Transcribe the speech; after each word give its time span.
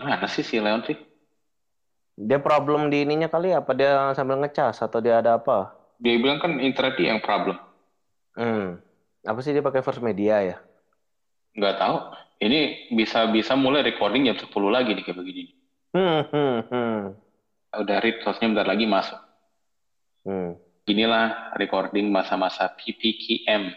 Mana 0.00 0.26
sih 0.32 0.40
si 0.40 0.56
Leon 0.56 0.80
sih? 0.88 0.96
Dia 2.16 2.40
problem 2.40 2.88
di 2.88 3.04
ininya 3.04 3.28
kali 3.28 3.52
apa 3.52 3.72
dia 3.76 4.12
sambil 4.16 4.40
ngecas 4.40 4.80
atau 4.80 5.00
dia 5.00 5.20
ada 5.20 5.36
apa? 5.36 5.72
Dia 6.00 6.16
bilang 6.16 6.40
kan 6.40 6.56
internet 6.60 6.96
dia 6.96 7.12
yang 7.12 7.20
problem. 7.20 7.56
Hmm. 8.36 8.80
Apa 9.24 9.40
sih 9.44 9.52
dia 9.52 9.60
pakai 9.60 9.84
first 9.84 10.00
media 10.00 10.40
ya? 10.40 10.56
Nggak 11.56 11.76
tahu. 11.76 11.96
Ini 12.40 12.92
bisa 12.96 13.28
bisa 13.28 13.52
mulai 13.52 13.84
recording 13.84 14.24
jam 14.24 14.36
10 14.40 14.48
lagi 14.72 14.96
nih 14.96 15.04
kayak 15.04 15.20
begini. 15.20 15.52
Hmm, 15.92 16.24
hmm, 16.32 16.58
hmm. 16.72 17.00
Udah 17.84 17.96
read 18.00 18.24
hostnya 18.24 18.48
bentar 18.48 18.64
lagi 18.64 18.88
masuk. 18.88 19.20
Hmm. 20.24 20.56
Inilah 20.88 21.52
recording 21.60 22.08
masa-masa 22.08 22.72
PPKM. 22.72 23.76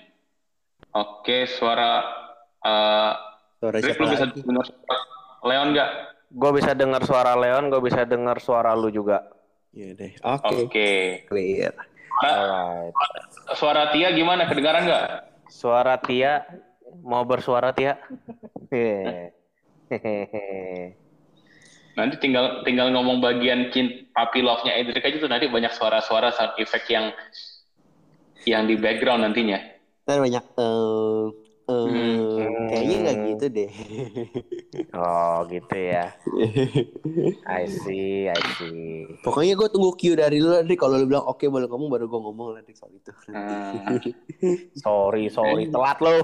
Oke, 0.95 1.43
suara 1.51 2.07
uh, 2.63 3.11
Suara 3.63 3.79
Rick, 3.79 3.95
lu 3.95 4.11
bisa 4.11 4.27
dengar 4.27 4.67
suara 4.67 4.95
Leon 5.47 5.71
nggak? 5.71 6.12
Gue 6.33 6.51
bisa 6.57 6.73
dengar 6.73 7.05
suara 7.05 7.37
Leon, 7.37 7.69
gue 7.69 7.81
bisa 7.85 8.01
dengar 8.09 8.41
suara 8.41 8.73
lu 8.73 8.89
juga. 8.89 9.21
Iya 9.73 9.93
deh. 9.93 10.11
Oke. 10.25 10.55
Oke. 10.65 10.89
Clear. 11.29 11.73
Alright. 12.25 12.93
Suara 13.53 13.93
Tia 13.93 14.09
gimana? 14.13 14.49
Kedengaran 14.49 14.85
nggak? 14.89 15.05
Suara 15.49 15.97
Tia, 16.01 16.41
mau 17.05 17.21
bersuara 17.21 17.69
Tia? 17.69 18.01
Hehehe. 18.73 20.17
Nanti 21.93 22.17
tinggal 22.17 22.65
tinggal 22.65 22.89
ngomong 22.89 23.21
bagian 23.21 23.69
cint 23.69 24.09
puppy 24.17 24.41
love-nya 24.41 24.73
Edric 24.73 25.05
aja 25.05 25.21
tuh 25.21 25.29
nanti 25.29 25.45
banyak 25.45 25.69
suara-suara 25.77 26.33
sound 26.33 26.57
effect 26.57 26.89
yang 26.89 27.13
yang 28.49 28.65
di 28.65 28.73
background 28.73 29.21
nantinya. 29.21 29.61
Ntar 30.09 30.25
banyak 30.25 30.41
eh 30.57 31.42
eh 31.73 32.41
Hmm. 32.43 32.67
kayaknya 32.69 32.95
nggak 33.01 33.17
gitu 33.27 33.45
deh. 33.49 33.71
Oh 34.93 35.37
gitu 35.49 35.75
ya. 35.77 36.05
I 37.49 37.63
see, 37.65 38.29
I 38.29 38.41
see. 38.57 39.05
Pokoknya 39.21 39.53
gue 39.53 39.67
tunggu 39.69 39.93
cue 39.93 40.13
dari 40.13 40.37
lu 40.37 40.53
Rik. 40.61 40.77
Kalau 40.77 40.97
lu 40.97 41.05
bilang 41.05 41.25
oke 41.25 41.45
boleh 41.45 41.65
ngomong 41.65 41.89
baru 41.89 42.05
gue 42.05 42.19
ngomong 42.21 42.47
nanti 42.57 42.73
soal 42.73 42.93
itu. 42.93 43.11
Hmm. 43.29 43.97
Sorry, 44.77 45.29
sorry, 45.29 45.69
telat 45.69 45.97
lo. 45.99 46.13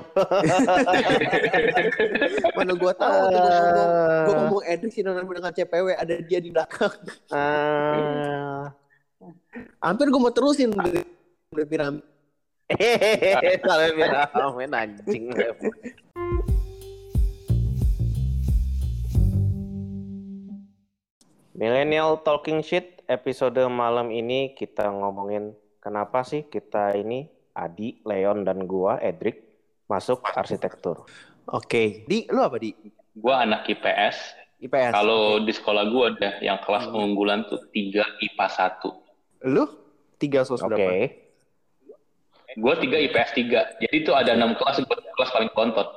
Mana 2.58 2.74
gue 2.76 2.94
tahu 2.94 3.20
tuh 3.30 3.40
gue 3.40 3.42
ngomong, 3.42 3.90
gue 4.26 4.34
ngomong 4.36 4.62
Edric 4.66 4.92
sih 4.92 5.02
dengan 5.02 5.24
dengan 5.26 5.54
CPW 5.54 5.88
ada 5.96 6.16
dia 6.22 6.40
di 6.40 6.50
belakang. 6.50 6.94
Ah. 7.32 8.72
Hampir 9.80 10.08
gue 10.08 10.22
mau 10.22 10.32
terusin 10.32 10.72
dari 10.72 11.66
piramid. 11.66 12.04
Hehehe, 12.70 13.58
sampai 13.66 13.98
biramen 13.98 14.72
anjing. 14.78 15.34
Millennial 21.58 22.22
Talking 22.22 22.62
Shit 22.62 23.02
episode 23.10 23.58
malam 23.74 24.14
ini 24.14 24.54
kita 24.54 24.86
ngomongin 24.86 25.58
kenapa 25.82 26.22
sih 26.22 26.46
kita 26.46 26.94
ini 26.94 27.26
Adi, 27.58 28.06
Leon 28.06 28.46
dan 28.46 28.70
gua 28.70 29.02
Edric 29.02 29.50
masuk 29.90 30.22
arsitektur. 30.38 31.10
Oke, 31.50 32.06
di 32.06 32.30
lu 32.30 32.46
apa 32.46 32.62
di 32.62 32.70
Gua 33.18 33.50
anak 33.50 33.66
IPS. 33.66 34.38
IPS? 34.62 34.94
Kalau 34.94 35.42
di 35.42 35.50
sekolah 35.50 35.90
gua 35.90 36.14
ada 36.14 36.38
yang 36.46 36.62
kelas 36.62 36.86
unggulan 36.94 37.50
tuh 37.50 37.66
3 37.74 38.30
IPA 38.30 38.46
1. 39.42 39.50
lu 39.50 39.66
tiga 40.22 40.46
sos 40.46 40.62
Oke. 40.62 40.70
berapa? 40.78 41.29
Gua 42.58 42.74
3 42.74 42.98
IPS 42.98 43.30
3. 43.38 43.78
Jadi 43.86 43.98
tuh 44.02 44.18
ada 44.18 44.34
6 44.34 44.58
kelas, 44.58 44.82
gua 44.82 44.98
kelas 44.98 45.30
paling 45.30 45.52
kontot. 45.54 45.88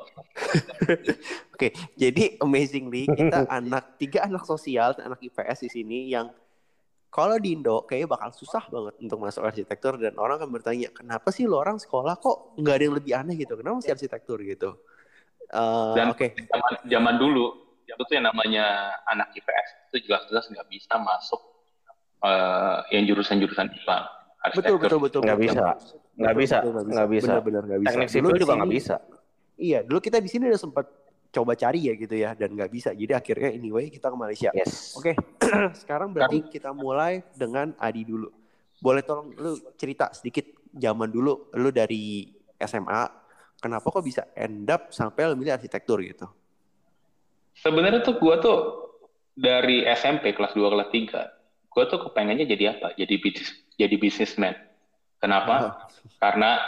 Oke, 1.57 1.73
jadi 1.97 2.37
amazingly 2.41 3.09
kita 3.09 3.49
anak 3.49 3.97
tiga 3.97 4.29
anak 4.29 4.45
sosial 4.45 4.93
dan 4.93 5.13
anak 5.13 5.21
IPS 5.25 5.65
di 5.65 5.71
sini 5.73 5.99
yang 6.13 6.29
kalau 7.13 7.37
di 7.37 7.53
Indo 7.53 7.85
kayaknya 7.85 8.09
bakal 8.17 8.33
susah 8.33 8.65
banget 8.73 8.97
untuk 9.01 9.21
masuk 9.21 9.45
arsitektur 9.45 10.01
dan 10.01 10.17
orang 10.17 10.41
akan 10.41 10.49
bertanya 10.49 10.89
kenapa 10.89 11.29
sih 11.29 11.45
lo 11.45 11.61
orang 11.61 11.77
sekolah 11.77 12.17
kok 12.17 12.57
nggak 12.57 12.75
ada 12.81 12.85
yang 12.89 12.97
lebih 12.97 13.13
aneh 13.13 13.37
gitu 13.37 13.53
kenapa 13.61 13.85
masih 13.85 13.93
arsitektur 13.93 14.41
gitu 14.41 14.81
Eh, 15.53 15.93
Dan 15.93 16.17
oke 16.17 16.33
zaman, 16.49 16.73
zaman 16.89 17.15
dulu, 17.21 17.45
itu 17.85 18.01
tuh 18.01 18.15
yang 18.17 18.25
namanya 18.25 18.97
anak 19.05 19.37
IPS 19.37 19.93
itu 19.93 20.09
jelas-jelas 20.09 20.49
nggak 20.49 20.65
bisa 20.73 20.97
masuk 20.97 21.41
eh, 22.25 22.79
yang 22.97 23.05
jurusan-jurusan 23.05 23.69
IPA. 23.69 23.99
betul 24.49 24.49
Arsitektur. 24.49 24.81
betul 24.81 24.99
betul 25.05 25.21
Nggak 25.29 25.39
betul. 25.39 25.53
bisa. 25.53 25.67
Nggak 26.17 26.35
bisa. 26.37 26.57
Nggak 26.63 27.09
bisa. 27.09 27.27
benar-benar 27.41 27.63
nggak 27.65 27.81
bisa 27.83 27.93
Teknik 27.97 28.09
Dulu 28.09 28.13
sipil 28.13 28.35
di 28.37 28.43
juga 28.45 28.55
nggak 28.61 28.73
bisa. 28.73 28.97
iya 29.57 29.79
dulu 29.85 29.99
kita 30.01 30.19
di 30.19 30.29
sini 30.29 30.49
udah 30.51 30.61
sempat 30.61 30.87
coba 31.33 31.57
cari 31.57 31.81
ya 31.89 31.95
gitu 31.97 32.13
ya 32.13 32.37
dan 32.37 32.53
nggak 32.53 32.69
bisa 32.69 32.93
jadi 32.93 33.17
akhirnya 33.17 33.57
anyway 33.57 33.89
kita 33.89 34.13
ke 34.13 34.17
Malaysia 34.17 34.51
Yes. 34.53 34.93
Oke, 34.93 35.17
sekarang 35.81 36.13
berarti 36.13 36.45
kita 36.53 36.77
mulai 36.77 37.25
dengan 37.33 37.73
Adi 37.81 38.05
dulu. 38.05 38.29
Boleh 38.77 39.01
tolong 39.01 39.33
lu 39.33 39.57
cerita 39.81 40.13
sedikit 40.13 40.45
zaman 40.75 41.09
dulu 41.09 41.49
lu 41.57 41.69
dari 41.73 42.29
SMA, 42.59 43.03
kenapa 43.57 43.87
kok 43.89 44.05
bisa 44.05 44.29
end 44.37 44.69
up 44.69 44.93
sampai 44.93 45.33
lu 45.33 45.39
milih 45.39 45.57
arsitektur 45.57 46.05
gitu? 46.05 46.29
Sebenarnya 47.57 48.05
tuh 48.05 48.17
gua 48.21 48.37
tuh 48.37 48.59
dari 49.33 49.85
SMP 49.89 50.37
kelas 50.37 50.53
2 50.53 50.69
kelas 50.69 50.89
3, 50.93 51.73
gua 51.73 51.85
tuh 51.89 52.01
kepengennya 52.11 52.45
jadi 52.45 52.77
apa? 52.77 52.93
Jadi 52.97 53.15
bisnis 53.17 53.49
jadi 53.81 53.97
bisnisman. 53.97 54.53
Kenapa? 55.23 55.87
Karena 56.19 56.59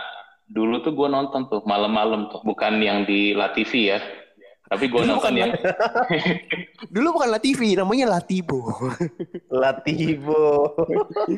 dulu 0.46 0.78
tuh 0.86 0.94
gua 0.94 1.10
nonton 1.10 1.50
tuh 1.50 1.66
malam-malam 1.66 2.30
tuh, 2.30 2.38
bukan 2.46 2.78
yang 2.78 3.02
di 3.02 3.34
La 3.34 3.50
TV 3.50 3.90
ya. 3.90 3.98
Tapi 4.70 4.86
gua 4.86 5.02
Dulu 5.02 5.10
nonton 5.10 5.20
bukan 5.20 5.34
yang 5.34 5.50
Dulu 6.94 7.08
bukan 7.18 7.28
La 7.34 7.40
TV, 7.42 7.74
namanya 7.74 8.06
Latibo. 8.14 8.62
Latibo. 9.50 10.70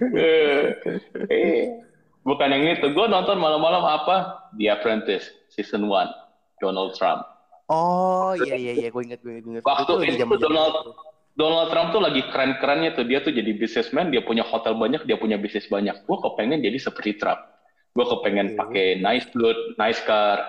eh, 1.32 1.80
bukan 2.20 2.48
yang 2.52 2.62
itu. 2.76 2.92
Gua 2.92 3.08
nonton 3.08 3.40
malam-malam 3.40 3.80
apa? 3.80 4.46
The 4.60 4.68
Apprentice 4.68 5.32
season 5.48 5.88
1, 5.88 6.60
Donald 6.60 6.92
Trump. 6.92 7.24
Oh 7.66 8.30
iya 8.38 8.54
iya 8.54 8.72
iya, 8.78 8.88
gue 8.94 9.02
inget 9.02 9.20
gue 9.26 9.42
inget. 9.42 9.62
Waktu 9.66 10.06
itu 10.06 10.22
zaman-zaman 10.22 10.38
Donald 10.38 10.74
itu. 10.86 10.92
Donald 11.36 11.68
Trump 11.68 11.92
tuh 11.92 12.00
lagi 12.00 12.24
keren-kerennya 12.32 12.96
tuh. 12.96 13.04
Dia 13.04 13.20
tuh 13.20 13.30
jadi 13.30 13.52
businessman, 13.52 14.08
dia 14.08 14.24
punya 14.24 14.40
hotel 14.40 14.72
banyak, 14.72 15.04
dia 15.04 15.20
punya 15.20 15.36
bisnis 15.36 15.68
banyak. 15.68 16.08
Gue 16.08 16.16
kepengen 16.24 16.64
jadi 16.64 16.80
seperti 16.80 17.20
Trump. 17.20 17.44
Gue 17.92 18.08
kepengen 18.08 18.56
Oke. 18.56 18.58
pakai 18.58 18.86
nice 19.04 19.28
boat, 19.36 19.76
nice 19.76 20.00
car. 20.08 20.40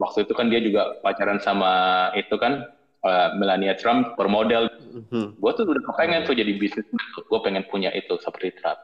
Waktu 0.00 0.24
itu 0.24 0.32
kan 0.32 0.48
dia 0.48 0.64
juga 0.64 0.96
pacaran 1.04 1.36
sama 1.44 2.08
itu 2.16 2.32
kan 2.40 2.64
eh, 3.04 3.28
Melania 3.36 3.76
Trump, 3.76 4.16
bermodel. 4.16 4.72
Mhm. 4.72 5.36
Gue 5.36 5.52
tuh 5.52 5.68
udah 5.68 5.84
kepengen 5.92 6.24
tuh 6.24 6.32
jadi 6.32 6.52
businessman. 6.56 7.06
Gue 7.28 7.40
pengen 7.44 7.68
punya 7.68 7.92
itu 7.92 8.16
seperti 8.24 8.56
Trump. 8.56 8.80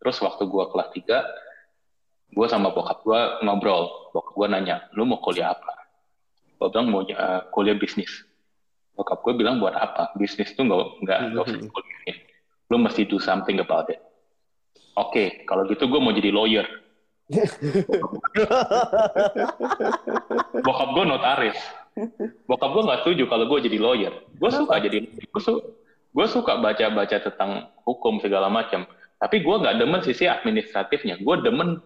Terus 0.00 0.16
waktu 0.24 0.48
gue 0.48 0.64
kelas 0.72 0.88
3, 0.96 2.32
gue 2.32 2.46
sama 2.48 2.72
bokap 2.72 3.04
gue 3.04 3.20
ngobrol. 3.44 3.92
Bokap 4.16 4.32
gue 4.32 4.46
nanya, 4.48 4.88
lu 4.96 5.04
mau 5.04 5.20
kuliah 5.20 5.52
apa? 5.52 5.84
Gue 6.56 6.72
bilang 6.72 6.88
mau 6.88 7.04
eh, 7.04 7.44
kuliah 7.52 7.76
bisnis 7.76 8.27
bokap 8.98 9.22
gue 9.22 9.38
bilang 9.38 9.62
buat 9.62 9.78
apa? 9.78 10.10
Bisnis 10.18 10.50
tuh 10.58 10.66
nggak 10.66 11.06
nggak 11.06 11.18
nggak 11.30 11.44
usah 11.46 11.60
dikuliahin 11.62 12.16
lu 12.68 12.76
mesti 12.82 13.06
do 13.06 13.22
something 13.22 13.62
about 13.62 13.86
it. 13.88 14.02
Oke 14.98 15.46
kalau 15.46 15.64
gitu 15.70 15.86
gue 15.86 16.00
mau 16.02 16.10
jadi 16.10 16.34
lawyer. 16.34 16.66
Bokap 20.66 20.88
gue 20.98 21.04
notaris. 21.06 21.58
Bokap 22.50 22.70
gue 22.74 22.82
nggak 22.82 23.00
setuju 23.06 23.24
kalau 23.30 23.46
gue 23.46 23.58
jadi 23.70 23.78
lawyer. 23.78 24.12
Gue 24.34 24.50
suka 24.50 24.82
jadi 24.82 25.06
gue 25.06 25.42
su 25.42 25.62
gue 26.08 26.26
suka 26.26 26.58
baca 26.58 26.90
baca 26.90 27.16
tentang 27.22 27.70
hukum 27.86 28.18
segala 28.18 28.50
macam. 28.50 28.82
Tapi 29.22 29.46
gue 29.46 29.56
nggak 29.62 29.78
demen 29.78 30.02
sisi 30.02 30.26
administratifnya. 30.26 31.22
Gue 31.22 31.38
demen 31.40 31.78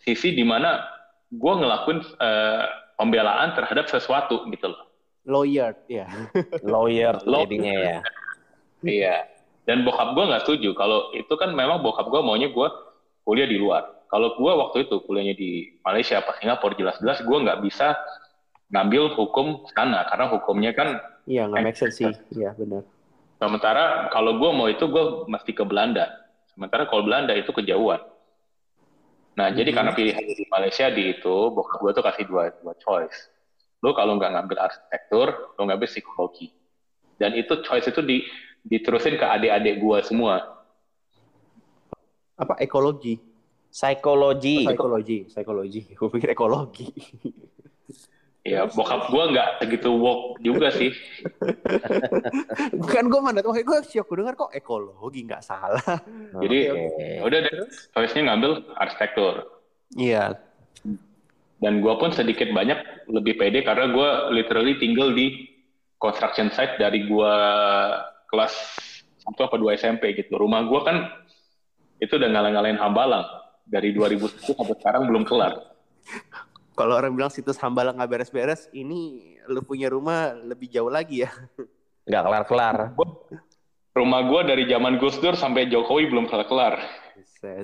sisi 0.00 0.32
di 0.32 0.42
mana 0.42 0.80
gue 1.28 1.52
ngelakuin 1.52 2.00
eh, 2.00 2.64
pembelaan 2.96 3.52
terhadap 3.54 3.86
sesuatu 3.92 4.48
gitu 4.48 4.72
loh 4.72 4.87
Lawyer, 5.26 5.74
ya. 5.90 6.06
Lawyer 6.64 7.18
Lawyer. 7.24 7.46
jadinya 7.48 7.74
ya. 7.74 7.98
Iya. 8.82 9.16
Dan 9.66 9.84
bokap 9.84 10.16
gue 10.16 10.24
nggak 10.24 10.42
setuju. 10.48 10.72
Kalau 10.72 11.12
itu 11.12 11.34
kan 11.34 11.52
memang 11.52 11.82
bokap 11.82 12.08
gue 12.08 12.20
maunya 12.22 12.48
gue 12.48 12.68
kuliah 13.24 13.44
di 13.44 13.60
luar. 13.60 14.06
Kalau 14.08 14.32
gue 14.40 14.52
waktu 14.52 14.88
itu 14.88 15.04
kuliahnya 15.04 15.36
di 15.36 15.76
Malaysia, 15.84 16.24
apa 16.24 16.40
Singapura, 16.40 16.72
jelas-jelas 16.72 17.20
gue 17.20 17.38
nggak 17.44 17.60
bisa 17.60 17.92
ngambil 18.72 19.12
hukum 19.12 19.68
sana 19.76 20.08
karena 20.08 20.32
hukumnya 20.32 20.72
kan. 20.72 20.96
Iya 21.28 21.44
nggak 21.44 21.60
make 21.60 21.76
sense 21.76 22.00
sih, 22.00 22.08
iya 22.40 22.56
benar. 22.56 22.88
Sementara 23.36 24.08
kalau 24.08 24.40
gue 24.40 24.50
mau 24.50 24.64
itu 24.66 24.88
gue 24.88 25.28
mesti 25.28 25.52
ke 25.52 25.60
Belanda. 25.62 26.08
Sementara 26.56 26.88
kalau 26.88 27.04
Belanda 27.04 27.36
itu 27.36 27.52
kejauhan. 27.52 28.00
Nah 29.36 29.52
jadi 29.52 29.70
Mhm. 29.70 29.76
karena 29.76 29.92
pilihan 29.92 30.24
di 30.24 30.44
Malaysia 30.48 30.88
di 30.88 31.02
itu, 31.12 31.36
bokap 31.52 31.78
gue 31.78 31.92
tuh 31.92 32.04
kasih 32.08 32.24
dua 32.24 32.48
dua 32.64 32.72
choice. 32.80 33.28
Lo 33.78 33.94
kalau 33.94 34.18
nggak 34.18 34.34
ngambil 34.34 34.58
arsitektur, 34.58 35.54
lo 35.54 35.62
ngambil 35.62 35.86
psikologi. 35.86 36.50
Dan 37.18 37.34
itu 37.34 37.62
choice 37.62 37.90
itu 37.90 38.02
di, 38.02 38.26
diterusin 38.66 39.18
ke 39.18 39.26
adik-adik 39.26 39.78
gue 39.78 39.98
semua. 40.06 40.58
Apa 42.38 42.58
ekologi? 42.62 43.18
Psikologi. 43.68 44.64
Psikologi, 44.64 45.18
psikologi. 45.28 45.80
Gue 45.98 46.08
pikir 46.08 46.32
ekologi. 46.32 46.88
Ya, 48.46 48.64
bokap 48.64 49.12
gue 49.12 49.24
nggak 49.28 49.60
segitu 49.60 49.92
woke 49.92 50.40
juga 50.40 50.72
sih. 50.72 50.88
Bukan 52.80 53.04
gue 53.12 53.20
mana, 53.20 53.44
makanya 53.44 53.66
gue 53.68 53.78
gue 53.84 54.16
dengar 54.16 54.34
kok 54.40 54.56
ekologi 54.56 55.20
nggak 55.28 55.44
salah. 55.44 56.00
Jadi 56.40 56.58
Oke. 56.72 57.20
ya 57.20 57.22
udah 57.28 57.38
deh, 57.44 57.54
choice-nya 57.92 58.32
ngambil 58.32 58.72
arsitektur. 58.80 59.44
Iya. 60.00 60.47
Dan 61.58 61.82
gue 61.82 61.94
pun 61.98 62.14
sedikit 62.14 62.54
banyak 62.54 63.10
lebih 63.10 63.34
pede 63.34 63.66
karena 63.66 63.90
gue 63.90 64.08
literally 64.30 64.78
tinggal 64.78 65.10
di 65.10 65.50
construction 65.98 66.54
site 66.54 66.78
dari 66.78 67.10
gue 67.10 67.34
kelas 68.30 68.54
1 69.26 69.34
apa 69.34 69.56
2 69.58 69.74
SMP 69.74 70.14
gitu. 70.14 70.38
Rumah 70.38 70.70
gue 70.70 70.80
kan 70.86 70.96
itu 71.98 72.14
udah 72.14 72.30
ngalang-ngalain 72.30 72.78
hambalang. 72.78 73.26
Dari 73.68 73.92
2010 73.92 74.54
sampai 74.56 74.76
sekarang 74.80 75.02
belum 75.10 75.28
kelar. 75.28 75.60
Kalau 76.72 76.94
orang 76.94 77.12
bilang 77.12 77.28
situs 77.28 77.58
Hambalang 77.58 77.98
nggak 77.98 78.08
beres-beres, 78.08 78.70
ini 78.70 79.34
lu 79.50 79.60
punya 79.66 79.90
rumah 79.90 80.30
lebih 80.32 80.70
jauh 80.70 80.88
lagi 80.88 81.26
ya. 81.26 81.30
Nggak 82.06 82.22
kelar-kelar. 82.22 82.76
Rumah 83.98 84.20
gue 84.30 84.40
dari 84.46 84.64
zaman 84.70 84.96
Gus 85.02 85.18
Dur 85.18 85.34
sampai 85.34 85.66
Jokowi 85.66 86.06
belum 86.06 86.30
kelar-kelar. 86.30 86.80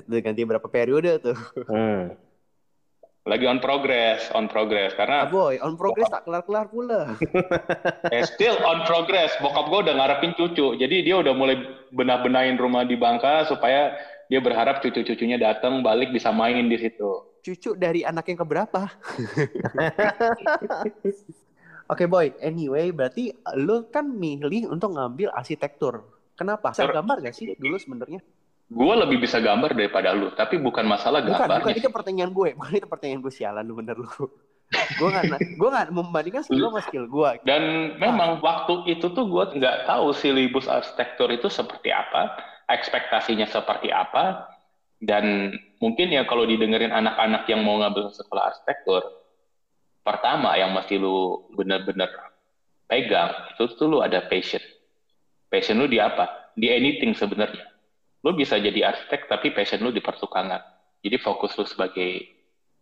Ganti 0.05 0.41
berapa 0.43 0.67
periode 0.67 1.17
tuh? 1.23 1.39
Hmm. 1.65 2.11
Lagi 3.25 3.49
on 3.49 3.57
progress, 3.57 4.29
on 4.37 4.45
progress. 4.45 4.93
Ah 4.93 4.97
Karena 5.01 5.17
boy, 5.25 5.57
on 5.57 5.73
progress 5.73 6.13
tak 6.13 6.29
kelar-kelar 6.29 6.69
pula. 6.69 7.17
eh, 8.13 8.21
still 8.21 8.53
on 8.61 8.85
progress. 8.85 9.33
Bokap 9.41 9.65
gue 9.73 9.89
udah 9.89 9.97
ngarepin 9.97 10.37
cucu. 10.37 10.77
Jadi 10.77 11.01
dia 11.01 11.17
udah 11.17 11.33
mulai 11.33 11.57
benah-benahin 11.89 12.61
rumah 12.61 12.85
di 12.85 12.93
Bangka 12.93 13.49
supaya 13.49 13.97
dia 14.29 14.37
berharap 14.37 14.77
cucu-cucunya 14.77 15.41
datang 15.41 15.81
balik 15.81 16.13
bisa 16.13 16.29
main 16.29 16.69
di 16.69 16.77
situ. 16.77 17.25
Cucu 17.41 17.73
dari 17.73 18.05
anak 18.05 18.29
yang 18.29 18.45
keberapa? 18.45 18.93
Oke 21.93 22.05
boy, 22.05 22.29
anyway 22.45 22.93
berarti 22.93 23.33
lu 23.57 23.89
kan 23.89 24.05
milih 24.05 24.69
untuk 24.69 24.93
ngambil 24.93 25.33
arsitektur. 25.33 26.05
Kenapa? 26.37 26.77
Bisa 26.77 26.85
Betul. 26.85 26.97
gambar 27.01 27.17
gak 27.25 27.33
sih 27.33 27.57
dulu 27.57 27.77
sebenarnya? 27.81 28.21
Gue 28.65 28.93
lebih 28.97 29.21
bisa 29.21 29.37
gambar 29.37 29.77
daripada 29.77 30.09
lu, 30.17 30.33
tapi 30.33 30.57
bukan 30.57 30.89
masalah 30.89 31.21
Bukan, 31.21 31.37
gambarnya. 31.37 31.61
bukan 31.61 31.75
itu 31.77 31.89
pertanyaan 31.93 32.31
gue. 32.33 32.49
Bukan 32.57 32.73
itu 32.81 32.87
pertanyaan 32.89 33.21
gue 33.21 33.33
sialan 33.33 33.63
lu 33.65 33.77
bener 33.77 33.97
lu. 33.97 34.09
gue 34.97 35.09
nggak 35.13 35.61
gue 35.61 35.69
nggak 35.69 35.87
membandingkan 35.93 36.41
skill 36.41 36.57
lu 36.57 36.67
sama 36.73 36.81
skill 36.81 37.05
gue. 37.05 37.29
Dan 37.45 37.93
memang 38.01 38.41
waktu 38.41 38.89
itu 38.89 39.13
tuh 39.13 39.29
gue 39.29 39.61
nggak 39.61 39.85
tahu 39.85 40.09
silibus 40.17 40.65
arsitektur 40.65 41.29
itu 41.29 41.45
seperti 41.53 41.93
apa, 41.93 42.33
ekspektasinya 42.73 43.45
seperti 43.45 43.93
apa, 43.93 44.49
dan 44.97 45.53
mungkin 45.77 46.09
ya 46.09 46.25
kalau 46.25 46.49
didengerin 46.49 46.89
anak-anak 46.89 47.45
yang 47.45 47.61
mau 47.61 47.77
ngambil 47.77 48.09
sekolah 48.09 48.49
arsitektur, 48.49 49.05
pertama 50.01 50.57
yang 50.57 50.73
mesti 50.73 50.97
lu 50.97 51.45
bener-bener 51.53 52.09
pegang 52.89 53.33
itu 53.53 53.69
tuh 53.77 53.85
lu 53.85 53.97
ada 54.01 54.25
passion. 54.25 54.61
Passion 55.49 55.77
lu 55.77 55.85
di 55.85 56.01
apa? 56.01 56.53
Di 56.57 56.73
anything 56.73 57.13
sebenarnya. 57.13 57.74
Lu 58.25 58.33
bisa 58.33 58.57
jadi 58.57 58.89
arsitek 58.89 59.29
tapi 59.29 59.53
passion 59.53 59.85
lu 59.85 59.93
di 59.93 60.01
pertukangan. 60.01 60.57
Jadi 61.05 61.21
fokus 61.21 61.53
lu 61.61 61.69
sebagai 61.69 62.25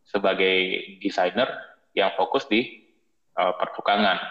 sebagai 0.08 0.56
desainer 1.04 1.52
yang 1.92 2.16
fokus 2.16 2.48
di 2.48 2.88
uh, 3.36 3.52
pertukangan. 3.60 4.24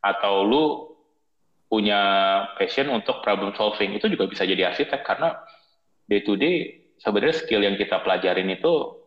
Atau 0.00 0.48
lu 0.48 0.64
punya 1.68 2.00
passion 2.56 2.88
untuk 2.88 3.20
problem 3.20 3.52
solving 3.52 3.92
itu 4.00 4.08
juga 4.08 4.24
bisa 4.24 4.48
jadi 4.48 4.72
arsitek. 4.72 5.04
Karena 5.04 5.36
day 6.08 6.24
to 6.24 6.32
day 6.40 6.88
sebenarnya 6.96 7.36
skill 7.36 7.60
yang 7.60 7.76
kita 7.76 8.00
pelajarin 8.00 8.48
itu 8.48 9.04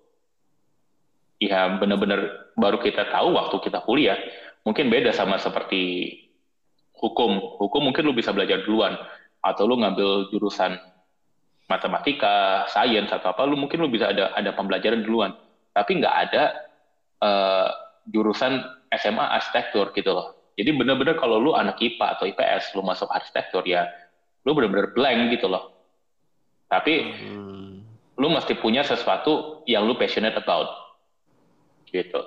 ya 1.42 1.74
benar-benar 1.81 2.54
baru 2.54 2.77
kita 2.81 3.09
tahu 3.13 3.33
waktu 3.33 3.57
kita 3.62 3.86
kuliah 3.86 4.18
mungkin 4.62 4.94
beda 4.94 5.09
sama 5.09 5.42
seperti 5.42 6.13
hukum. 6.94 7.57
Hukum 7.57 7.89
mungkin 7.89 8.06
lu 8.06 8.13
bisa 8.13 8.30
belajar 8.30 8.62
duluan 8.62 8.94
atau 9.42 9.65
lu 9.65 9.81
ngambil 9.81 10.30
jurusan 10.30 10.77
matematika, 11.68 12.66
sains 12.72 13.12
atau 13.12 13.31
apa, 13.36 13.44
lu 13.44 13.60
mungkin 13.60 13.84
lu 13.84 13.92
bisa 13.92 14.12
ada 14.12 14.31
ada 14.34 14.56
pembelajaran 14.56 15.04
duluan. 15.04 15.36
Tapi 15.75 16.00
nggak 16.00 16.16
ada 16.28 16.44
eh, 17.22 17.69
jurusan 18.10 18.64
SMA 18.96 19.25
arsitektur 19.36 19.92
gitu 19.92 20.16
loh. 20.16 20.52
Jadi 20.58 20.74
bener-bener 20.74 21.19
kalau 21.19 21.38
lu 21.38 21.54
anak 21.54 21.78
IPA 21.78 22.18
atau 22.18 22.25
IPS, 22.25 22.74
lu 22.74 22.81
masuk 22.81 23.12
arsitektur 23.14 23.62
ya, 23.68 23.86
lu 24.48 24.58
bener-bener 24.58 24.90
blank 24.96 25.30
gitu 25.36 25.46
loh. 25.52 25.75
Tapi 26.68 27.14
Hmm. 27.24 27.84
lu 28.18 28.28
mesti 28.34 28.58
punya 28.58 28.81
sesuatu 28.81 29.62
yang 29.69 29.86
lu 29.86 29.94
passionate 29.94 30.36
about. 30.40 30.72
Gitu. 31.88 32.19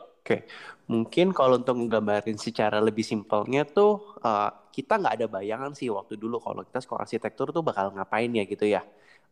Mungkin 0.91 1.31
kalau 1.31 1.63
untuk 1.63 1.79
nggambarin 1.87 2.35
secara 2.35 2.83
lebih 2.83 3.07
simpelnya 3.07 3.63
tuh 3.63 4.19
uh, 4.27 4.51
kita 4.75 4.99
nggak 4.99 5.23
ada 5.23 5.27
bayangan 5.31 5.71
sih 5.71 5.87
waktu 5.87 6.19
dulu 6.19 6.43
kalau 6.43 6.67
kita 6.67 6.83
sekolah 6.83 7.07
arsitektur 7.07 7.55
tuh 7.55 7.63
bakal 7.63 7.95
ngapain 7.95 8.27
ya 8.35 8.43
gitu 8.43 8.67
ya. 8.67 8.83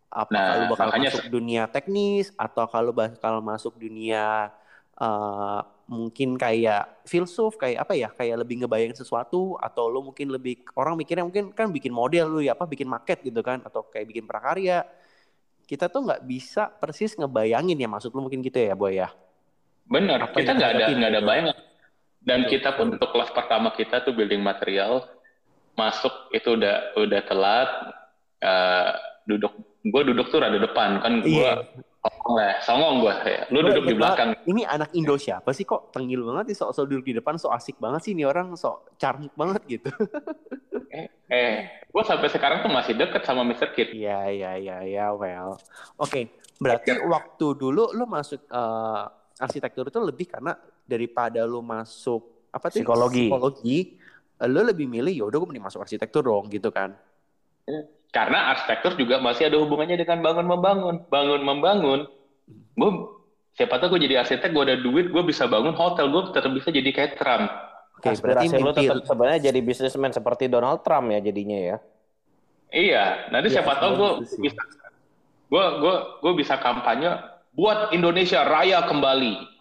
Apa 0.09 0.33
Nah, 0.33 0.45
kalau 0.49 0.65
bakal 0.73 0.87
makanya- 0.89 1.13
masuk 1.13 1.25
dunia 1.29 1.63
teknis 1.69 2.27
atau 2.33 2.65
kalau 2.65 2.93
bakal 2.93 3.35
masuk 3.41 3.77
dunia 3.77 4.49
uh, 4.97 5.61
mungkin 5.85 6.37
kayak 6.37 7.05
filsuf 7.05 7.57
kayak 7.57 7.81
apa 7.81 7.93
ya 7.93 8.09
kayak 8.09 8.41
lebih 8.41 8.65
ngebayangin 8.65 8.97
sesuatu 8.97 9.57
atau 9.57 9.89
lo 9.89 10.05
mungkin 10.05 10.29
lebih 10.29 10.65
orang 10.77 10.97
mikirnya 10.97 11.25
mungkin 11.25 11.53
kan 11.53 11.69
bikin 11.69 11.93
model 11.93 12.29
lu 12.29 12.41
ya 12.41 12.53
apa 12.53 12.65
bikin 12.65 12.85
market 12.85 13.21
gitu 13.21 13.41
kan 13.41 13.61
atau 13.65 13.85
kayak 13.85 14.05
bikin 14.05 14.25
prakarya 14.25 14.85
kita 15.65 15.89
tuh 15.89 16.05
nggak 16.05 16.25
bisa 16.25 16.69
persis 16.69 17.13
ngebayangin 17.13 17.77
ya 17.77 17.89
maksud 17.89 18.13
lu 18.13 18.25
mungkin 18.25 18.41
gitu 18.41 18.61
ya 18.61 18.73
boy 18.73 18.97
ya 18.97 19.09
Bener, 19.85 20.21
Apa 20.21 20.37
kita 20.37 20.53
nggak 20.53 20.71
ada 20.75 20.85
nggak 20.93 21.09
ada 21.09 21.21
gitu. 21.21 21.29
bayangan. 21.29 21.57
Dan 22.21 22.39
Betul, 22.45 22.53
kita 22.53 22.69
pun 22.77 22.87
untuk 22.93 23.09
kelas 23.09 23.31
pertama 23.33 23.69
kita 23.73 24.05
tuh 24.05 24.13
building 24.13 24.41
material 24.41 25.09
masuk 25.73 26.13
itu 26.31 26.49
udah 26.53 26.77
udah 26.97 27.21
telat. 27.25 27.71
eh, 28.39 28.93
duduk, 29.25 29.51
gue 29.87 30.03
duduk 30.11 30.27
tuh 30.29 30.43
rada 30.43 30.59
depan 30.59 30.99
kan 30.99 31.23
gue 31.23 31.51
songong 31.99 32.35
lah, 32.39 32.55
songong 32.63 32.95
gue. 33.03 33.15
Lu 33.53 33.59
Gua 33.61 33.69
duduk 33.75 33.85
di 33.91 33.95
belakang. 33.99 34.31
ini 34.47 34.63
anak 34.65 34.95
Indo 34.95 35.19
siapa 35.19 35.51
sih 35.51 35.67
kok 35.67 35.91
tengil 35.93 36.23
banget 36.25 36.55
sih 36.55 36.57
sok-sok 36.63 36.85
duduk 36.89 37.05
di 37.05 37.15
depan 37.19 37.37
sok 37.37 37.53
asik 37.53 37.77
banget 37.77 38.01
sih 38.07 38.13
ini 38.17 38.23
orang 38.25 38.55
sok 38.55 38.97
charming 38.97 39.33
banget 39.35 39.63
gitu. 39.67 39.91
Eh, 41.29 41.85
gue 41.85 42.03
sampai 42.09 42.33
sekarang 42.33 42.65
tuh 42.65 42.73
masih 42.73 42.97
deket 42.97 43.21
sama 43.23 43.45
Mr. 43.45 43.77
Kid. 43.77 43.93
Iya 43.93 44.33
iya 44.33 44.51
iya 44.57 44.77
iya 44.83 45.07
well. 45.13 45.61
Oke, 46.01 46.33
berarti 46.57 46.97
waktu 47.05 47.47
dulu 47.55 47.93
lu 47.93 48.09
masuk 48.09 48.49
eh, 48.49 49.05
arsitektur 49.37 49.93
itu 49.93 50.01
lebih 50.01 50.27
karena 50.33 50.57
daripada 50.89 51.45
lu 51.45 51.61
masuk 51.61 52.49
apa 52.49 52.73
tuh 52.73 52.81
Psikologi. 52.81 53.29
psikologi 53.29 53.79
lu 54.49 54.61
lebih 54.65 54.89
milih 54.89 55.13
ya 55.13 55.25
udah 55.29 55.37
gue 55.39 55.49
mending 55.53 55.67
masuk 55.69 55.85
arsitektur 55.85 56.25
dong 56.25 56.49
gitu 56.49 56.73
kan. 56.73 56.97
Karena 58.09 58.57
arsitektur 58.57 58.97
juga 58.97 59.21
masih 59.21 59.53
ada 59.53 59.61
hubungannya 59.61 60.01
dengan 60.01 60.25
bangun 60.25 60.47
membangun, 60.49 60.97
bangun 61.13 61.43
membangun. 61.45 62.01
Gue 62.73 62.91
siapa 63.53 63.77
tahu 63.77 63.97
gue 63.97 64.09
jadi 64.09 64.25
arsitek, 64.25 64.49
gue 64.55 64.65
ada 64.65 64.77
duit, 64.81 65.13
gue 65.13 65.23
bisa 65.29 65.45
bangun 65.45 65.77
hotel, 65.77 66.09
gue 66.09 66.23
tetap 66.33 66.49
bisa 66.57 66.73
jadi 66.73 66.89
cateran. 66.95 67.53
Oke, 67.99 68.15
berarti 68.23 68.47
Aspirasi 68.47 68.63
lu 68.63 68.71
mimpi 68.71 68.87
tetap 68.87 69.05
sebenarnya 69.05 69.41
jadi 69.51 69.61
bisnismen 69.61 70.13
seperti 70.15 70.47
Donald 70.47 70.81
Trump 70.87 71.11
ya 71.11 71.21
jadinya 71.21 71.59
ya. 71.59 71.77
Iya, 72.71 73.05
nanti 73.35 73.49
Iya, 73.51 73.55
siapa 73.61 73.77
tahu 73.83 73.93
gue 73.99 74.11
bisa, 74.39 74.63
gue 75.51 75.65
gue 75.83 75.95
gue 76.23 76.33
bisa 76.39 76.55
kampanye 76.63 77.11
buat 77.59 77.91
Indonesia 77.91 78.47
raya 78.47 78.87
kembali. 78.87 79.58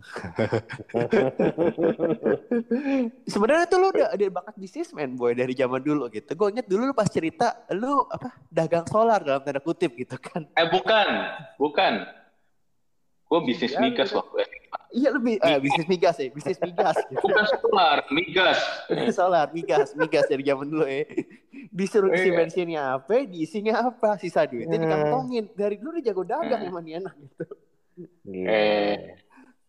Sebenarnya 3.26 3.66
tuh 3.68 3.78
lu 3.78 3.88
udah 3.92 4.08
ada 4.12 4.26
bakat 4.30 4.54
bisnismen 4.56 5.14
boy 5.14 5.32
dari 5.32 5.52
zaman 5.52 5.80
dulu 5.80 6.08
gitu. 6.10 6.32
Gue 6.34 6.48
inget 6.52 6.66
dulu 6.66 6.90
lu 6.90 6.94
pas 6.94 7.06
cerita 7.06 7.64
lu 7.72 8.04
apa 8.08 8.34
dagang 8.48 8.86
solar 8.86 9.20
dalam 9.22 9.40
tanda 9.40 9.60
kutip 9.60 9.94
gitu 9.94 10.16
kan. 10.16 10.46
Eh 10.56 10.66
bukan, 10.68 11.06
bukan. 11.56 11.92
Gue 13.30 13.40
bisnis 13.46 13.70
Iya, 13.70 13.78
migas 13.78 14.10
iya. 14.10 14.18
waktu 14.18 14.36
itu. 14.42 14.56
Iya 14.90 15.08
lebih 15.14 15.34
eh, 15.38 15.58
bisnis 15.62 15.86
migas 15.86 16.16
ya, 16.18 16.26
bisnis 16.34 16.58
migas. 16.58 16.98
Gitu. 17.06 17.22
Bukan 17.22 17.44
solar, 17.62 17.98
migas. 18.10 18.58
solar 19.18 19.46
migas, 19.54 19.94
migas 19.94 20.26
dari 20.26 20.42
zaman 20.42 20.66
dulu 20.66 20.82
ya. 20.82 21.06
Disuruh 21.70 22.10
isi 22.10 22.26
Iya. 22.26 22.34
bensinnya 22.34 22.82
apa, 22.98 23.22
diisinya 23.22 23.86
apa, 23.86 24.18
sisa 24.18 24.42
duitnya 24.50 24.74
Hmm. 24.74 24.84
dikantongin. 24.90 25.44
Dari 25.54 25.76
dulu 25.78 26.02
dia 26.02 26.10
jago 26.10 26.26
dagang 26.26 26.66
Hmm. 26.66 26.70
emang 26.74 26.84
gitu. 26.90 27.10
Gitu. 28.02 28.10
Eh. 28.34 29.14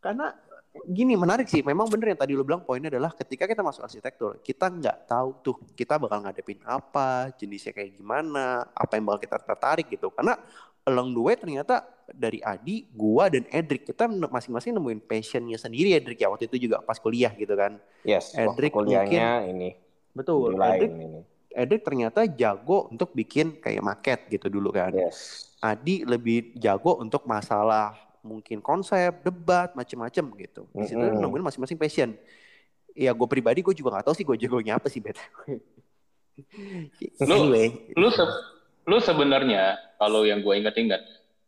Karena 0.02 0.34
gini 0.88 1.14
menarik 1.14 1.46
sih, 1.46 1.62
memang 1.62 1.86
bener 1.88 2.16
yang 2.16 2.20
tadi 2.20 2.34
lu 2.34 2.42
bilang 2.42 2.66
poinnya 2.66 2.90
adalah 2.90 3.14
ketika 3.14 3.46
kita 3.46 3.62
masuk 3.62 3.86
arsitektur, 3.86 4.42
kita 4.42 4.68
nggak 4.72 4.98
tahu 5.06 5.30
tuh 5.46 5.56
kita 5.78 6.02
bakal 6.02 6.26
ngadepin 6.26 6.60
apa, 6.66 7.30
jenisnya 7.38 7.72
kayak 7.76 7.96
gimana, 7.96 8.66
apa 8.74 8.98
yang 8.98 9.06
bakal 9.06 9.22
kita 9.30 9.38
tertarik 9.40 9.88
gitu. 9.88 10.10
Karena 10.10 10.36
along 10.88 11.14
the 11.14 11.22
way 11.22 11.36
ternyata 11.38 11.86
dari 12.10 12.42
Adi, 12.42 12.90
gua 12.92 13.30
dan 13.30 13.46
Edric 13.54 13.88
kita 13.88 14.10
masing-masing 14.10 14.76
nemuin 14.76 15.00
passionnya 15.06 15.56
sendiri 15.56 15.96
Edric 15.96 16.20
ya 16.20 16.28
waktu 16.28 16.50
itu 16.50 16.68
juga 16.68 16.82
pas 16.82 16.98
kuliah 16.98 17.32
gitu 17.38 17.54
kan. 17.54 17.78
Yes, 18.04 18.34
Edric 18.34 18.74
kuliahnya 18.74 19.48
ini 19.48 19.78
Betul. 20.12 20.60
Edric, 20.60 20.92
ini. 20.92 21.22
Edric 21.52 21.82
ternyata 21.84 22.28
jago 22.28 22.92
untuk 22.92 23.16
bikin 23.16 23.60
kayak 23.60 23.84
market 23.84 24.20
gitu 24.28 24.48
dulu 24.52 24.76
kan. 24.76 24.92
Yes. 24.92 25.52
Adi 25.64 26.04
lebih 26.04 26.56
jago 26.58 27.00
untuk 27.00 27.24
masalah 27.28 27.96
mungkin 28.22 28.62
konsep, 28.62 29.22
debat, 29.22 29.74
macem-macem 29.74 30.26
gitu. 30.38 30.70
Di 30.72 30.86
situ 30.86 30.98
Mm-mm. 30.98 31.20
nemuin 31.20 31.44
masing-masing 31.44 31.78
passion. 31.78 32.12
ya 32.92 33.16
gue 33.16 33.24
pribadi 33.24 33.64
gue 33.64 33.72
juga 33.72 33.96
nggak 33.96 34.04
tahu 34.04 34.16
sih 34.20 34.28
gue 34.28 34.36
jagonya 34.36 34.76
apa 34.76 34.92
sih 34.92 35.00
bet 35.00 35.16
Lu- 37.24 37.48
anyway 37.48 37.72
Lu 37.96 38.12
se- 38.12 38.36
lu 38.84 39.00
sebenarnya 39.00 39.80
kalau 39.96 40.28
yang 40.28 40.44
gue 40.44 40.52
ingat-ingat, 40.52 41.00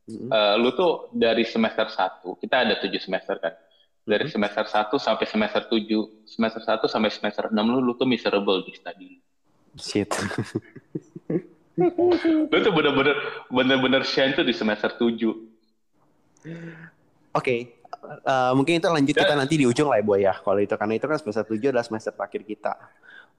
Mm. 0.03 0.32
eh, 0.32 0.56
lu 0.56 0.72
tuh 0.72 1.12
dari 1.12 1.44
semester 1.44 1.88
1, 1.88 2.39
kita 2.39 2.63
ada 2.63 2.80
tujuh 2.80 2.96
semester 2.98 3.36
kan. 3.39 3.51
Dari 4.03 4.27
semester 4.27 4.63
1 4.63 4.96
sampai 4.96 5.27
semester 5.27 5.68
7, 5.68 5.84
semester 6.24 6.60
1 6.60 6.88
sampai 6.88 7.12
semester 7.12 7.48
6 7.48 7.60
lu, 7.68 7.80
lu 7.80 7.96
tuh 7.96 8.03
miserable 8.03 8.63
di 8.63 8.72
study. 8.75 9.20
shit 9.75 10.08
Lu 12.51 12.58
tuh 12.62 12.72
bener-bener 12.72 13.15
bener-bener 13.48 14.01
shine 14.03 14.32
tuh 14.32 14.44
di 14.44 14.53
semester 14.53 14.94
7. 14.94 15.52
Oke, 17.34 17.82
eh, 18.26 18.52
mungkin 18.54 18.78
itu 18.78 18.88
lanjut 18.88 19.16
kita 19.18 19.34
nanti 19.34 19.58
di 19.58 19.66
ujung 19.66 19.90
lah 19.90 19.98
ya, 19.98 20.06
Boy 20.06 20.20
ya. 20.22 20.34
Kalau 20.38 20.60
itu 20.62 20.76
karena 20.78 20.94
itu 20.94 21.06
kan 21.10 21.18
semester 21.18 21.46
7 21.50 21.74
adalah 21.74 21.86
semester 21.86 22.14
terakhir 22.14 22.42
kita. 22.46 22.74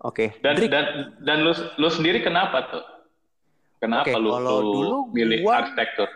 Oke, 0.03 0.43
Dan 0.43 0.59
Drik, 0.59 0.69
dan 0.75 0.85
dan 1.23 1.39
lu 1.47 1.55
lu 1.79 1.89
sendiri 1.89 2.19
kenapa 2.21 2.67
tuh? 2.69 2.85
Kenapa 3.79 4.11
Oke, 4.11 4.19
lu, 4.19 4.29
kalau 4.35 4.59
lu 4.61 4.73
dulu 4.75 4.99
milih 5.15 5.47
gua- 5.47 5.63
arsitektur? 5.63 6.11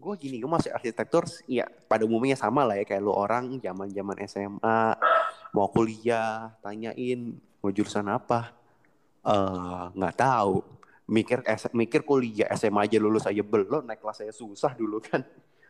gue 0.00 0.14
gini, 0.16 0.40
gue 0.40 0.48
masuk 0.48 0.72
arsitektur, 0.72 1.28
ya 1.44 1.68
pada 1.84 2.08
umumnya 2.08 2.32
sama 2.32 2.64
lah 2.64 2.72
ya 2.80 2.88
kayak 2.88 3.04
lu 3.04 3.12
orang 3.12 3.60
zaman 3.60 3.92
zaman 3.92 4.16
SMA 4.24 4.96
mau 5.52 5.68
kuliah, 5.68 6.56
tanyain 6.64 7.36
mau 7.60 7.68
jurusan 7.68 8.08
apa, 8.08 8.56
eh 9.20 9.84
nggak 9.92 10.14
tahu. 10.16 10.64
Mikir 11.10 11.42
mikir 11.76 12.00
kuliah 12.06 12.48
SMA 12.56 12.86
aja 12.86 12.96
lulus 12.96 13.28
aja 13.28 13.42
belum 13.44 13.84
naik 13.84 14.00
kelas 14.00 14.24
saya 14.24 14.32
susah 14.32 14.72
dulu 14.72 15.02
kan. 15.04 15.20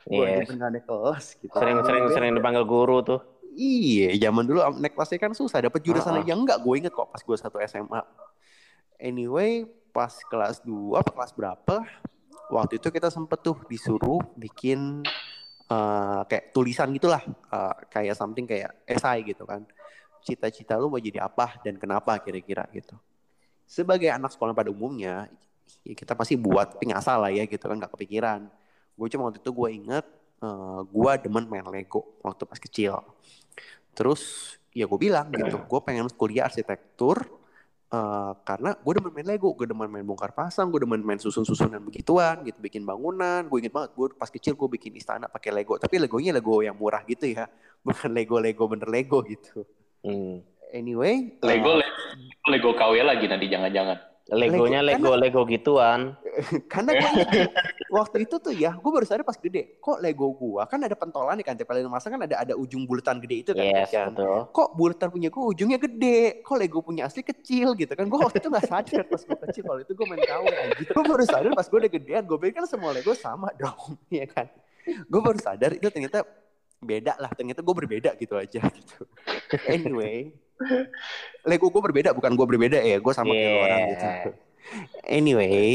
Gue 0.06 0.24
Yes. 0.24 0.44
aja 0.44 0.48
pernah 0.48 0.68
naik 0.70 0.86
kelas 0.86 1.24
gitu. 1.36 1.54
Sering-sering 1.54 2.04
sering 2.10 2.32
dipanggil 2.32 2.64
guru 2.64 3.00
tuh. 3.00 3.20
Iya, 3.50 4.14
zaman 4.16 4.46
dulu 4.46 4.58
naik 4.78 4.94
kelasnya 4.94 5.18
kan 5.18 5.32
susah. 5.34 5.58
Dapat 5.60 5.80
jurusan 5.82 6.14
Ah. 6.14 6.22
aja 6.22 6.32
enggak. 6.32 6.58
Gue 6.62 6.80
inget 6.80 6.92
kok 6.92 7.10
pas 7.10 7.20
gue 7.20 7.36
satu 7.36 7.60
SMA. 7.60 8.00
Anyway, 8.96 9.64
pas 9.90 10.12
kelas 10.24 10.60
2 10.62 11.00
apa 11.00 11.10
kelas 11.10 11.32
berapa? 11.32 11.76
Waktu 12.50 12.78
itu 12.78 12.88
kita 12.88 13.08
sempet 13.08 13.40
tuh 13.40 13.56
disuruh 13.66 14.20
bikin 14.34 15.02
eh, 15.70 16.20
kayak 16.26 16.50
tulisan 16.50 16.90
gitulah. 16.90 17.22
Eh, 17.26 17.74
kayak 17.88 18.18
something 18.18 18.42
kayak 18.42 18.74
esai 18.84 19.22
gitu 19.22 19.46
kan. 19.46 19.62
Cita-cita 20.20 20.74
lu 20.74 20.90
mau 20.90 20.98
jadi 20.98 21.22
apa 21.22 21.62
dan 21.62 21.78
kenapa 21.78 22.18
kira-kira 22.18 22.66
gitu. 22.74 22.98
Sebagai 23.64 24.10
anak 24.10 24.34
sekolah 24.34 24.50
pada 24.50 24.68
umumnya, 24.68 25.30
ya 25.86 25.94
kita 25.94 26.18
pasti 26.18 26.34
buat 26.34 26.74
tapi 26.74 26.90
ngasal 26.90 27.22
lah 27.22 27.30
ya 27.30 27.46
gitu 27.46 27.62
kan 27.62 27.78
nggak 27.78 27.92
kepikiran. 27.94 28.50
Gue 29.00 29.08
cuma 29.08 29.32
waktu 29.32 29.40
itu 29.40 29.48
gue 29.48 29.68
inget 29.72 30.04
eh, 30.44 30.80
gue 30.84 31.12
demen 31.24 31.48
main 31.48 31.64
Lego 31.64 32.20
waktu 32.20 32.44
pas 32.44 32.60
kecil. 32.60 33.00
Terus 33.96 34.54
ya 34.76 34.84
gue 34.84 35.00
bilang 35.00 35.32
gitu, 35.32 35.56
gue 35.56 35.80
pengen 35.80 36.04
kuliah 36.12 36.44
arsitektur 36.44 37.16
eh, 37.88 38.32
karena 38.44 38.76
gue 38.76 38.92
demen 39.00 39.12
main 39.16 39.24
Lego, 39.32 39.56
gue 39.56 39.64
demen 39.64 39.88
main 39.88 40.04
bongkar 40.04 40.36
pasang, 40.36 40.68
gue 40.68 40.84
demen 40.84 41.00
main 41.00 41.16
susun-susunan 41.16 41.80
begituan 41.80 42.44
gitu, 42.44 42.60
bikin 42.60 42.84
bangunan. 42.84 43.48
Gue 43.48 43.64
inget 43.64 43.72
banget, 43.72 43.96
gue 43.96 44.12
pas 44.12 44.28
kecil 44.28 44.52
gue 44.52 44.68
bikin 44.68 44.92
istana 45.00 45.32
pakai 45.32 45.48
Lego, 45.48 45.80
tapi 45.80 45.96
Legonya 45.96 46.36
Lego 46.36 46.60
yang 46.60 46.76
murah 46.76 47.00
gitu 47.08 47.24
ya, 47.24 47.48
bukan 47.86 48.12
Lego-Lego 48.12 48.68
bener 48.68 48.92
Lego 48.92 49.24
gitu. 49.24 49.64
Hmm. 50.04 50.44
Anyway, 50.70 51.34
Lego 51.42 51.82
Lego, 51.82 51.96
Lego 52.46 52.70
KW 52.76 53.02
lagi 53.02 53.26
nanti 53.26 53.50
jangan-jangan. 53.50 54.09
Legonya 54.30 54.80
Lego- 54.80 55.14
Lego 55.18 55.42
Lego 55.42 55.42
gituan. 55.46 56.14
karena 56.72 56.94
gue 56.94 57.10
waktu 57.90 58.22
itu 58.24 58.38
tuh 58.38 58.54
ya, 58.54 58.70
gue 58.78 58.90
baru 58.90 59.02
sadar 59.02 59.26
pas 59.26 59.34
gede, 59.34 59.76
kok 59.82 59.98
Lego 59.98 60.30
gue 60.30 60.62
kan 60.64 60.78
ada 60.78 60.94
pentolan 60.94 61.34
nih 61.34 61.46
kan, 61.46 61.54
tempelin 61.58 61.90
masang 61.90 62.14
kan 62.14 62.22
ada 62.24 62.38
ada 62.38 62.54
ujung 62.54 62.86
bulatan 62.86 63.18
gede 63.18 63.36
itu 63.42 63.50
kan. 63.50 63.66
Yes, 63.66 63.90
kan? 63.90 64.14
betul. 64.14 64.46
kok 64.54 64.68
bulatan 64.78 65.08
punya 65.10 65.28
gue 65.28 65.42
ujungnya 65.42 65.78
gede 65.78 66.40
kok 66.40 66.56
Lego 66.56 66.78
punya 66.80 67.10
asli 67.10 67.20
kecil 67.20 67.74
gitu 67.74 67.90
kan 67.90 68.06
gue 68.06 68.18
waktu 68.18 68.38
itu 68.38 68.48
gak 68.48 68.66
sadar 68.66 69.02
pas 69.04 69.22
gue 69.22 69.38
kecil 69.50 69.62
kalau 69.66 69.80
itu 69.82 69.92
gue 69.92 70.06
main 70.06 70.22
KW 70.22 70.44
aja 70.46 70.82
gue 70.86 71.04
baru 71.04 71.24
sadar 71.26 71.50
pas 71.52 71.66
gue 71.66 71.78
udah 71.82 71.90
gedean 71.90 72.22
gue 72.24 72.38
pikir 72.38 72.54
kan 72.62 72.66
semua 72.70 72.90
Lego 72.94 73.12
sama 73.12 73.50
dong 73.60 73.98
ya 74.08 74.26
kan 74.30 74.46
gue 74.86 75.20
baru 75.20 75.38
sadar 75.38 75.74
itu 75.74 75.86
ternyata 75.90 76.22
beda 76.80 77.12
lah 77.18 77.28
ternyata 77.34 77.60
gue 77.60 77.74
berbeda 77.76 78.10
gitu 78.16 78.34
aja 78.38 78.60
gitu 78.64 78.96
anyway 79.66 80.30
Lego 81.48 81.72
gue 81.72 81.82
berbeda 81.82 82.12
bukan 82.12 82.32
gue 82.36 82.46
berbeda 82.46 82.78
ya 82.84 83.00
gue 83.00 83.12
sama 83.16 83.32
kayak 83.32 83.40
Yeah. 83.40 83.64
orang 83.64 83.80
gitu. 83.90 84.30
Anyway 85.08 85.68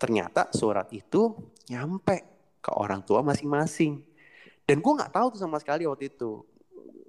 ternyata 0.00 0.48
surat 0.56 0.88
itu 0.90 1.36
nyampe 1.68 2.24
ke 2.60 2.70
orang 2.72 3.04
tua 3.04 3.20
masing-masing. 3.20 4.00
Dan 4.64 4.80
gue 4.80 4.92
nggak 4.96 5.12
tahu 5.12 5.36
tuh 5.36 5.40
sama 5.40 5.60
sekali 5.60 5.84
waktu 5.84 6.08
itu. 6.12 6.44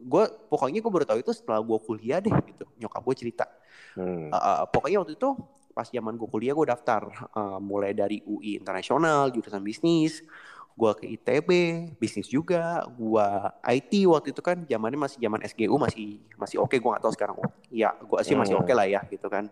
Gue 0.01 0.23
pokoknya 0.49 0.81
gue 0.81 0.91
baru 0.91 1.05
tahu 1.05 1.19
itu 1.21 1.31
setelah 1.31 1.61
gue 1.61 1.77
kuliah 1.81 2.19
deh 2.19 2.33
gitu. 2.45 2.65
Nyokap 2.81 3.01
gue 3.05 3.15
cerita. 3.15 3.45
Hmm. 3.95 4.31
Uh, 4.31 4.65
pokoknya 4.71 5.03
waktu 5.03 5.15
itu 5.15 5.29
pas 5.71 5.87
zaman 5.87 6.19
gue 6.19 6.27
kuliah 6.27 6.51
gue 6.51 6.67
daftar 6.67 7.07
uh, 7.31 7.59
mulai 7.63 7.95
dari 7.95 8.19
UI 8.27 8.59
internasional 8.59 9.31
jurusan 9.31 9.63
bisnis 9.63 10.19
gue 10.71 10.91
ke 10.93 11.05
ITB 11.09 11.49
bisnis 11.95 12.25
juga 12.25 12.81
gue 12.89 13.27
IT 13.69 13.91
waktu 14.05 14.31
itu 14.31 14.39
kan 14.39 14.63
zamannya 14.63 14.97
masih 14.97 15.17
zaman 15.17 15.39
SGU 15.43 15.75
masih 15.75 16.07
masih 16.35 16.57
oke 16.57 16.73
gue 16.73 16.89
nggak 16.89 17.01
tahu 17.01 17.11
sekarang 17.11 17.35
ya 17.69 17.91
gue 17.93 18.19
sih 18.21 18.33
masih 18.33 18.55
Hmm. 18.55 18.63
oke 18.63 18.71
lah 18.71 18.85
ya 18.85 19.01
gitu 19.05 19.27
kan 19.27 19.51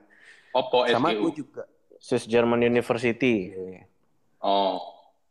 Oppo 0.49 0.83
sama 0.85 1.09
SGU. 1.09 1.21
gue 1.21 1.31
juga 1.37 1.63
Swiss 1.97 2.23
German 2.25 2.59
University. 2.59 3.51
Oh. 4.39 4.79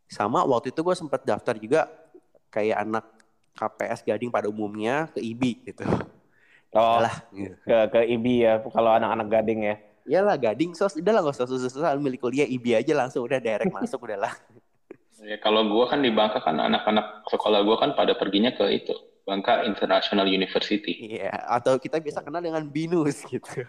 sama 0.05 0.41
waktu 0.43 0.69
itu 0.69 0.79
gue 0.79 0.93
sempat 0.93 1.21
daftar 1.21 1.53
juga 1.53 1.89
kayak 2.47 2.77
anak 2.79 3.05
KPS 3.53 4.01
Gading 4.03 4.29
pada 4.29 4.45
umumnya 4.45 5.05
ke 5.07 5.19
IBI 5.19 5.53
gitu 5.65 5.83
Oh, 6.69 7.01
lah 7.01 7.25
gitu. 7.31 7.57
ke 7.59 7.77
ke 7.89 7.99
IBI 8.07 8.35
ya 8.39 8.53
kalau 8.61 8.93
anak-anak 8.93 9.27
gading 9.27 9.59
ya. 9.63 9.75
Iyalah 10.05 10.37
gading 10.37 10.73
sos 10.73 10.93
udah 10.95 11.11
lah 11.11 11.21
gak 11.23 11.33
usah 11.35 11.45
susah-susah 11.45 11.93
lu 11.93 12.01
milih 12.03 12.17
kuliah 12.19 12.45
IB 12.45 12.73
aja 12.75 12.93
langsung 12.95 13.21
udah 13.21 13.37
direct 13.37 13.69
masuk 13.69 13.97
udah 13.99 14.17
lah. 14.19 14.33
Ya, 15.19 15.35
kalau 15.43 15.67
gua 15.67 15.91
kan 15.91 15.99
di 15.99 16.11
Bangka 16.15 16.39
kan 16.39 16.59
anak-anak 16.59 17.27
sekolah 17.27 17.63
gua 17.67 17.77
kan 17.79 17.91
pada 17.95 18.15
perginya 18.15 18.55
ke 18.55 18.65
itu 18.71 18.95
Bangka 19.29 19.61
International 19.61 20.25
University. 20.25 20.97
Iya, 21.05 21.29
atau 21.45 21.77
kita 21.77 22.01
biasa 22.01 22.25
kenal 22.25 22.41
dengan 22.41 22.65
binus 22.65 23.21
gitu. 23.29 23.45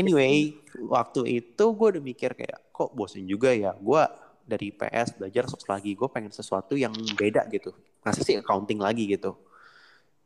anyway, 0.00 0.56
waktu 0.88 1.44
itu 1.44 1.64
gue 1.76 1.88
udah 1.92 2.00
mikir 2.00 2.32
kayak 2.32 2.72
kok 2.72 2.96
bosen 2.96 3.28
juga 3.28 3.52
ya. 3.52 3.76
Gue 3.76 4.00
dari 4.48 4.72
PS 4.72 5.20
belajar 5.20 5.44
sos 5.52 5.68
lagi, 5.68 5.92
gue 5.92 6.08
pengen 6.08 6.32
sesuatu 6.32 6.72
yang 6.72 6.96
beda 7.20 7.44
gitu. 7.52 7.76
Masa 8.00 8.24
sih 8.24 8.40
accounting 8.40 8.80
lagi 8.80 9.04
gitu. 9.04 9.36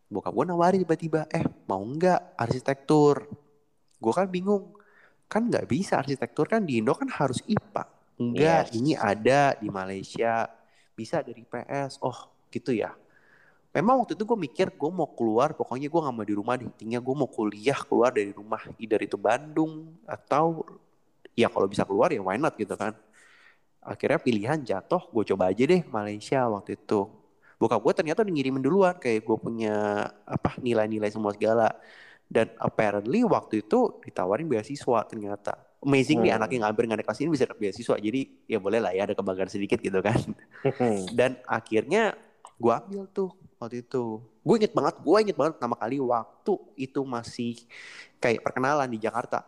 Bokap 0.06 0.30
gue 0.30 0.46
nawarin 0.46 0.86
tiba-tiba, 0.86 1.26
eh 1.34 1.42
mau 1.66 1.82
nggak 1.82 2.38
arsitektur? 2.38 3.26
Gue 3.98 4.12
kan 4.14 4.30
bingung, 4.30 4.77
kan 5.28 5.44
nggak 5.46 5.68
bisa 5.68 6.00
arsitektur 6.00 6.48
kan 6.48 6.64
di 6.64 6.80
Indo 6.80 6.96
kan 6.96 7.08
harus 7.12 7.44
IPA. 7.44 7.84
Enggak, 8.18 8.72
Yes. 8.72 8.74
ini 8.74 8.92
ada 8.98 9.54
di 9.54 9.68
Malaysia, 9.70 10.50
bisa 10.96 11.22
dari 11.22 11.44
PS. 11.46 12.02
Oh 12.02 12.32
gitu 12.50 12.74
ya. 12.74 12.90
Memang 13.70 14.02
waktu 14.02 14.16
itu 14.16 14.24
gue 14.24 14.38
mikir 14.40 14.72
gue 14.74 14.90
mau 14.90 15.06
keluar, 15.12 15.52
pokoknya 15.54 15.86
gue 15.92 16.00
gak 16.02 16.14
mau 16.16 16.26
di 16.26 16.34
rumah 16.34 16.56
deh. 16.58 16.66
Intinya 16.66 16.98
gue 16.98 17.14
mau 17.14 17.28
kuliah 17.30 17.78
keluar 17.84 18.10
dari 18.10 18.32
rumah, 18.34 18.58
either 18.80 18.98
itu 19.04 19.14
Bandung 19.20 19.94
atau 20.08 20.64
ya 21.38 21.46
kalau 21.52 21.68
bisa 21.70 21.86
keluar 21.86 22.10
ya 22.10 22.18
why 22.24 22.34
not 22.40 22.56
gitu 22.58 22.74
kan. 22.74 22.96
Akhirnya 23.84 24.18
pilihan 24.18 24.58
jatuh, 24.64 25.06
gue 25.12 25.24
coba 25.30 25.52
aja 25.52 25.62
deh 25.62 25.84
Malaysia 25.92 26.42
waktu 26.50 26.74
itu. 26.74 27.06
Bokap 27.60 27.78
gue 27.82 27.92
ternyata 27.94 28.22
udah 28.26 28.32
ngirimin 28.34 28.62
duluan 28.64 28.94
kayak 28.98 29.22
gue 29.22 29.36
punya 29.38 30.08
apa 30.26 30.58
nilai-nilai 30.58 31.12
semua 31.12 31.30
segala. 31.36 31.70
Dan 32.28 32.52
apparently 32.56 33.24
waktu 33.24 33.62
itu 33.62 33.98
ditawarin 34.00 34.44
beasiswa 34.44 35.00
ternyata. 35.04 35.56
Amazingly 35.78 36.28
Hmm. 36.28 36.38
anak 36.38 36.50
yang 36.50 36.62
ngambil 36.62 36.82
nggak 36.84 36.98
ada 36.98 37.06
kelas 37.06 37.20
ini 37.20 37.30
bisa 37.32 37.44
dapet 37.44 37.60
beasiswa. 37.62 37.96
Jadi 37.96 38.20
ya 38.44 38.58
boleh 38.58 38.78
lah 38.78 38.92
ya 38.92 39.02
ada 39.02 39.14
kebanggaan 39.14 39.48
sedikit 39.48 39.78
gitu 39.78 39.98
kan. 39.98 40.18
Dan 41.18 41.40
akhirnya 41.42 42.12
gue 42.54 42.72
ambil 42.74 43.08
tuh 43.08 43.30
waktu 43.56 43.80
itu. 43.80 44.20
Gue 44.42 44.54
inget 44.56 44.72
banget, 44.72 44.98
gue 44.98 45.16
inget 45.18 45.36
banget 45.36 45.56
pertama 45.56 45.74
kali 45.74 45.96
waktu 45.98 46.52
itu 46.76 47.00
masih 47.02 47.54
kayak 48.18 48.42
perkenalan 48.42 48.86
di 48.86 48.98
Jakarta. 48.98 49.46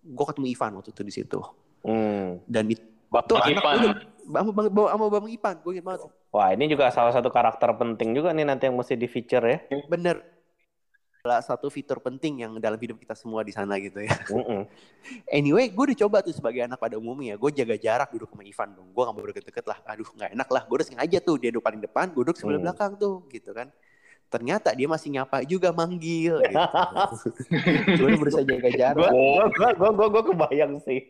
Gue 0.00 0.24
ketemu 0.24 0.46
Ivan 0.48 0.72
waktu 0.78 0.90
itu 0.90 1.02
di 1.02 1.12
situ. 1.12 1.40
Hmm. 1.82 2.38
Dan 2.44 2.68
itu 2.68 2.84
Bapak 3.08 3.42
anak 3.42 3.58
Ipan. 3.58 3.74
udah- 3.80 3.98
sama 4.24 4.50
bang, 4.50 4.66
Bang- 4.68 4.90
sama 4.90 5.06
bang 5.08 5.26
Ipan, 5.30 5.54
gue 5.60 5.72
inget 5.72 5.84
banget. 5.84 6.00
Wah, 6.28 6.48
ini 6.50 6.64
juga 6.66 6.90
salah 6.90 7.10
satu 7.10 7.28
karakter 7.28 7.70
penting 7.72 8.10
juga 8.10 8.30
nih 8.30 8.42
nanti 8.42 8.66
yang 8.66 8.74
mesti 8.74 8.94
di 8.94 9.04
feature 9.04 9.44
ya. 9.44 9.58
Bener. 9.86 10.33
Salah 11.24 11.40
satu 11.40 11.72
fitur 11.72 12.04
penting 12.04 12.44
yang 12.44 12.52
dalam 12.60 12.76
hidup 12.76 13.00
kita 13.00 13.16
semua 13.16 13.40
di 13.40 13.48
sana 13.48 13.80
gitu 13.80 13.96
ya. 13.96 14.12
Mm-mm. 14.28 14.68
Anyway, 15.32 15.72
gue 15.72 15.84
udah 15.88 15.98
coba 16.04 16.20
tuh 16.20 16.36
sebagai 16.36 16.60
anak 16.60 16.76
pada 16.76 17.00
umumnya. 17.00 17.40
Gue 17.40 17.48
jaga 17.48 17.80
jarak 17.80 18.12
duduk 18.12 18.28
sama 18.28 18.44
Ivan 18.44 18.68
dong. 18.76 18.92
Gue 18.92 19.02
gak 19.08 19.14
mau 19.16 19.24
deket-deket 19.32 19.64
lah. 19.64 19.80
Aduh 19.88 20.04
gak 20.20 20.36
enak 20.36 20.44
lah. 20.52 20.68
Gue 20.68 20.84
udah 20.84 20.88
sengaja 20.92 21.24
tuh 21.24 21.40
dia 21.40 21.48
duduk 21.48 21.64
paling 21.64 21.80
depan, 21.80 22.12
gue 22.12 22.28
duduk 22.28 22.36
sebelah 22.36 22.60
Hmm. 22.60 22.68
belakang 22.68 22.92
tuh 23.00 23.24
gitu 23.32 23.56
kan. 23.56 23.72
Ternyata 24.28 24.76
dia 24.76 24.84
masih 24.84 25.08
nyapa 25.16 25.40
juga 25.48 25.72
manggil 25.72 26.44
gitu. 26.44 26.60
gue 27.96 28.04
udah 28.04 28.20
berusaha 28.20 28.44
jaga 28.44 28.68
jarak. 28.68 29.08
Gua, 29.08 29.08
gua, 29.08 29.48
gua, 29.48 29.68
gua, 29.72 29.90
gua, 29.96 30.06
gua 30.12 30.22
kebayang 30.28 30.76
sih. 30.84 31.08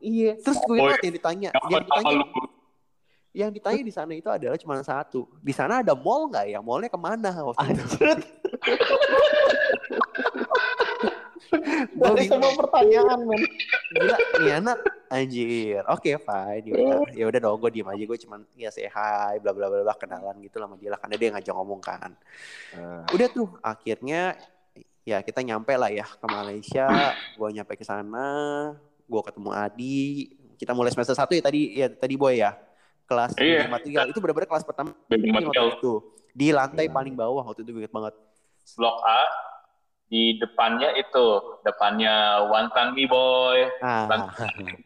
Iya. 0.00 0.40
Terus 0.40 0.56
gue 0.64 0.76
ingat 0.80 1.04
yang 1.04 1.14
ditanya. 1.20 1.48
Apa 1.52 1.84
ditanya 1.84 2.24
yang 3.34 3.50
ditanya 3.50 3.82
di 3.82 3.90
sana 3.90 4.14
itu 4.14 4.30
adalah 4.30 4.54
cuma 4.54 4.78
satu. 4.78 5.26
Di 5.42 5.50
sana 5.50 5.82
ada 5.82 5.90
mall 5.98 6.30
nggak 6.30 6.54
ya? 6.54 6.62
Mallnya 6.62 6.86
ke 6.86 6.94
mana 6.94 7.34
waktu 7.42 7.66
Dari 11.94 12.26
semua 12.26 12.50
pertanyaan, 12.54 13.18
men. 13.26 13.42
Gila, 13.94 14.16
nih 14.42 14.52
anak 14.58 14.78
anjir. 15.10 15.82
Oke, 15.90 16.18
fine. 16.18 16.62
Ya 16.66 16.74
udah, 16.74 16.98
ya 17.14 17.24
udah 17.30 17.40
dong, 17.42 17.58
gue 17.62 17.70
diem 17.74 17.88
aja. 17.90 18.04
Gue 18.06 18.18
cuman 18.18 18.40
ya 18.58 18.70
say 18.70 18.86
hi, 18.86 19.38
bla 19.42 19.50
bla 19.54 19.70
bla 19.70 19.82
bla 19.82 19.94
kenalan 19.94 20.38
gitu 20.42 20.58
lah 20.58 20.66
sama 20.70 20.76
dia 20.78 20.90
lah 20.94 20.98
karena 20.98 21.16
dia 21.18 21.28
ngajak 21.34 21.54
ngomong 21.54 21.80
kan. 21.82 22.10
Nah, 22.74 23.06
Udah 23.10 23.28
tuh, 23.30 23.48
akhirnya 23.62 24.38
ya 25.06 25.22
kita 25.22 25.42
nyampe 25.42 25.74
lah 25.74 25.90
ya 25.90 26.06
ke 26.06 26.26
Malaysia. 26.26 26.86
Gue 27.38 27.48
nyampe 27.54 27.74
ke 27.78 27.84
sana, 27.86 28.28
gue 29.06 29.22
ketemu 29.22 29.50
Adi. 29.54 30.02
Kita 30.58 30.70
mulai 30.74 30.90
semester 30.94 31.14
satu 31.18 31.34
ya 31.34 31.42
tadi 31.42 31.78
ya 31.78 31.86
tadi 31.90 32.14
boy 32.14 32.38
ya. 32.38 32.54
Kelas 33.14 33.30
Iya. 33.38 33.46
building 33.62 33.70
material 33.70 34.04
itu 34.10 34.18
benar-benar 34.18 34.48
kelas 34.50 34.64
pertama 34.66 34.90
itu. 35.06 35.92
Di 36.34 36.50
lantai 36.50 36.86
Iya. 36.86 36.92
paling 36.92 37.14
bawah 37.14 37.46
waktu 37.46 37.62
itu 37.62 37.70
gue 37.70 37.82
inget 37.86 37.94
banget. 37.94 38.14
blok 38.74 38.96
A 39.04 39.20
di 40.08 40.40
depannya 40.40 40.88
itu 40.96 41.26
depannya 41.62 42.42
Wantan 42.48 42.92
Mi 42.92 43.04
Boy 43.04 43.68
Ah, 43.78 44.08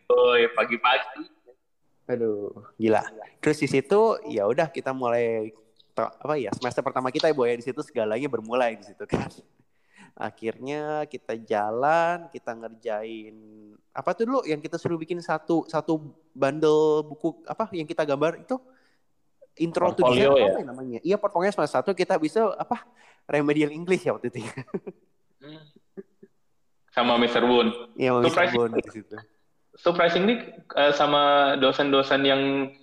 boy 0.04 0.40
pagi-pagi 0.52 1.25
aduh, 2.04 2.50
gila. 2.75 3.04
Terus 3.38 3.61
di 3.61 3.68
situ 3.68 4.00
ya 4.26 4.44
udah 4.44 4.66
kita 4.66 4.90
mulai 4.90 5.52
apa 5.94 6.35
ya 6.35 6.49
semester 6.56 6.80
pertama 6.80 7.11
kita 7.11 7.28
ya 7.28 7.35
boy 7.35 7.52
di 7.52 7.61
situ 7.61 7.78
segalanya 7.82 8.26
bermulai 8.26 8.75
di 8.75 8.85
situ 8.87 9.04
kan. 9.04 9.28
Akhirnya 10.18 11.06
kita 11.06 11.38
jalan, 11.38 12.26
kita 12.34 12.50
ngerjain 12.58 13.38
apa 13.94 14.10
tuh 14.18 14.26
dulu 14.26 14.40
yang 14.42 14.58
kita 14.58 14.75
suruh 14.75 14.98
bikin 14.98 15.22
satu 15.22 15.62
satu 15.70 16.02
bundle 16.34 17.06
buku 17.06 17.38
apa 17.46 17.70
yang 17.70 17.87
kita 17.87 18.02
gambar 18.02 18.42
itu 18.42 18.58
intro 19.62 19.94
to 19.94 20.02
Portfolio 20.02 20.34
design 20.34 20.42
ya? 20.42 20.50
apa 20.50 20.58
ya 20.58 20.66
namanya? 20.66 20.98
Iya, 21.06 21.16
pokoknya 21.22 21.54
semester 21.54 21.78
satu 21.78 21.90
kita 21.94 22.18
bisa 22.18 22.50
apa 22.58 22.82
remedial 23.30 23.70
English 23.70 24.02
ya 24.02 24.18
waktu 24.18 24.34
itu. 24.34 24.42
ya. 24.42 24.52
sama 26.90 27.14
Mr. 27.14 27.46
Woon 27.46 27.70
Iya, 27.94 28.10
di 28.18 28.90
situ. 28.90 29.14
surprisingly 29.78 30.42
eh, 30.75 30.92
sama 30.98 31.54
dosen-dosen 31.62 32.26
yang 32.26 32.75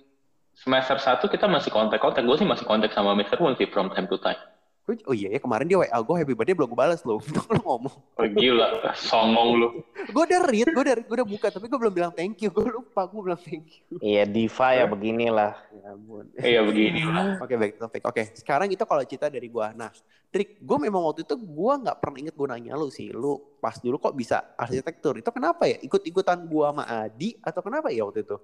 semester 0.56 0.96
1 0.96 1.20
kita 1.28 1.44
masih 1.44 1.68
kontak-kontak 1.68 2.24
gue 2.24 2.36
sih 2.40 2.48
masih 2.48 2.64
kontak 2.64 2.96
sama 2.96 3.12
Mr. 3.12 3.36
Woon 3.36 3.60
sih 3.60 3.68
from 3.68 3.92
time 3.92 4.08
to 4.08 4.16
time 4.16 4.40
Oh 4.86 5.10
iya 5.10 5.34
ya 5.34 5.42
kemarin 5.42 5.66
dia 5.66 5.82
WA 5.82 5.98
gue 5.98 6.14
happy 6.14 6.34
birthday 6.38 6.54
belum 6.54 6.70
gue 6.70 6.78
balas 6.78 7.02
loh. 7.02 7.18
Lo 7.50 7.58
ngomong. 7.58 7.96
oh, 7.98 8.26
gila 8.38 8.94
songong 8.94 9.50
lu 9.58 9.68
gue 10.06 10.22
udah 10.22 10.40
read, 10.46 10.70
gue 10.70 10.82
udah, 10.86 10.96
gue 11.02 11.16
udah 11.18 11.26
buka, 11.26 11.46
tapi 11.50 11.66
gue 11.66 11.74
belum 11.74 11.90
bilang 11.90 12.12
thank 12.14 12.38
you. 12.38 12.54
Gue 12.54 12.70
lupa, 12.70 13.02
gue 13.10 13.18
bilang 13.18 13.40
thank 13.42 13.82
you. 13.82 13.98
Iya, 13.98 14.22
diva 14.22 14.68
ya 14.78 14.86
beginilah. 14.86 15.52
Ya 15.74 15.88
ampun. 15.90 16.24
iya 16.38 16.60
begini 16.62 17.02
Oke, 17.42 17.58
baik 17.58 17.82
topik. 17.82 18.02
Oke, 18.06 18.22
sekarang 18.38 18.70
itu 18.70 18.86
kalau 18.86 19.02
cerita 19.02 19.26
dari 19.26 19.50
gue. 19.50 19.66
Nah, 19.74 19.90
trik 20.30 20.62
gue 20.62 20.78
memang 20.78 21.02
waktu 21.10 21.26
itu 21.26 21.34
gue 21.34 21.72
nggak 21.82 21.98
pernah 21.98 22.18
inget 22.22 22.34
gue 22.38 22.46
nanya 22.46 22.78
lu 22.78 22.86
sih. 22.86 23.10
Lu 23.10 23.58
pas 23.58 23.74
dulu 23.82 23.98
kok 23.98 24.14
bisa 24.14 24.54
arsitektur? 24.54 25.18
Itu 25.18 25.34
kenapa 25.34 25.66
ya? 25.66 25.82
Ikut-ikutan 25.82 26.46
gue 26.46 26.66
sama 26.70 26.86
Adi 26.86 27.34
atau 27.42 27.58
kenapa 27.58 27.90
ya 27.90 28.06
waktu 28.06 28.22
itu? 28.22 28.38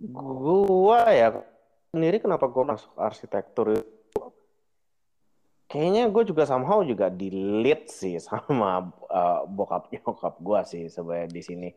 Gua 0.00 1.12
ya 1.12 1.44
sendiri 1.92 2.24
kenapa 2.24 2.48
gua 2.48 2.72
masuk 2.72 2.88
arsitektur 2.96 3.76
itu? 3.76 3.99
Kayaknya 5.70 6.10
gue 6.10 6.22
juga 6.26 6.42
somehow 6.50 6.82
juga 6.82 7.06
di 7.06 7.30
lead 7.30 7.86
sih 7.86 8.18
sama 8.18 8.90
uh, 9.06 9.46
bokap 9.46 9.86
nyokap 9.94 10.34
gue 10.42 10.60
sih 10.66 10.82
sebenarnya 10.90 11.30
di 11.30 11.42
sini. 11.46 11.70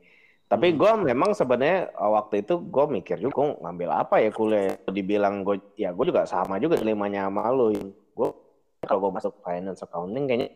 Tapi 0.50 0.74
Hmm. 0.74 0.78
gua 0.82 0.92
memang 0.98 1.38
sebenarnya 1.38 1.94
uh, 1.94 2.18
waktu 2.18 2.42
itu 2.42 2.58
gue 2.58 2.86
mikir 2.90 3.22
juga 3.22 3.54
ngambil 3.62 3.90
apa 3.94 4.18
ya 4.18 4.34
kuliah. 4.34 4.82
Dibilang 4.90 5.46
gue 5.46 5.62
ya 5.78 5.94
gue 5.94 6.06
juga 6.10 6.26
sama 6.26 6.58
juga 6.58 6.82
dilemanya 6.82 7.30
sama 7.30 7.54
lu. 7.54 7.70
Gue 8.18 8.34
kalau 8.82 9.00
gue 9.08 9.12
masuk 9.14 9.38
finance 9.46 9.86
accounting 9.86 10.26
kayaknya 10.26 10.50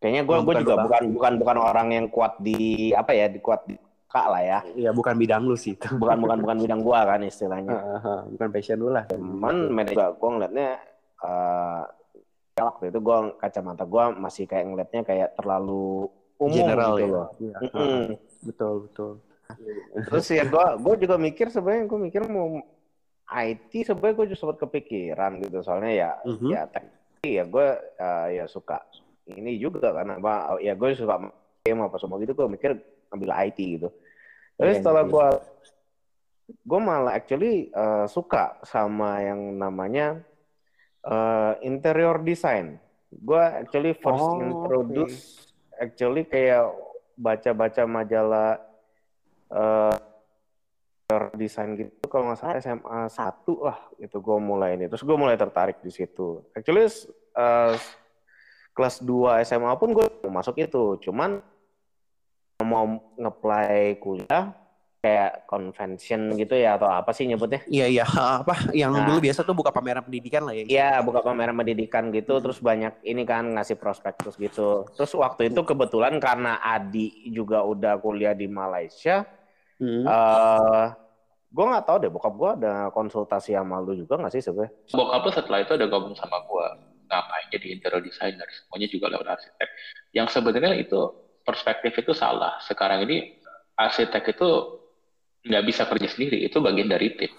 kayaknya 0.00 0.22
gue 0.24 0.36
gue 0.40 0.54
juga 0.64 0.74
bukan 0.88 1.02
bukan 1.12 1.32
bukan 1.36 1.56
orang 1.60 1.88
yang 1.92 2.06
kuat 2.08 2.40
di 2.40 2.90
apa 2.96 3.12
ya 3.12 3.28
di 3.28 3.44
kuat 3.44 3.68
di 3.68 3.76
kak 4.08 4.24
lah 4.24 4.40
ya. 4.40 4.58
Iya, 4.72 4.90
bukan 4.96 5.20
bidang 5.20 5.44
lu 5.44 5.52
sih 5.52 5.76
itu. 5.76 5.84
Bukan 6.00 6.16
bukan 6.24 6.40
bukan 6.40 6.56
bidang 6.64 6.80
gua 6.80 7.04
kan 7.04 7.20
istilahnya. 7.20 7.76
bukan 8.32 8.48
passion 8.48 8.80
lu 8.80 8.88
lah. 8.88 9.04
Cuman 9.12 9.68
manajer 9.68 10.16
gue 10.16 10.30
ngeliatnya 10.32 10.80
eh 11.28 11.82
ya 11.84 11.97
waktu 12.64 12.90
itu 12.90 12.98
gue 12.98 13.18
kacamata 13.36 13.84
gue 13.84 14.04
masih 14.16 14.44
kayak 14.44 14.64
ngeliatnya 14.66 15.02
kayak 15.02 15.28
terlalu 15.34 16.08
umum 16.38 16.54
general 16.54 16.94
gitu 16.94 17.02
ya. 17.02 17.12
loh. 17.12 17.28
Iya, 17.36 17.56
Mm-mm. 17.66 18.04
betul, 18.42 18.74
betul. 18.86 19.12
Terus 20.06 20.26
ya 20.28 20.44
gue 20.44 20.66
gue 20.78 20.94
juga 21.02 21.16
mikir 21.16 21.46
sebenarnya 21.48 21.84
gue 21.86 22.00
mikir 22.00 22.22
mau 22.26 22.60
IT 23.28 23.72
sebenarnya 23.84 24.14
gue 24.14 24.26
juga 24.32 24.38
sempat 24.38 24.58
kepikiran 24.60 25.40
gitu 25.40 25.60
soalnya 25.60 25.92
ya 25.92 26.10
Mhm. 26.24 26.48
ya 26.48 26.60
teknik 26.66 26.94
ya 27.24 27.44
gue 27.44 27.66
eh, 27.96 28.28
ya 28.38 28.44
suka 28.46 28.78
ini 29.28 29.56
juga 29.56 29.92
karena 29.92 30.16
apa 30.16 30.56
ya 30.58 30.72
gue 30.72 30.88
suka 30.94 31.28
game 31.60 31.80
apa 31.82 31.96
semua 31.96 32.16
gitu 32.18 32.32
gue 32.32 32.48
mikir 32.48 32.76
ambil 33.08 33.30
IT 33.44 33.58
gitu. 33.58 33.88
Tapi 34.54 34.68
Iya, 34.68 34.76
setelah 34.80 35.04
iya. 35.04 35.10
gue 35.10 35.28
gue 36.64 36.80
malah 36.80 37.12
actually 37.12 37.68
eh, 37.68 38.06
suka 38.06 38.56
sama 38.64 39.20
yang 39.20 39.56
namanya 39.56 40.24
eh, 41.06 41.52
interior 41.62 42.18
design. 42.22 42.80
Gue 43.08 43.40
actually 43.40 43.96
first 43.96 44.20
Oh, 44.20 44.42
introduce 44.42 45.48
actually 45.78 46.26
kayak 46.26 46.68
baca-baca 47.18 47.82
majalah 47.86 48.60
eh 49.48 49.96
interior 51.08 51.32
design 51.40 51.72
gitu 51.72 52.04
kalau 52.12 52.28
nggak 52.28 52.36
salah 52.36 52.60
SMA 52.60 53.08
1 53.08 53.64
lah 53.64 53.78
itu 53.96 54.16
gue 54.20 54.36
mulai 54.36 54.76
ini. 54.76 54.92
Terus 54.92 55.08
gue 55.08 55.16
mulai 55.16 55.40
tertarik 55.40 55.80
di 55.80 55.88
situ. 55.88 56.44
Actually 56.52 56.84
eh, 57.32 57.74
kelas 58.76 59.00
2 59.00 59.40
SMA 59.48 59.72
pun 59.80 59.96
gue 59.96 60.04
masuk 60.28 60.60
itu. 60.60 61.00
Cuman 61.08 61.40
mau 62.60 62.84
ngeplay 63.16 63.96
kuliah 63.96 64.52
kayak 64.98 65.46
convention 65.46 66.34
gitu 66.34 66.58
ya 66.58 66.74
atau 66.74 66.90
apa 66.90 67.14
sih 67.14 67.22
nyebutnya? 67.24 67.62
Iya, 67.70 67.86
iya. 67.86 68.04
Apa 68.42 68.74
yang 68.74 68.90
Nah. 68.90 69.06
dulu 69.06 69.22
biasa 69.22 69.46
tuh 69.46 69.54
buka 69.54 69.70
pameran 69.70 70.02
pendidikan 70.02 70.42
lah 70.42 70.54
ya. 70.54 70.64
Iya, 70.66 70.90
buka 71.00 71.22
pameran 71.22 71.54
pendidikan 71.54 72.10
gitu, 72.10 72.34
Hmm. 72.34 72.42
terus 72.42 72.58
banyak 72.58 72.98
ini 73.06 73.22
kan 73.22 73.46
ngasih 73.54 73.78
prospektus 73.78 74.34
gitu. 74.34 74.90
Terus 74.98 75.12
waktu 75.14 75.54
itu 75.54 75.60
kebetulan 75.62 76.18
karena 76.18 76.58
Adi 76.58 77.30
juga 77.30 77.62
udah 77.62 77.94
kuliah 77.96 78.34
di 78.34 78.50
Malaysia, 78.50 79.22
Hmm. 79.78 80.02
eh 80.02 80.86
gue 81.48 81.64
nggak 81.64 81.86
tahu 81.86 81.96
deh, 82.02 82.10
bokap 82.10 82.34
gue 82.34 82.50
ada 82.60 82.74
konsultasi 82.90 83.54
sama 83.54 83.78
lu 83.78 83.94
juga 83.94 84.18
nggak 84.18 84.34
sih 84.34 84.42
sebenarnya? 84.42 84.74
bokap 84.90 85.22
lu 85.22 85.30
setelah 85.30 85.58
itu 85.62 85.72
ada 85.72 85.86
gabung 85.86 86.12
sama 86.12 86.42
gua 86.44 86.74
ngapain 87.08 87.48
jadi 87.48 87.72
interior 87.72 88.04
designer 88.04 88.44
semuanya 88.52 88.84
juga 88.84 89.08
lewat 89.08 89.26
arsitek 89.32 89.68
yang 90.12 90.28
sebenarnya 90.28 90.76
itu 90.76 91.00
perspektif 91.40 91.96
itu 91.96 92.12
salah 92.12 92.60
sekarang 92.60 93.08
ini 93.08 93.32
arsitek 93.80 94.36
itu 94.36 94.48
nggak 95.48 95.64
bisa 95.66 95.88
kerja 95.88 96.08
sendiri 96.08 96.44
itu 96.44 96.60
bagian 96.60 96.88
dari 96.92 97.16
tim 97.16 97.32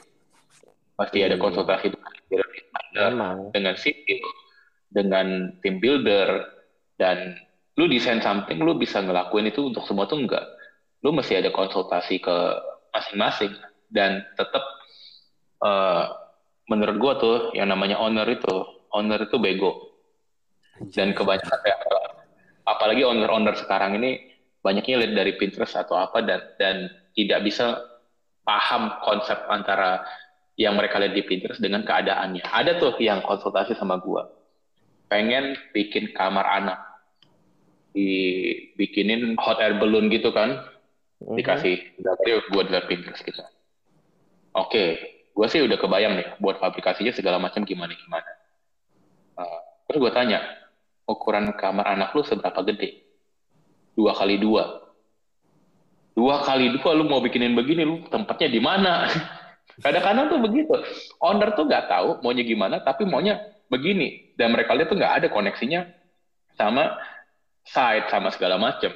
pasti 0.99 1.23
ada 1.23 1.37
Iya. 1.37 1.41
konsultasi 1.41 1.85
dengan 1.95 2.11
designer 2.19 3.09
Memang. 3.15 3.37
dengan 3.55 3.75
sipil 3.79 4.19
dengan 4.89 5.27
tim 5.61 5.77
builder 5.79 6.43
dan 6.99 7.37
lu 7.79 7.87
desain 7.87 8.19
something 8.19 8.59
lu 8.59 8.75
bisa 8.75 8.99
ngelakuin 8.99 9.47
itu 9.47 9.71
untuk 9.71 9.85
semua 9.87 10.09
tuh 10.09 10.19
enggak 10.19 10.43
lu 11.05 11.15
mesti 11.15 11.39
ada 11.39 11.53
konsultasi 11.55 12.19
ke 12.19 12.37
masing-masing 12.91 13.55
dan 13.93 14.25
tetap 14.35 14.63
eh, 15.63 16.05
menurut 16.67 16.97
gua 16.99 17.13
tuh 17.15 17.37
yang 17.55 17.71
namanya 17.71 17.95
owner 18.01 18.27
itu 18.27 18.55
owner 18.91 19.23
itu 19.23 19.37
bego 19.39 19.95
dan 20.91 21.11
kebanyakan 21.15 21.59
kayak 21.63 21.79
apalagi 22.67 23.03
owner-owner 23.03 23.55
sekarang 23.57 23.99
ini 23.99 24.35
banyaknya 24.63 25.03
lihat 25.03 25.13
dari 25.15 25.31
Pinterest 25.39 25.75
atau 25.75 25.95
apa 25.95 26.19
dan 26.23 26.39
dan 26.59 26.75
tidak 27.15 27.43
bisa 27.47 27.79
paham 28.49 28.97
konsep 29.05 29.38
antara 29.45 30.01
yang 30.57 30.73
mereka 30.73 30.97
lihat 30.97 31.13
di 31.13 31.21
Pinterest 31.21 31.62
dengan 31.62 31.85
keadaannya. 31.85 32.41
Ada 32.41 32.81
tuh 32.81 32.97
yang 32.97 33.21
konsultasi 33.21 33.77
sama 33.77 34.01
gua. 34.01 34.25
Pengen 35.05 35.53
bikin 35.69 36.17
kamar 36.17 36.49
anak. 36.49 36.81
Dibikinin 37.93 39.38
hot 39.38 39.62
air 39.62 39.77
balloon 39.77 40.09
gitu 40.09 40.33
kan. 40.33 40.65
Mhm. 41.21 41.38
Dikasih 41.38 42.01
dapur 42.01 42.41
buat 42.49 42.73
lihat 42.73 42.89
Pinterest 42.89 43.21
gitu. 43.21 43.45
Oke, 44.57 44.97
gua 45.38 45.45
sih 45.45 45.62
udah 45.62 45.77
kebayang 45.77 46.17
nih 46.17 46.27
buat 46.41 46.57
aplikasinya 46.57 47.13
segala 47.13 47.38
macam 47.38 47.62
gimana 47.62 47.93
gimana. 47.93 48.31
Uh, 49.38 49.62
terus 49.85 50.01
gua 50.01 50.12
tanya, 50.12 50.41
ukuran 51.05 51.53
kamar 51.53 51.85
anak 51.85 52.17
lu 52.17 52.25
seberapa 52.25 52.65
gede? 52.65 53.05
Dua 53.93 54.17
kali 54.17 54.41
dua. 54.41 54.88
Dua 56.13 56.43
kali 56.43 56.73
dua 56.75 56.91
lu 56.97 57.07
mau 57.07 57.23
bikinin 57.23 57.55
begini, 57.55 57.85
lu 57.85 58.03
tempatnya 58.09 58.49
di 58.51 58.61
mana? 58.61 59.07
Kadang-kadang 59.83 60.27
tuh 60.27 60.39
begitu. 60.43 60.73
Owner 61.23 61.55
tuh 61.55 61.69
nggak 61.69 61.87
tahu 61.87 62.09
maunya 62.19 62.43
gimana, 62.43 62.83
tapi 62.83 63.07
maunya 63.07 63.39
begini. 63.71 64.35
Dan 64.35 64.51
mereka 64.51 64.75
lihat 64.75 64.91
tuh 64.91 64.97
nggak 64.99 65.13
ada 65.23 65.27
koneksinya 65.31 65.87
sama 66.59 66.99
site, 67.63 68.11
sama 68.11 68.33
segala 68.35 68.59
macam. 68.59 68.91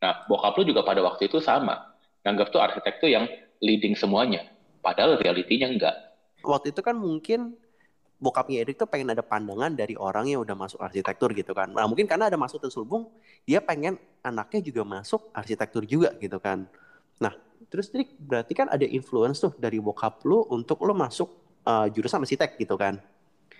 Nah, 0.00 0.24
bokap 0.30 0.54
lu 0.60 0.70
juga 0.70 0.86
pada 0.86 1.02
waktu 1.02 1.26
itu 1.26 1.42
sama. 1.42 1.92
Nganggap 2.22 2.52
tuh 2.52 2.60
arsitek 2.62 2.94
tuh 3.02 3.10
yang 3.10 3.26
leading 3.58 3.98
semuanya. 3.98 4.46
Padahal 4.80 5.18
realitinya 5.20 5.68
enggak. 5.68 5.96
Waktu 6.40 6.72
itu 6.72 6.80
kan 6.80 6.96
mungkin 6.96 7.58
bokapnya 8.20 8.62
Erik 8.62 8.76
tuh 8.76 8.86
pengen 8.86 9.10
ada 9.16 9.24
pandangan 9.24 9.72
dari 9.72 9.96
orang 9.96 10.28
yang 10.28 10.44
udah 10.44 10.52
masuk 10.52 10.78
arsitektur 10.78 11.32
gitu 11.32 11.56
kan. 11.56 11.72
Nah 11.72 11.88
mungkin 11.88 12.04
karena 12.04 12.28
ada 12.28 12.36
masuk 12.36 12.60
terselubung, 12.60 13.08
dia 13.48 13.64
pengen 13.64 13.96
anaknya 14.20 14.60
juga 14.60 14.84
masuk 14.84 15.32
arsitektur 15.32 15.88
juga 15.88 16.12
gitu 16.20 16.36
kan. 16.36 16.68
Nah 17.16 17.32
terus 17.72 17.88
Erik 17.96 18.12
berarti 18.20 18.52
kan 18.52 18.68
ada 18.68 18.84
influence 18.84 19.40
tuh 19.40 19.56
dari 19.56 19.80
bokap 19.80 20.20
lu 20.28 20.44
untuk 20.52 20.84
lu 20.84 20.92
masuk 20.92 21.32
uh, 21.64 21.88
jurusan 21.88 22.20
arsitek 22.20 22.60
gitu 22.60 22.76
kan. 22.76 23.00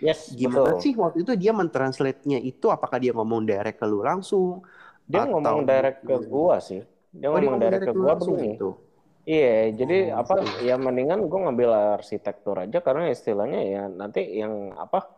Yes, 0.01 0.33
Gimana 0.33 0.77
betul. 0.77 0.81
sih 0.81 0.93
waktu 0.97 1.17
itu 1.21 1.33
dia 1.37 1.53
mentranslate-nya 1.53 2.41
itu 2.41 2.69
apakah 2.73 2.97
dia 2.97 3.13
ngomong 3.13 3.45
direct 3.45 3.77
ke 3.77 3.85
lu 3.85 4.01
langsung? 4.01 4.65
Dia 5.05 5.25
Atau 5.29 5.37
ngomong 5.37 5.61
direct 5.65 5.99
ke 6.05 6.15
gua 6.25 6.57
sih. 6.57 6.81
Dia 7.13 7.29
Oh, 7.29 7.37
dia 7.37 7.49
ngomong 7.49 7.61
direct 7.61 7.85
ke 7.85 7.93
gua 7.93 8.17
langsung 8.17 8.33
begini. 8.37 8.57
gitu. 8.57 8.69
Iya, 9.21 9.69
jadi 9.77 10.17
Oh, 10.17 10.25
apa 10.25 10.41
gitu. 10.41 10.65
ya 10.65 10.75
mendingan 10.81 11.29
gue 11.29 11.39
ngambil 11.45 11.69
arsitektur 12.01 12.57
aja 12.57 12.81
karena 12.81 13.13
istilahnya 13.13 13.61
ya 13.61 13.83
nanti 13.85 14.25
yang 14.33 14.73
apa 14.73 15.13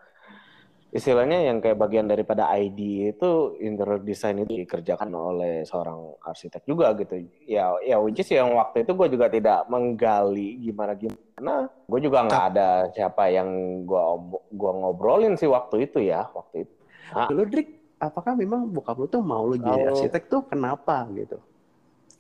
istilahnya 0.94 1.50
yang 1.50 1.58
kayak 1.58 1.80
bagian 1.80 2.06
daripada 2.06 2.54
ID 2.54 3.10
itu 3.18 3.58
interior 3.64 3.98
design 4.04 4.46
itu 4.46 4.62
dikerjakan 4.62 5.10
oleh 5.10 5.66
seorang 5.66 6.20
arsitek 6.22 6.68
juga 6.70 6.94
gitu. 7.00 7.18
Ya 7.50 7.74
ya 7.82 7.98
which 7.98 8.22
is 8.22 8.30
yang 8.30 8.54
waktu 8.54 8.86
itu 8.86 8.94
gue 8.94 9.08
juga 9.10 9.26
tidak 9.32 9.66
menggali 9.72 10.62
gimana 10.62 10.94
gimana. 10.94 11.72
Gue 11.90 12.00
juga 12.04 12.28
nggak 12.30 12.46
ada 12.54 12.70
siapa 12.94 13.32
yang 13.32 13.50
gua 13.90 14.22
gua 14.54 14.72
ngobrolin 14.86 15.34
sih 15.34 15.50
waktu 15.50 15.90
itu 15.90 16.04
ya 16.04 16.30
waktu 16.30 16.68
itu. 16.68 16.74
Ah. 17.10 17.26
Lu 17.34 17.48
Drik, 17.50 17.98
apakah 17.98 18.38
memang 18.38 18.70
bokap 18.70 19.00
lu 19.02 19.08
tuh 19.10 19.26
mau 19.26 19.48
lu 19.50 19.58
jadi 19.58 19.90
arsitek 19.90 20.30
tuh 20.30 20.46
kenapa 20.46 21.10
gitu? 21.18 21.42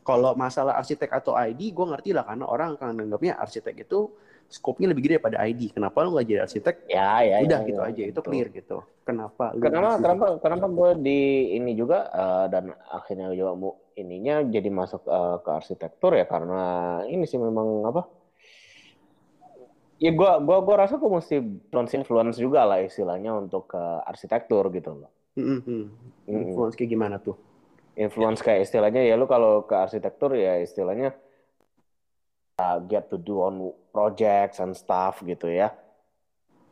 Kalau 0.03 0.35
masalah 0.35 0.75
arsitek 0.75 1.09
atau 1.15 1.31
ID, 1.31 1.71
gue 1.71 1.85
ngerti 1.87 2.11
lah 2.11 2.27
karena 2.27 2.43
orang 2.43 2.75
akan 2.75 2.91
menganggapnya 2.91 3.39
arsitek 3.39 3.87
itu 3.87 4.11
skopnya 4.51 4.91
lebih 4.91 5.07
gede 5.07 5.13
daripada 5.17 5.39
ID. 5.39 5.71
Kenapa 5.71 6.03
lu 6.03 6.11
nggak 6.13 6.27
jadi 6.27 6.41
arsitek? 6.43 6.75
Ya 6.91 7.23
ya. 7.23 7.35
Udah 7.39 7.59
ya, 7.63 7.67
gitu 7.71 7.81
ya, 7.81 7.87
aja, 7.89 8.01
itu 8.03 8.19
betul. 8.19 8.23
clear 8.27 8.47
gitu. 8.51 8.77
Kenapa? 9.03 9.45
lu 9.55 9.63
Kenapa 9.63 9.89
situ? 9.95 10.03
kenapa 10.03 10.25
kenapa 10.39 10.65
gue 10.71 10.89
di 11.03 11.19
ini 11.55 11.71
juga 11.75 12.07
eh, 12.11 12.45
dan 12.51 12.71
akhirnya 12.91 13.31
juga 13.31 13.51
mau 13.55 13.73
ininya 13.95 14.43
jadi 14.43 14.69
masuk 14.69 15.07
eh, 15.07 15.37
ke 15.39 15.49
arsitektur 15.49 16.11
ya 16.19 16.25
karena 16.27 16.61
ini 17.07 17.23
sih 17.23 17.39
memang 17.39 17.87
apa? 17.87 18.03
Ya 20.03 20.11
gue 20.11 20.31
gua 20.43 20.59
gua 20.59 20.75
rasa 20.83 20.99
gue 20.99 21.07
mesti 21.07 21.39
influence 21.39 21.93
influence 21.95 22.35
juga 22.35 22.67
lah 22.67 22.83
istilahnya 22.83 23.39
untuk 23.39 23.71
ke 23.71 23.83
arsitektur 24.03 24.67
gitu 24.75 24.99
loh. 24.99 25.11
Mm-mm. 25.39 25.63
Mm-mm. 25.63 26.27
Influence 26.27 26.75
kayak 26.75 26.91
gimana 26.91 27.15
tuh? 27.23 27.39
Influence 27.93 28.41
kayak 28.41 28.65
istilahnya 28.65 29.05
ya 29.05 29.13
lu 29.13 29.25
kalau 29.25 29.63
ke 29.63 29.73
arsitektur 29.73 30.33
ya 30.33 30.57
istilahnya 30.57 31.13
uh, 32.57 32.77
get 32.83 33.07
to 33.07 33.17
do 33.17 33.37
on 33.37 33.69
projects 33.89 34.57
and 34.57 34.73
stuff 34.73 35.21
gitu 35.21 35.45
ya. 35.45 35.71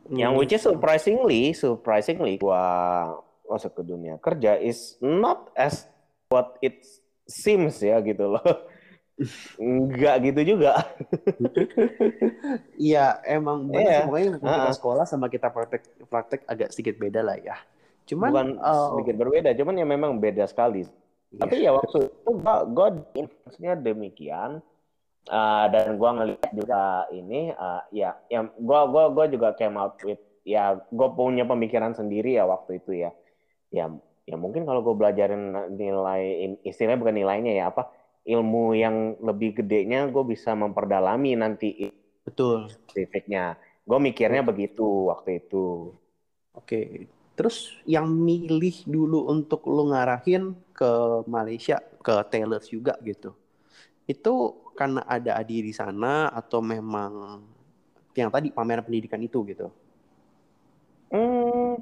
Yang 0.10 0.32
Hmm. 0.34 0.40
which 0.42 0.52
is 0.52 0.62
surprisingly, 0.66 1.54
surprisingly 1.54 2.36
gua 2.38 2.62
masuk 3.46 3.78
ke 3.78 3.82
dunia 3.84 4.18
kerja 4.18 4.58
is 4.58 4.98
not 4.98 5.54
as 5.54 5.86
what 6.28 6.58
it 6.60 6.82
seems 7.28 7.78
ya 7.78 8.02
gitu 8.02 8.34
loh. 8.34 8.42
Enggak 9.62 10.26
gitu 10.26 10.58
juga. 10.58 10.82
Iya, 12.82 13.22
emang 13.22 13.70
waktu 13.70 14.34
kita 14.34 14.42
Ah. 14.42 14.74
sekolah 14.74 15.06
sama 15.06 15.30
kita 15.30 15.54
praktek 15.54 15.86
praktek 16.10 16.42
agak 16.50 16.74
sedikit 16.74 16.98
beda 16.98 17.22
lah 17.22 17.38
ya. 17.38 17.54
Cuman 18.10 18.34
Bukan 18.34 18.48
eh, 18.58 18.88
sedikit 18.98 19.16
berbeda, 19.22 19.50
cuman 19.54 19.78
ya 19.78 19.86
memang 19.86 20.18
beda 20.18 20.50
sekali. 20.50 20.90
Tapi 21.32 21.64
ya 21.64 21.72
waktu 21.72 22.12
itu 22.12 22.30
gua, 22.44 22.68
gua 22.68 22.88
maksudnya 23.46 23.74
demikian. 23.80 24.60
Uh, 25.30 25.70
dan 25.70 26.02
gua 26.02 26.18
ngelihat 26.18 26.50
juga 26.50 27.06
ini 27.14 27.54
uh, 27.54 27.86
ya 27.94 28.18
ya 28.26 28.42
gua 28.58 28.90
gua 28.90 29.14
gua 29.14 29.30
juga 29.30 29.54
came 29.54 29.78
out 29.78 29.94
with 30.02 30.18
ya 30.42 30.82
gua 30.90 31.14
punya 31.14 31.46
pemikiran 31.46 31.94
sendiri 31.94 32.36
ya 32.36 32.50
waktu 32.50 32.82
itu 32.82 33.06
ya. 33.06 33.12
Ya 33.72 33.88
ya 34.32 34.36
mungkin 34.38 34.64
kalau 34.64 34.86
gue 34.86 34.96
belajarin 34.96 35.76
nilai 35.76 36.56
istilahnya 36.64 37.02
bukan 37.02 37.16
nilainya 37.20 37.52
ya 37.58 37.66
apa 37.74 37.90
ilmu 38.22 38.78
yang 38.78 39.18
lebih 39.18 39.60
gedenya 39.60 40.06
gue 40.14 40.24
bisa 40.24 40.54
memperdalami 40.54 41.34
nanti 41.34 41.90
betul. 42.22 42.70
spesifiknya. 42.70 43.58
Gue 43.82 43.98
mikirnya 43.98 44.46
begitu 44.46 45.10
waktu 45.10 45.42
itu. 45.42 45.98
Oke. 46.54 47.10
Terus 47.34 47.74
yang 47.90 48.08
milih 48.08 48.86
dulu 48.86 49.26
untuk 49.34 49.66
lu 49.66 49.90
ngarahin 49.90 50.54
ke 50.82 50.92
Malaysia, 51.36 51.78
ke 52.06 52.16
Taylor 52.32 52.62
juga 52.74 52.94
gitu. 53.10 53.32
Itu 54.14 54.34
karena 54.80 55.02
ada 55.16 55.32
Adi 55.42 55.58
di 55.70 55.74
sana 55.82 56.14
atau 56.42 56.60
memang 56.74 57.14
yang 58.20 58.30
tadi 58.36 58.48
pameran 58.58 58.86
pendidikan 58.88 59.22
itu 59.24 59.40
gitu. 59.52 59.68
Hmm, 61.12 61.76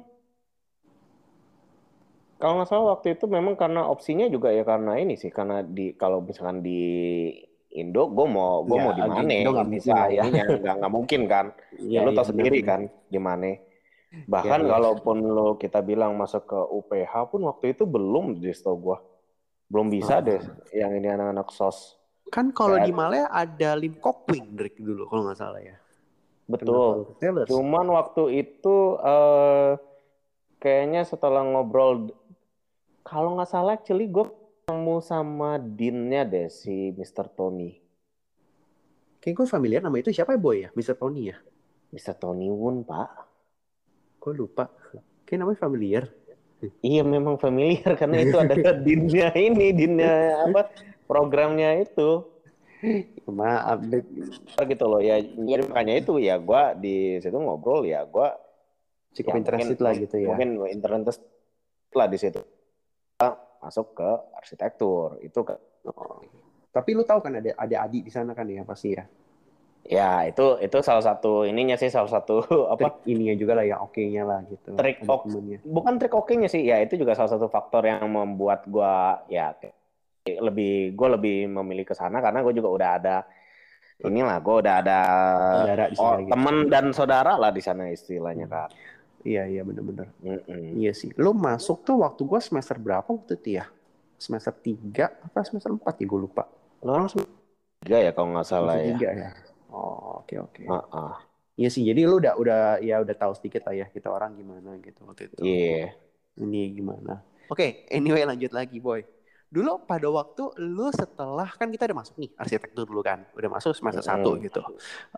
kalau 2.40 2.52
nggak 2.56 2.68
salah 2.72 2.86
waktu 2.96 3.06
itu 3.20 3.24
memang 3.36 3.54
karena 3.62 3.80
opsinya 3.92 4.26
juga 4.34 4.48
ya 4.58 4.62
karena 4.64 4.92
ini 5.02 5.14
sih 5.22 5.28
karena 5.38 5.60
di 5.76 5.92
kalau 6.00 6.18
misalkan 6.24 6.58
di 6.64 6.80
Indo, 7.70 8.02
gue 8.10 8.26
mau 8.26 8.66
gue 8.66 8.74
Ya, 8.76 8.82
mau 8.82 8.92
di 8.98 9.04
mana? 9.06 9.30
Indo 9.30 9.48
nggak 9.54 9.68
bisa 9.74 9.92
mungkin 9.92 9.94
lah 9.94 10.10
ya. 10.10 10.24
nggak 10.62 10.74
nggak 10.80 10.92
mungkin 10.96 11.20
kan? 11.30 11.46
Ya, 11.94 12.02
lu 12.04 12.10
tau 12.16 12.26
sendiri 12.26 12.58
kan 12.66 12.80
di 13.12 13.18
mana. 13.22 13.46
Bahkan 14.10 14.60
Ya, 14.60 14.66
ya. 14.66 14.70
kalaupun 14.74 15.16
lo 15.22 15.54
kita 15.54 15.78
bilang 15.80 16.18
masuk 16.18 16.42
ke 16.44 16.58
UPH 16.58 17.30
pun 17.30 17.46
waktu 17.46 17.72
itu 17.72 17.86
belum 17.86 18.36
di 18.36 18.50
setahu 18.50 18.76
gue. 18.76 18.98
Belum 19.70 19.86
bisa 19.86 20.18
Ah. 20.18 20.20
deh 20.20 20.42
yang 20.72 20.90
ini 20.92 21.06
anak-anak 21.06 21.46
sos. 21.48 21.94
Kan 22.26 22.50
kalau 22.50 22.74
di 22.76 22.90
Malaya 22.90 23.26
ada 23.28 23.74
Lim 23.74 23.94
Kok 23.96 24.26
Wing 24.28 24.54
dari 24.54 24.70
dulu 24.72 25.06
kalau 25.06 25.22
nggak 25.24 25.38
salah 25.38 25.62
ya. 25.62 25.78
Betul. 26.44 27.14
Cuman 27.46 27.86
waktu 27.88 28.22
itu 28.40 28.76
eh 28.98 29.78
kayaknya 30.58 31.02
setelah 31.02 31.40
ngobrol, 31.40 32.10
kalau 33.00 33.38
nggak 33.38 33.46
salah, 33.46 33.74
actually 33.74 34.06
gue 34.06 34.26
ketemu 34.26 34.98
sama 35.00 35.56
deannya 35.56 36.22
deh 36.24 36.46
si 36.46 36.90
Mr. 36.92 37.26
Tony, 37.28 37.78
Kayak 39.18 39.34
gue 39.36 39.46
familiar 39.48 39.80
nama 39.80 39.94
itu 39.94 40.10
siapa 40.10 40.32
ya 40.32 40.40
Boy 40.40 40.56
ya? 40.60 40.68
Mr. 40.72 40.96
Tony 40.96 41.28
ya? 41.28 41.36
Mr. 41.90 42.16
Tony 42.16 42.48
Wun 42.48 42.82
pak. 42.82 43.29
Gue 44.20 44.32
lupa. 44.36 44.68
Kayak 45.24 45.38
namanya 45.42 45.58
familiar. 45.58 46.04
Iya 46.84 47.02
memang 47.08 47.40
familiar 47.40 47.96
karena 47.96 48.20
itu 48.20 48.36
adalah 48.36 48.76
deannya 48.84 49.28
ini, 49.32 49.66
deannya 49.72 50.12
apa 50.52 50.68
programnya 51.08 51.80
itu. 51.80 52.28
Maaf. 53.28 53.84
deh. 53.84 54.00
gitu 54.64 54.84
loh 54.88 55.04
ya 55.04 55.20
jadi 55.20 55.68
makanya 55.68 56.00
itu 56.00 56.16
ya 56.16 56.40
gue 56.40 56.62
di 56.80 56.96
situ 57.20 57.36
ngobrol 57.36 57.84
ya 57.84 58.08
gue 58.08 58.28
Cukup 59.12 59.36
Ya, 59.36 59.38
interested 59.42 59.78
lah 59.84 59.92
gitu 60.00 60.16
ya. 60.16 60.32
mungkin 60.32 60.64
interest 60.64 61.20
lah 61.92 62.08
di 62.08 62.16
situ 62.16 62.40
masuk 63.60 63.92
ke 63.92 64.10
arsitektur 64.32 65.20
itu 65.20 65.40
kan 65.44 65.60
Oh. 65.80 66.20
Tapi 66.70 66.92
lu 66.92 67.08
tahu 67.08 67.24
kan 67.24 67.40
ada 67.40 67.56
ada 67.56 67.76
Adi 67.88 68.04
di 68.04 68.12
sana 68.12 68.36
kan 68.36 68.44
ya 68.44 68.60
pasti 68.68 68.92
ya. 68.92 69.00
Ya 69.86 70.28
itu 70.28 70.60
itu 70.60 70.76
salah 70.84 71.02
satu 71.02 71.48
ininya 71.48 71.76
sih 71.80 71.88
salah 71.88 72.10
satu 72.10 72.44
apa 72.74 73.00
Trik 73.00 73.10
ininya 73.10 73.34
juga 73.36 73.52
lah 73.58 73.64
ya 73.66 73.76
oke-nya 73.80 74.22
lah 74.28 74.40
gitu. 74.46 74.76
Trik 74.76 75.02
ok- 75.04 75.28
bukan 75.66 75.94
trik 75.98 76.14
oke-nya 76.14 76.48
sih 76.52 76.62
ya 76.64 76.78
itu 76.84 76.94
juga 77.00 77.16
salah 77.16 77.32
satu 77.32 77.48
faktor 77.48 77.88
yang 77.88 78.04
membuat 78.08 78.68
gue 78.68 78.94
ya 79.32 79.56
lebih 80.26 80.94
gue 80.94 81.08
lebih 81.16 81.36
memilih 81.48 81.84
ke 81.88 81.94
sana 81.96 82.20
karena 82.20 82.44
gue 82.44 82.54
juga 82.54 82.68
udah 82.70 82.90
ada 83.00 83.16
inilah 84.00 84.36
gue 84.40 84.54
udah 84.64 84.74
ada 84.80 84.98
Saudara 85.60 85.84
di 85.88 85.96
oh, 86.00 86.12
gitu. 86.16 86.30
teman 86.32 86.56
dan 86.72 86.84
saudara 86.96 87.32
lah 87.36 87.50
di 87.52 87.62
sana 87.64 87.88
istilahnya 87.92 88.46
Hmm. 88.48 88.54
kan 88.56 88.70
Iya 89.20 89.44
iya 89.52 89.62
bener-bener. 89.68 90.08
Mm-mm. 90.24 90.80
Iya 90.80 90.96
sih. 90.96 91.12
Lu 91.20 91.36
masuk 91.36 91.84
tuh 91.84 92.00
waktu 92.00 92.24
gua 92.24 92.40
semester 92.40 92.80
berapa 92.80 93.04
waktu 93.04 93.36
itu 93.36 93.60
ya? 93.60 93.68
Semester 94.16 94.48
3 94.56 95.12
apa 95.12 95.44
semester 95.44 95.76
4 95.76 96.00
ya 96.00 96.08
gue 96.08 96.20
lupa. 96.24 96.48
Lo 96.80 96.96
orang 96.96 97.12
semester 97.12 97.28
tiga 97.84 97.98
ya 98.00 98.10
kalau 98.16 98.32
nggak 98.32 98.48
salah 98.48 98.80
Semester 98.80 98.88
ya 98.88 98.96
3 98.96 99.08
ya. 99.12 99.30
Oh, 99.70 100.22
oke 100.26 100.34
oke. 100.36 100.62
Ah, 100.66 100.84
ah. 100.90 101.14
Iya 101.54 101.68
sih. 101.70 101.86
Jadi 101.86 102.02
lu 102.04 102.18
udah 102.18 102.34
udah 102.34 102.60
ya 102.82 102.98
udah 103.00 103.16
tahu 103.16 103.32
sedikit 103.38 103.68
lah 103.70 103.74
ya 103.74 103.86
kita 103.88 104.10
orang 104.10 104.34
gimana 104.34 104.76
gitu 104.82 105.00
waktu 105.06 105.30
itu. 105.30 105.36
Iya. 105.40 105.94
Ini 106.40 106.60
gimana? 106.74 107.20
Oke, 107.50 107.86
anyway 107.90 108.22
lanjut 108.24 108.54
lagi 108.54 108.78
boy. 108.78 109.02
Dulu 109.50 109.82
pada 109.82 110.06
waktu 110.06 110.46
lu 110.62 110.94
setelah 110.94 111.50
kan 111.58 111.66
kita 111.74 111.90
udah 111.90 111.98
masuk 112.06 112.22
nih 112.22 112.30
arsitektur 112.38 112.86
dulu 112.86 113.02
kan, 113.02 113.26
udah 113.34 113.50
masuk 113.50 113.74
semester 113.74 113.98
satu 113.98 114.38
gitu. 114.38 114.62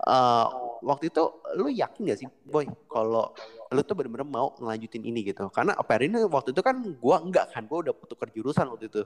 Eh, 0.09 0.47
waktu 0.81 1.12
itu 1.12 1.23
lu 1.61 1.69
yakin 1.69 2.09
gak 2.09 2.19
sih 2.25 2.29
boy 2.49 2.65
kalau 2.88 3.37
lu 3.69 3.81
tuh 3.85 3.93
bener-bener 3.93 4.25
mau 4.25 4.57
ngelanjutin 4.57 5.05
ini 5.05 5.21
gitu? 5.29 5.53
Karena 5.53 5.77
apparently 5.77 6.25
waktu 6.25 6.57
itu 6.57 6.65
kan 6.65 6.81
gua 6.97 7.21
enggak 7.21 7.53
kan, 7.53 7.69
gua 7.69 7.85
udah 7.85 7.93
tukar 8.09 8.33
jurusan 8.33 8.73
waktu 8.73 8.88
itu. 8.88 9.05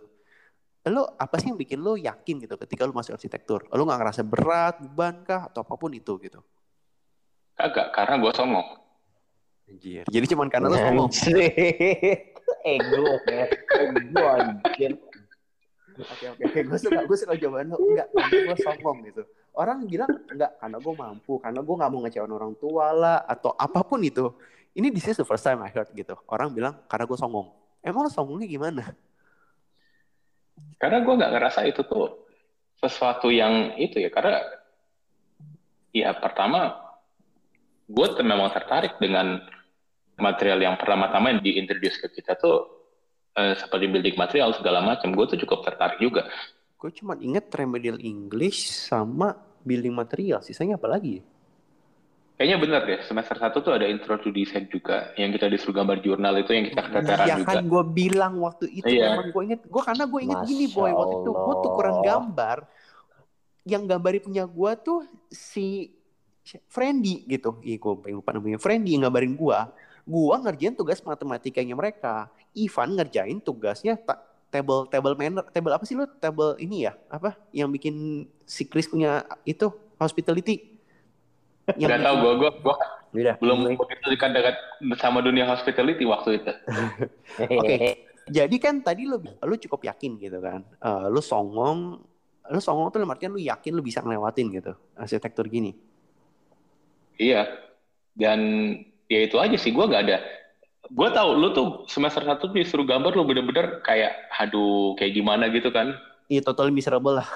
Lu 0.87 1.03
apa 1.19 1.35
sih 1.43 1.51
yang 1.51 1.59
bikin 1.59 1.83
lu 1.83 1.99
yakin 1.99 2.47
gitu 2.47 2.55
ketika 2.63 2.87
lu 2.87 2.95
masuk 2.95 3.19
arsitektur? 3.19 3.67
Lu 3.75 3.83
nggak 3.83 3.99
ngerasa 3.99 4.23
berat, 4.23 4.79
beban 4.79 5.27
kah 5.27 5.51
atau 5.51 5.67
apa 5.67 5.75
pun 5.75 5.91
itu 5.91 6.15
gitu? 6.23 6.39
Kagak, 7.59 7.91
karena 7.91 8.21
gue 8.23 8.33
sombong. 8.37 8.69
Anjir. 9.67 10.05
Jadi 10.07 10.27
cuman 10.31 10.47
karena 10.47 10.71
lu 10.71 10.79
sombong. 10.79 11.11
Anjir. 11.11 12.37
ego 12.67 13.05
ya. 13.27 13.47
ego 13.83 14.23
anjir 14.27 14.93
Oke 15.97 16.29
oke 16.29 16.45
oke 16.45 16.61
gue 16.61 16.79
suka 16.79 17.01
gue 17.09 17.17
suka 17.17 17.35
jawaban 17.41 17.73
lo 17.73 17.81
enggak 17.81 18.09
gue 18.13 18.57
sombong 18.61 19.01
gitu. 19.09 19.23
orang 19.57 19.89
bilang 19.89 20.13
enggak 20.29 20.53
karena 20.61 20.77
gue 20.77 20.93
mampu 20.93 21.33
karena 21.41 21.61
gue 21.65 21.75
nggak 21.81 21.91
mau 21.91 22.01
ngecewain 22.05 22.33
orang 22.37 22.53
tua 22.61 22.87
lah 22.93 23.19
atau 23.25 23.57
apa 23.57 23.81
pun 23.81 24.05
itu 24.05 24.29
ini 24.77 24.93
this 24.93 25.09
is 25.09 25.17
the 25.17 25.25
first 25.25 25.41
time 25.41 25.65
I 25.65 25.73
heard 25.73 25.89
gitu 25.97 26.13
orang 26.29 26.53
bilang 26.53 26.77
karena 26.85 27.09
gue 27.09 27.17
songong 27.17 27.49
emang 27.81 28.05
lo 28.05 28.11
songongnya 28.13 28.45
gimana 28.45 28.93
karena 30.77 31.01
gue 31.03 31.15
nggak 31.17 31.33
ngerasa 31.33 31.61
itu 31.69 31.83
tuh 31.85 32.29
sesuatu 32.77 33.33
yang 33.33 33.77
itu 33.81 34.01
ya 34.01 34.13
karena 34.13 34.41
ya 35.93 36.13
pertama 36.13 36.77
gue 37.89 38.07
memang 38.21 38.53
tertarik 38.53 39.01
dengan 39.01 39.41
material 40.21 40.61
yang 40.61 40.77
pertama-tama 40.77 41.33
yang 41.33 41.41
diintroduce 41.41 41.97
ke 42.03 42.21
kita 42.21 42.37
tuh 42.37 42.69
eh, 43.37 43.57
seperti 43.57 43.89
building 43.89 44.17
material 44.17 44.53
segala 44.53 44.85
macam 44.85 45.17
gue 45.17 45.25
tuh 45.33 45.39
cukup 45.41 45.65
tertarik 45.65 45.97
juga 46.01 46.29
gue 46.77 46.91
cuma 46.93 47.17
inget 47.17 47.49
remedial 47.57 47.97
English 47.97 48.69
sama 48.69 49.33
building 49.65 49.97
material 49.97 50.45
sisanya 50.45 50.77
apa 50.77 50.89
lagi 50.93 51.19
ya? 51.21 51.25
Kayaknya 52.37 52.59
benar 52.61 52.81
deh, 52.85 53.01
semester 53.09 53.33
satu 53.41 53.65
tuh 53.65 53.73
ada 53.81 53.89
intro 53.89 54.21
to 54.21 54.29
design 54.29 54.69
juga, 54.69 55.17
yang 55.17 55.33
kita 55.33 55.49
disuruh 55.49 55.81
gambar 55.81 56.05
jurnal 56.05 56.37
itu 56.37 56.53
yang 56.53 56.69
kita 56.69 56.85
keteteran 56.85 57.27
Iya 57.33 57.37
juga. 57.41 57.49
kan 57.49 57.65
gue 57.65 57.85
bilang 57.89 58.33
waktu 58.45 58.67
itu 58.69 58.93
Iya. 58.93 59.17
emang 59.17 59.33
gue 59.33 59.43
inget, 59.49 59.61
gue 59.65 59.83
karena 59.83 60.05
gue 60.05 60.21
inget 60.21 60.41
Masya 60.45 60.49
gini 60.53 60.67
boy 60.69 60.91
waktu 60.93 61.15
itu 61.17 61.31
gue 61.33 61.55
tukeran 61.65 61.95
Allah. 61.97 62.05
gambar, 62.05 62.59
yang 63.65 63.83
gambarin 63.89 64.21
punya 64.21 64.45
gue 64.45 64.71
tuh 64.85 65.01
si 65.33 65.97
Friendly 66.69 67.25
gitu, 67.25 67.57
iya 67.65 67.81
gue 67.81 67.93
lupa 68.13 68.37
namanya 68.37 68.61
Friendly 68.61 69.01
yang 69.01 69.09
gambarin 69.09 69.33
gue, 69.33 69.59
gue 70.05 70.35
ngerjain 70.45 70.77
tugas 70.77 71.01
matematikanya 71.01 71.73
mereka, 71.73 72.29
Ivan 72.53 73.01
ngerjain 73.01 73.41
tugasnya 73.41 73.97
ta- 73.97 74.21
table 74.53 74.85
table 74.93 75.17
manner, 75.17 75.41
table 75.49 75.73
apa 75.73 75.89
sih 75.89 75.97
lu 75.97 76.05
table 76.21 76.61
ini 76.61 76.85
ya, 76.85 76.93
apa 77.09 77.33
yang 77.57 77.73
bikin 77.73 78.29
si 78.45 78.69
Chris 78.69 78.93
punya 78.93 79.25
itu 79.49 79.73
hospitality. 79.97 80.76
Gak 81.67 81.99
tau 81.99 82.15
gue, 82.23 82.33
gue, 82.39 82.51
gue 82.63 82.77
belum 83.43 83.75
begitu 83.75 84.07
dekat-dekat 84.13 84.57
sama 85.03 85.19
dunia 85.25 85.49
hospitality 85.49 86.07
waktu 86.07 86.39
itu. 86.43 86.53
Oke. 87.59 87.77
Jadi 88.27 88.57
kan 88.59 88.83
tadi 88.83 89.07
lu 89.07 89.23
lu 89.23 89.55
cukup 89.59 89.87
yakin 89.87 90.19
gitu 90.19 90.39
kan. 90.43 90.63
Eh, 90.63 91.07
lu 91.11 91.23
songong, 91.23 92.03
lu 92.51 92.61
songong 92.63 92.91
tuh 92.91 92.99
dalam 93.03 93.15
artian 93.15 93.35
lu 93.35 93.43
yakin 93.43 93.73
lu 93.75 93.83
bisa 93.83 94.03
ngelewatin 94.03 94.47
gitu 94.55 94.73
arsitektur 94.99 95.47
gini. 95.47 95.75
Iya, 97.17 97.49
dan 98.13 98.41
ya 99.09 99.25
itu 99.25 99.41
aja 99.41 99.57
sih, 99.57 99.73
gue 99.73 99.85
gak 99.89 100.05
ada. 100.11 100.19
Gue 100.87 101.09
tahu 101.11 101.35
lu 101.35 101.51
tuh 101.51 101.89
semester 101.91 102.23
satu 102.23 102.53
disuruh 102.53 102.87
gambar 102.87 103.17
lu 103.17 103.27
bener-bener 103.27 103.83
kayak, 103.83 104.31
aduh 104.39 104.95
kayak 104.95 105.19
gimana 105.19 105.51
gitu 105.51 105.73
kan. 105.75 105.97
Iya 106.31 106.45
totally 106.47 106.71
miserable 106.75 107.19
lah. 107.19 107.27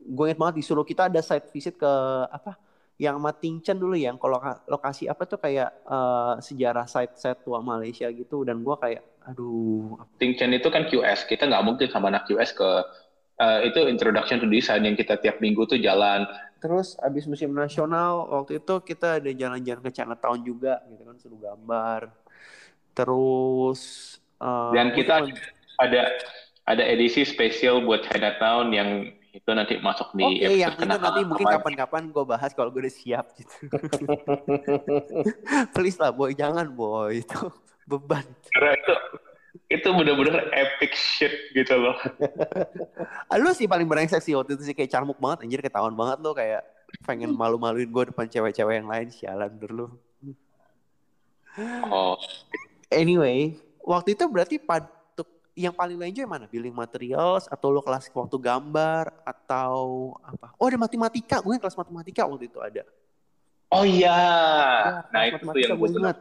Gue 0.00 0.32
inget 0.32 0.40
banget 0.40 0.64
disuruh 0.64 0.84
kita 0.84 1.08
ada 1.08 1.20
site 1.20 1.48
visit 1.52 1.76
ke 1.76 1.92
apa? 2.28 2.56
Yang 3.00 3.16
sama 3.16 3.32
Tingchen 3.32 3.76
dulu 3.80 3.96
ya, 3.96 4.12
yang 4.12 4.20
kalau 4.20 4.36
loka- 4.36 4.60
lokasi 4.68 5.08
apa 5.08 5.22
tuh 5.24 5.40
kayak 5.40 5.70
eh, 5.88 6.34
sejarah 6.44 6.84
site-site 6.84 7.40
tua 7.46 7.64
Malaysia 7.64 8.06
gitu 8.12 8.44
dan 8.44 8.60
gua 8.60 8.76
kayak 8.76 9.02
aduh 9.24 9.96
Think 10.20 10.36
Chen 10.36 10.52
itu 10.52 10.68
kan 10.68 10.84
QS, 10.84 11.24
kita 11.24 11.48
nggak 11.48 11.64
mungkin 11.64 11.88
sama 11.88 12.12
anak 12.12 12.28
QS 12.28 12.52
ke 12.52 12.70
eh, 13.40 13.58
itu 13.72 13.80
introduction 13.88 14.36
to 14.36 14.46
design 14.46 14.84
yang 14.84 14.96
kita 15.00 15.16
tiap 15.16 15.40
minggu 15.40 15.64
tuh 15.64 15.80
jalan. 15.80 16.28
Terus 16.60 16.92
abis 17.00 17.24
musim 17.24 17.56
nasional 17.56 18.28
waktu 18.28 18.60
itu 18.60 18.74
kita 18.84 19.16
ada 19.16 19.30
jalan-jalan 19.32 19.80
ke 19.80 19.90
Chinatown 19.96 20.38
juga 20.44 20.84
gitu 20.92 21.02
kan 21.08 21.16
suruh 21.16 21.40
gambar. 21.40 22.00
Terus 22.92 23.80
eh, 24.44 24.76
Dan 24.76 24.92
kita 24.92 25.24
ada 25.80 26.02
ada 26.68 26.84
edisi 26.84 27.24
spesial 27.24 27.80
buat 27.82 28.04
Chinatown 28.06 28.70
yang 28.76 28.90
itu 29.30 29.50
nanti 29.54 29.78
masuk 29.78 30.10
di 30.18 30.26
Oke, 30.26 30.58
yang 30.58 30.74
itu 30.74 30.86
nanti 30.86 31.22
mungkin 31.22 31.46
apa. 31.46 31.62
kapan-kapan 31.62 32.10
gue 32.10 32.24
bahas 32.26 32.50
kalau 32.50 32.74
gue 32.74 32.82
udah 32.82 32.94
siap 32.94 33.30
gitu. 33.38 33.54
Please 35.74 35.98
lah 36.02 36.10
boy, 36.10 36.34
jangan 36.34 36.66
boy 36.66 37.22
itu 37.22 37.38
beban. 37.86 38.26
Karena 38.50 38.74
itu 38.74 38.94
itu 39.70 39.88
bener-bener 39.94 40.50
epic 40.50 40.92
shit 40.98 41.30
gitu 41.54 41.78
loh. 41.78 41.94
Lu 43.42 43.54
sih 43.54 43.70
paling 43.70 43.86
brengsek 43.86 44.18
sih 44.18 44.34
waktu 44.34 44.58
itu 44.58 44.66
sih 44.66 44.74
kayak 44.74 44.90
carmuk 44.90 45.18
banget 45.22 45.46
anjir 45.46 45.62
ketahuan 45.62 45.94
banget 45.94 46.18
lo 46.22 46.34
kayak 46.34 46.66
pengen 47.06 47.30
malu-maluin 47.30 47.86
gue 47.86 48.04
depan 48.10 48.26
cewek-cewek 48.26 48.82
yang 48.82 48.90
lain 48.90 49.14
sialan 49.14 49.54
dulu. 49.54 49.94
Oh, 51.90 52.18
Anyway, 52.90 53.54
waktu 53.86 54.18
itu 54.18 54.26
berarti 54.26 54.58
pada 54.58 54.90
yang 55.60 55.76
paling 55.76 56.00
lo 56.00 56.04
enjoy 56.08 56.24
mana? 56.24 56.48
Building 56.48 56.72
materials 56.72 57.44
atau 57.46 57.68
lo 57.68 57.84
kelas 57.84 58.08
waktu 58.08 58.36
gambar 58.40 59.12
atau 59.22 59.76
apa? 60.24 60.56
Oh 60.56 60.66
ada 60.66 60.80
matematika, 60.80 61.44
gue 61.44 61.60
kelas 61.60 61.76
matematika 61.76 62.24
waktu 62.24 62.48
itu 62.48 62.58
ada. 62.58 62.82
oh 63.70 63.84
iya. 63.86 64.18
Ya, 64.82 64.92
nah 65.14 65.20
itu 65.28 65.38
tuh 65.38 65.46
matematika 65.46 65.68
yang 65.68 65.78
gue 65.78 65.90
ingat. 65.94 66.16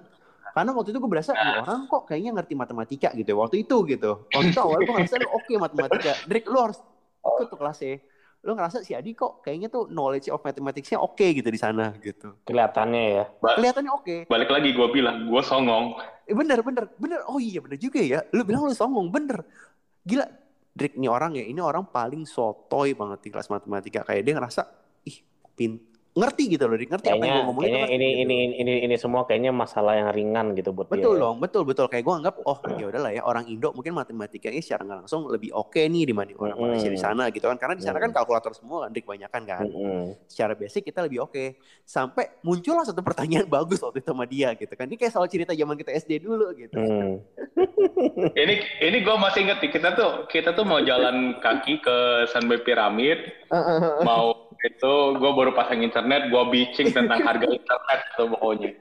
Karena 0.49 0.71
waktu 0.73 0.89
itu 0.91 0.99
gue 0.99 1.11
berasa 1.13 1.31
"Ih, 1.33 1.61
orang 1.61 1.81
kok 1.87 2.01
kayaknya 2.09 2.31
ngerti 2.35 2.53
matematika 2.57 3.09
gitu 3.15 3.29
ya. 3.31 3.37
Waktu 3.37 3.55
itu 3.63 3.77
gitu. 3.87 4.11
Waktu 4.29 4.49
itu 4.51 4.59
awal 4.59 4.79
gue 4.83 4.93
ngerasa 4.93 5.15
oke 5.23 5.53
matematika. 5.57 6.11
Drake 6.27 6.47
lu 6.49 6.59
harus 6.59 6.77
ikut 7.21 7.47
tuh 7.49 7.57
kelasnya. 7.57 8.03
Lu 8.39 8.55
ngerasa 8.55 8.79
si 8.87 8.95
Adi 8.95 9.11
kok 9.11 9.43
kayaknya 9.43 9.67
tuh 9.67 9.91
knowledge 9.91 10.31
of 10.31 10.39
mathematics-nya 10.39 10.95
oke 10.95 11.19
gitu 11.19 11.49
di 11.51 11.59
sana 11.59 11.91
gitu. 11.99 12.39
Kelihatannya 12.47 13.03
ya. 13.11 13.25
Kelihatannya 13.35 13.91
oke. 13.91 14.15
Balik 14.31 14.49
lagi 14.49 14.71
gue 14.71 14.87
bilang, 14.95 15.27
gue 15.27 15.41
songong. 15.43 15.99
Eh, 16.23 16.31
bener 16.31 16.63
bener 16.63 16.87
bener. 16.95 17.19
Oh 17.27 17.41
iya 17.41 17.59
bener 17.59 17.75
juga 17.75 17.99
ya. 17.99 18.23
Lu 18.31 18.47
bilang 18.47 18.63
lu 18.63 18.71
songong 18.71 19.11
bener. 19.11 19.43
Gila. 20.07 20.23
Drake 20.71 20.95
ini 20.95 21.11
orang 21.11 21.35
ya. 21.35 21.43
Ini 21.43 21.59
orang 21.59 21.91
paling 21.91 22.23
sotoy 22.23 22.95
banget 22.95 23.27
di 23.27 23.29
kelas 23.33 23.51
matematika. 23.51 24.07
Kayak 24.07 24.23
dia 24.23 24.33
ngerasa 24.39 24.61
ih 25.03 25.19
pin 25.57 25.88
ngerti 26.19 26.43
gitu 26.51 26.63
loh. 26.67 26.75
Ngerti 26.75 27.07
apa 27.07 27.15
yang 27.15 27.19
Kayaknya, 27.19 27.33
gue 27.33 27.47
ngomongin. 27.47 27.71
kayaknya 27.71 27.87
ini, 27.89 28.07
gitu. 28.07 28.21
ini 28.27 28.37
ini 28.59 28.73
ini 28.85 28.95
semua 28.99 29.21
kayaknya 29.23 29.51
masalah 29.51 29.93
yang 29.95 30.09
ringan 30.11 30.45
gitu 30.53 30.69
buat 30.71 30.91
Betul 30.91 31.15
dia. 31.15 31.23
dong, 31.23 31.35
betul 31.39 31.63
betul. 31.63 31.85
Kayak 31.87 32.03
gue 32.03 32.15
anggap, 32.19 32.35
oh 32.43 32.57
ya 32.81 32.85
udahlah 32.91 33.11
ya 33.15 33.21
orang 33.23 33.47
Indo 33.47 33.71
mungkin 33.71 33.95
matematikanya 33.95 34.59
secara 34.59 34.83
nggak 34.83 34.99
langsung 35.07 35.25
lebih 35.25 35.55
oke 35.55 35.79
nih 35.79 36.03
dibanding 36.03 36.35
orang 36.35 36.59
Mm-mm. 36.59 36.75
Malaysia 36.75 36.91
di 36.91 36.99
sana 36.99 37.31
gitu 37.31 37.47
kan. 37.47 37.55
Karena 37.55 37.75
di 37.79 37.83
sana 37.87 37.97
kan 37.97 38.11
Mm. 38.11 38.15
kalkulator 38.19 38.51
semua 38.51 38.85
kan, 38.85 38.91
kebanyakan 38.91 39.41
kan. 39.47 39.65
Mm-mm. 39.65 40.03
Secara 40.27 40.53
basic 40.53 40.83
kita 40.83 40.99
lebih 41.01 41.23
oke. 41.23 41.55
Sampai 41.81 42.35
muncullah 42.43 42.83
satu 42.83 42.99
pertanyaan 42.99 43.47
bagus 43.55 43.79
waktu 43.79 44.03
itu 44.03 44.11
sama 44.11 44.27
dia 44.27 44.51
gitu 44.53 44.75
kan. 44.75 44.85
Ini 44.85 44.97
kayak 44.97 45.13
soal 45.13 45.25
cerita 45.25 45.55
zaman 45.55 45.75
kita 45.75 45.95
SD 45.95 46.19
dulu 46.19 46.51
gitu. 46.53 46.75
Hmm. 46.75 47.23
Ini 48.19 48.55
ini 48.81 48.97
gue 48.99 49.15
masih 49.15 49.43
inget 49.43 49.59
nih, 49.59 49.71
kita 49.71 49.93
tuh 49.93 50.27
kita 50.27 50.51
tuh 50.51 50.63
mau 50.63 50.79
jalan 50.79 51.39
kaki 51.39 51.79
ke 51.79 51.97
Sunway 52.27 52.59
Pyramid, 52.61 53.19
mau 54.01 54.51
itu 54.59 54.93
gue 55.15 55.31
baru 55.31 55.51
pasang 55.51 55.79
internet, 55.79 56.08
gue 56.33 56.43
bitching 56.49 56.89
tentang 56.89 57.21
harga 57.21 57.45
internet 57.45 57.99
tuh 58.17 58.27
pokoknya. 58.33 58.71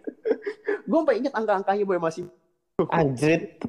gue 0.88 0.98
sampai 1.04 1.14
inget 1.20 1.32
angka-angkanya 1.36 1.84
boy 1.84 2.00
masih. 2.00 2.24
Anjrit. 2.88 3.60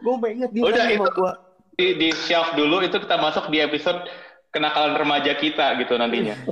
Gue 0.00 0.12
sampai 0.16 0.30
inget 0.40 0.50
dia 0.56 0.62
Udah, 0.64 0.84
itu- 0.88 1.12
gue. 1.12 1.32
Di, 1.74 1.86
di 1.98 2.08
shelf 2.14 2.54
dulu 2.54 2.86
itu 2.86 2.96
kita 3.02 3.18
masuk 3.18 3.50
di 3.50 3.58
episode 3.58 4.06
kenakalan 4.54 4.94
remaja 4.94 5.34
kita 5.34 5.74
gitu 5.82 5.98
nantinya. 5.98 6.38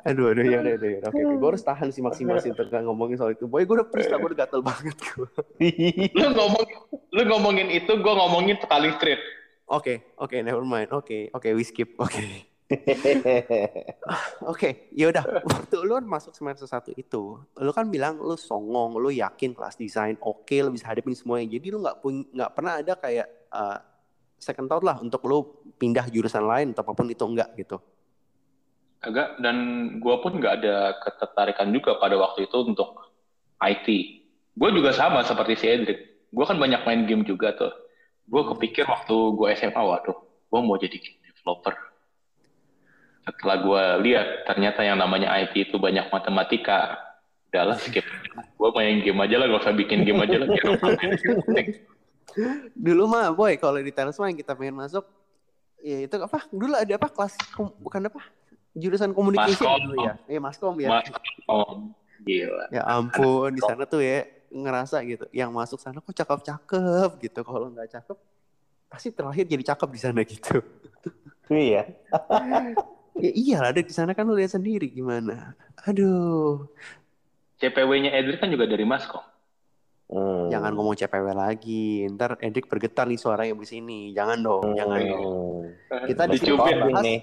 Aduh, 0.00 0.32
aduh, 0.32 0.44
ya 0.48 0.64
udah, 0.64 0.80
udah, 0.80 0.90
udah. 0.96 1.10
Oke, 1.12 1.20
gue 1.20 1.48
harus 1.52 1.60
tahan 1.60 1.92
sih 1.92 2.00
maksimal 2.00 2.40
sih 2.40 2.56
nggak 2.56 2.88
ngomongin 2.88 3.20
soal 3.20 3.36
itu. 3.36 3.44
Boy, 3.44 3.68
gue 3.68 3.76
udah 3.76 3.84
lah, 3.84 4.16
gue 4.16 4.28
udah 4.32 4.38
gatel 4.48 4.60
banget 4.64 4.96
gue. 4.96 5.28
Lu 6.18 6.32
ngomong 6.32 6.64
lu 7.12 7.22
ngomongin 7.28 7.68
itu, 7.68 7.92
gue 8.00 8.14
ngomongin 8.16 8.56
paling 8.64 8.96
street. 8.96 9.20
Oke, 9.68 10.16
oke, 10.16 10.40
never 10.40 10.64
mind. 10.64 10.88
Oke, 10.90 11.28
oke, 11.36 11.52
we 11.52 11.62
skip. 11.62 12.00
Oke. 12.00 12.48
Oke, 14.50 14.90
ya 14.94 15.10
udah. 15.10 15.24
Waktu 15.42 15.76
lu 15.82 15.98
masuk 16.06 16.30
semester 16.34 16.70
satu 16.70 16.94
itu, 16.94 17.38
lu 17.58 17.72
kan 17.74 17.90
bilang 17.90 18.18
lu 18.22 18.38
songong, 18.38 18.94
lu 18.96 19.10
yakin 19.10 19.50
kelas 19.50 19.74
desain 19.74 20.14
oke, 20.22 20.54
lu 20.62 20.70
bisa 20.70 20.86
hadapin 20.86 21.14
semuanya. 21.14 21.58
Jadi 21.58 21.66
lu 21.74 21.82
nggak 21.82 21.98
pun 21.98 22.22
nggak 22.30 22.50
pernah 22.54 22.78
ada 22.78 22.94
kayak 22.94 23.26
uh, 23.50 23.78
second 24.38 24.70
thought 24.70 24.86
lah 24.86 24.96
untuk 25.02 25.20
lu 25.26 25.42
pindah 25.76 26.06
jurusan 26.08 26.46
lain 26.46 26.70
atau 26.70 26.86
apa 26.86 26.92
pun 26.94 27.10
itu 27.10 27.24
enggak 27.26 27.50
gitu. 27.58 27.76
Agak 29.00 29.40
dan 29.42 29.56
gue 29.98 30.14
pun 30.20 30.32
nggak 30.38 30.54
ada 30.62 30.94
ketertarikan 31.02 31.72
juga 31.74 31.98
pada 31.98 32.14
waktu 32.20 32.46
itu 32.46 32.56
untuk 32.62 33.10
IT. 33.58 33.86
Gue 34.54 34.70
juga 34.76 34.94
sama 34.94 35.26
seperti 35.26 35.56
si 35.58 35.66
Edric. 35.66 36.30
Gue 36.30 36.44
kan 36.46 36.60
banyak 36.60 36.86
main 36.86 37.02
game 37.08 37.26
juga 37.26 37.50
tuh. 37.56 37.72
Gue 38.30 38.46
kepikir 38.54 38.86
waktu 38.86 39.16
gue 39.34 39.48
SMA, 39.58 39.82
waduh, 39.82 40.14
gue 40.22 40.60
mau 40.62 40.78
jadi 40.78 40.94
game 40.94 41.18
developer. 41.26 41.89
Setelah 43.24 43.56
gue 43.60 43.84
lihat, 44.08 44.48
ternyata 44.48 44.80
yang 44.80 44.96
namanya 44.96 45.28
IT 45.44 45.70
itu 45.70 45.76
banyak 45.76 46.08
matematika. 46.08 46.96
Udahlah, 47.50 47.76
skip. 47.76 48.06
gue 48.30 48.70
main 48.78 49.02
game 49.02 49.20
aja 49.26 49.36
lah, 49.42 49.46
gak 49.50 49.62
usah 49.66 49.74
bikin 49.74 50.06
game 50.06 50.22
aja 50.22 50.36
lah. 50.38 50.48
Dulu 52.78 53.02
mah, 53.10 53.34
boy, 53.34 53.58
kalau 53.58 53.82
di 53.82 53.90
Telesma 53.90 54.30
yang 54.30 54.38
kita 54.38 54.54
pengen 54.54 54.78
masuk, 54.78 55.02
ya 55.82 56.06
itu 56.06 56.14
apa? 56.14 56.46
Dulu 56.48 56.72
ada 56.78 56.92
apa 56.94 57.08
kelas 57.10 57.34
bukan 57.82 58.06
apa? 58.06 58.22
Jurusan 58.70 59.10
Maskom. 59.10 59.78
dulu 59.82 59.96
ya. 60.06 60.14
Iya, 60.30 60.40
Maskom 60.40 60.74
ya. 60.78 60.88
Mas, 60.94 61.10
oh, 61.50 61.90
gila. 62.22 62.70
Ya 62.70 62.86
ampun, 62.86 63.50
di 63.50 63.62
sana 63.66 63.82
tuh 63.82 63.98
ya 63.98 64.30
ngerasa 64.50 65.02
gitu. 65.02 65.26
Yang 65.34 65.50
masuk 65.50 65.78
sana 65.82 65.98
kok 65.98 66.14
cakep-cakep 66.14 67.10
gitu. 67.18 67.40
Kalau 67.42 67.66
nggak 67.74 67.90
cakep, 67.98 68.16
pasti 68.86 69.08
terakhir 69.10 69.44
jadi 69.50 69.64
cakep 69.74 69.88
di 69.90 70.00
sana 70.00 70.20
gitu. 70.22 70.62
Iya. 71.50 71.82
ya 73.20 73.30
iyalah 73.32 73.70
Dek 73.76 73.88
di 73.88 73.94
sana 73.94 74.12
kan 74.16 74.24
lu 74.26 74.36
lihat 74.36 74.52
sendiri 74.56 74.88
gimana. 74.90 75.54
Aduh, 75.86 76.68
CPW-nya 77.60 78.16
Edric 78.16 78.40
kan 78.40 78.48
juga 78.48 78.64
dari 78.64 78.84
Maskom. 78.88 79.22
Hmm. 80.10 80.50
jangan 80.50 80.74
ngomong 80.74 80.98
CPW 80.98 81.26
lagi. 81.38 82.02
Ntar 82.10 82.34
Edik 82.42 82.66
bergetar 82.66 83.06
nih 83.06 83.14
suaranya 83.14 83.54
di 83.54 83.68
sini. 83.68 84.00
Jangan 84.10 84.42
dong, 84.42 84.74
jangan 84.74 84.98
dong. 85.06 85.24
Hmm. 85.86 86.06
Kita 86.10 86.26
di 86.26 86.36
sini 86.42 86.58
bahas 86.58 87.04
nih. 87.06 87.20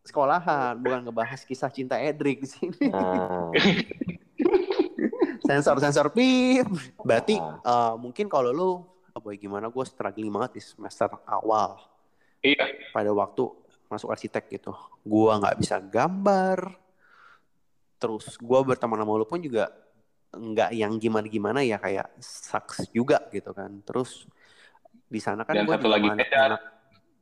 sekolahan, 0.00 0.80
bukan 0.80 1.04
ngebahas 1.04 1.44
kisah 1.44 1.68
cinta 1.68 2.00
Edric 2.00 2.40
di 2.40 2.48
sini. 2.48 2.84
Ah. 2.96 3.52
sensor 5.44 5.76
sensor 5.84 6.08
pip. 6.16 6.64
Berarti 7.04 7.36
eh, 7.36 7.94
mungkin 8.00 8.24
kalau 8.32 8.50
lu, 8.56 8.70
oh 8.88 9.20
boy 9.20 9.36
gimana 9.36 9.68
gue 9.68 9.84
struggling 9.84 10.32
banget 10.32 10.56
di 10.56 10.62
semester 10.64 11.12
awal 11.28 11.76
Iya. 12.40 12.72
pada 12.96 13.12
waktu 13.12 13.52
masuk 13.90 14.14
arsitek 14.14 14.46
gitu. 14.48 14.72
Gua 15.02 15.42
nggak 15.42 15.58
bisa 15.58 15.82
gambar. 15.82 16.78
Terus 18.00 18.38
gua 18.38 18.62
berteman 18.62 19.02
sama 19.02 19.18
lu 19.18 19.26
pun 19.26 19.42
juga 19.42 19.68
nggak 20.30 20.70
yang 20.78 20.94
gimana-gimana 20.96 21.66
ya 21.66 21.76
kayak 21.76 22.14
sucks 22.22 22.86
juga 22.94 23.26
gitu 23.34 23.50
kan. 23.50 23.82
Terus 23.82 24.30
di 25.10 25.18
sana 25.18 25.42
kan 25.42 25.58
gua 25.66 25.74
satu 25.74 25.90
lagi 25.90 26.06
anak-anak 26.06 26.62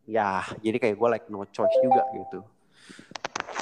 ya 0.09 0.41
jadi 0.65 0.77
kayak 0.81 0.97
gue 0.97 1.09
like 1.13 1.29
no 1.29 1.45
choice 1.53 1.77
juga 1.85 2.01
gitu. 2.17 2.41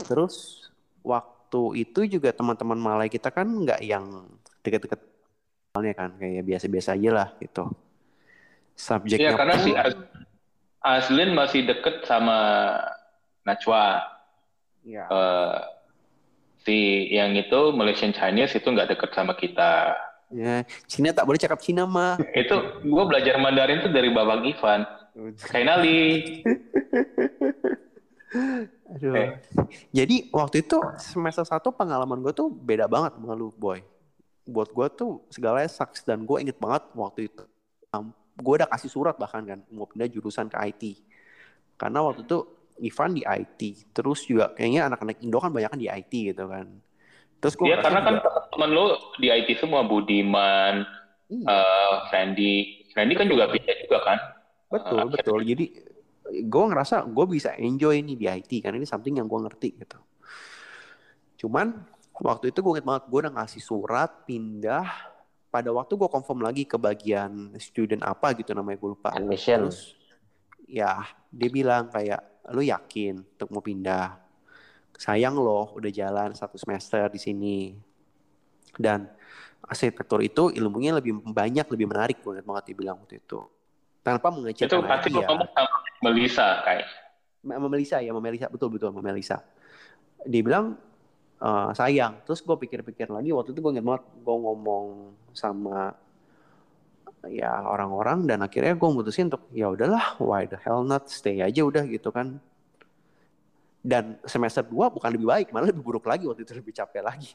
Terus 0.06 0.66
waktu 1.02 1.82
itu 1.82 2.18
juga 2.18 2.30
teman-teman 2.30 2.78
Malay 2.78 3.10
kita 3.10 3.34
kan 3.34 3.50
nggak 3.50 3.82
yang 3.82 4.30
deket-deket 4.62 5.02
soalnya 5.74 5.94
kan 5.98 6.14
kayak 6.14 6.46
biasa-biasa 6.46 6.94
aja 6.94 7.10
lah 7.10 7.28
gitu. 7.42 7.66
Subjeknya 8.78 9.34
Iya, 9.34 9.38
karena 9.38 9.54
pun- 9.58 9.64
si 9.66 9.70
As- 9.74 10.06
Aslin 10.86 11.34
masih 11.34 11.66
deket 11.66 12.06
sama 12.06 12.38
Najwa. 13.46 14.02
ya, 14.82 15.06
Eh, 15.06 15.56
si 16.62 16.76
yang 17.10 17.32
itu 17.32 17.70
Malaysian 17.70 18.10
Chinese 18.10 18.58
itu 18.58 18.66
nggak 18.66 18.90
deket 18.92 19.10
sama 19.14 19.34
kita. 19.34 19.94
ya 20.26 20.66
Cina 20.90 21.14
tak 21.14 21.22
boleh 21.22 21.38
cakap 21.38 21.62
Cina 21.62 21.86
mah. 21.86 22.18
Itu 22.34 22.82
gue 22.82 23.04
belajar 23.06 23.38
Mandarin 23.38 23.78
tuh 23.78 23.94
dari 23.94 24.10
Babang 24.10 24.42
Ivan. 24.42 24.82
Kainali. 25.38 26.42
Aduh. 28.90 29.14
Eh. 29.14 29.28
Jadi 29.94 30.28
waktu 30.30 30.62
itu 30.62 30.78
semester 30.98 31.46
satu 31.46 31.70
pengalaman 31.70 32.18
gue 32.22 32.34
tuh 32.34 32.50
beda 32.50 32.86
banget 32.86 33.14
sama 33.14 33.34
lu, 33.34 33.54
boy. 33.54 33.82
Buat 34.42 34.70
gue 34.70 34.86
tuh 34.94 35.10
segalanya 35.30 35.70
sucks 35.70 36.02
dan 36.02 36.22
gue 36.22 36.38
inget 36.38 36.58
banget 36.58 36.82
waktu 36.94 37.30
itu. 37.30 37.46
Um, 37.90 38.10
gue 38.34 38.54
udah 38.58 38.68
kasih 38.68 38.90
surat 38.90 39.14
bahkan 39.14 39.42
kan 39.42 39.62
mau 39.70 39.86
pindah 39.86 40.06
jurusan 40.06 40.46
ke 40.46 40.58
IT. 40.66 40.82
Karena 41.78 42.02
waktu 42.02 42.26
itu 42.26 42.46
Ivan 42.80 43.16
di 43.16 43.22
IT, 43.24 43.60
terus 43.96 44.24
juga 44.28 44.52
kayaknya 44.52 44.92
anak-anak 44.92 45.22
Indo 45.24 45.40
kan 45.40 45.52
banyak 45.52 45.70
kan 45.72 45.80
di 45.80 45.88
IT 45.88 46.12
gitu 46.12 46.44
kan. 46.44 46.66
Terus 47.40 47.54
gue 47.56 47.66
Iya, 47.68 47.80
karena 47.84 48.00
kan 48.04 48.14
teman 48.52 48.70
lu 48.72 48.96
di 49.20 49.28
IT 49.28 49.60
semua 49.60 49.84
Budiman, 49.84 50.84
Iya. 51.28 51.44
eh 51.46 51.94
Randy. 52.12 52.54
Randy 52.96 53.14
kan 53.16 53.26
juga 53.28 53.44
pindah 53.52 53.76
juga 53.84 53.98
kan. 54.04 54.18
Betul, 54.72 55.00
Uh, 55.04 55.08
betul. 55.12 55.38
Jadi 55.44 55.64
gue 56.26 56.64
ngerasa 56.68 57.06
gue 57.06 57.26
bisa 57.28 57.54
enjoy 57.54 58.02
ini 58.02 58.18
di 58.18 58.26
IT 58.26 58.50
karena 58.64 58.80
ini 58.80 58.88
something 58.88 59.14
yang 59.16 59.28
gue 59.28 59.40
ngerti 59.46 59.68
gitu. 59.78 59.98
Cuman 61.46 61.76
waktu 62.16 62.50
itu 62.50 62.64
gue 62.64 62.72
inget 62.76 62.86
banget 62.88 63.04
gue 63.08 63.18
udah 63.20 63.34
ngasih 63.36 63.62
surat 63.62 64.24
pindah 64.24 64.88
pada 65.52 65.70
waktu 65.72 65.92
gue 65.94 66.08
confirm 66.08 66.40
lagi 66.44 66.64
ke 66.64 66.76
bagian 66.76 67.52
student 67.60 68.04
apa 68.04 68.32
gitu 68.36 68.52
namanya 68.56 68.80
gue 68.80 68.90
lupa. 68.96 69.12
Admission. 69.12 69.68
Terus 69.68 69.94
ya 70.66 71.04
dia 71.30 71.50
bilang 71.52 71.86
kayak 71.92 72.35
lu 72.50 72.62
yakin 72.62 73.22
untuk 73.22 73.48
mau 73.50 73.60
pindah. 73.60 74.18
Sayang 74.96 75.36
loh 75.36 75.76
udah 75.76 75.90
jalan 75.90 76.32
satu 76.32 76.56
semester 76.56 77.08
di 77.08 77.20
sini. 77.20 77.58
Dan 78.76 79.08
arsitektur 79.62 80.20
itu 80.20 80.52
ilmunya 80.52 80.94
lebih 80.94 81.16
banyak, 81.22 81.66
lebih 81.66 81.86
menarik 81.88 82.18
banget 82.22 82.72
dia 82.72 82.76
bilang 82.76 82.96
waktu 83.00 83.18
itu. 83.18 83.40
Tanpa 84.00 84.30
Itu 84.30 84.36
mengecilkan 84.38 84.86
pasti 84.86 85.08
lu 85.10 85.20
dia. 85.20 85.26
ngomong 85.26 85.48
sama 85.50 85.76
Melisa 86.02 86.46
kayak. 86.62 86.86
sama 87.42 87.66
Melisa 87.70 87.96
ya, 88.02 88.10
sama 88.10 88.20
Melisa 88.22 88.46
betul 88.50 88.68
betul 88.70 88.88
sama 88.90 89.02
Melisa. 89.02 89.38
Dia 90.24 90.42
bilang 90.42 90.78
"Eh, 91.36 91.70
sayang. 91.74 92.22
Terus 92.24 92.40
gue 92.40 92.56
pikir-pikir 92.56 93.10
lagi 93.10 93.30
waktu 93.30 93.52
itu 93.52 93.60
gue 93.60 93.72
inget 93.74 93.84
banget 93.84 94.02
gue 94.16 94.36
ngomong 94.36 94.84
sama 95.32 95.92
ya 97.24 97.64
orang-orang 97.64 98.28
dan 98.28 98.44
akhirnya 98.44 98.76
gue 98.76 98.88
mutusin 98.92 99.32
untuk 99.32 99.48
ya 99.50 99.72
udahlah 99.72 100.14
why 100.20 100.44
the 100.44 100.58
hell 100.60 100.84
not 100.84 101.08
stay 101.08 101.40
aja 101.40 101.64
udah 101.64 101.84
gitu 101.88 102.12
kan. 102.12 102.38
Dan 103.86 104.18
semester 104.26 104.66
2 104.66 104.74
bukan 104.90 105.10
lebih 105.14 105.30
baik, 105.30 105.46
malah 105.54 105.70
lebih 105.70 105.82
buruk 105.86 106.10
lagi 106.10 106.26
waktu 106.26 106.42
itu 106.42 106.58
lebih 106.58 106.74
capek 106.74 107.06
lagi. 107.06 107.30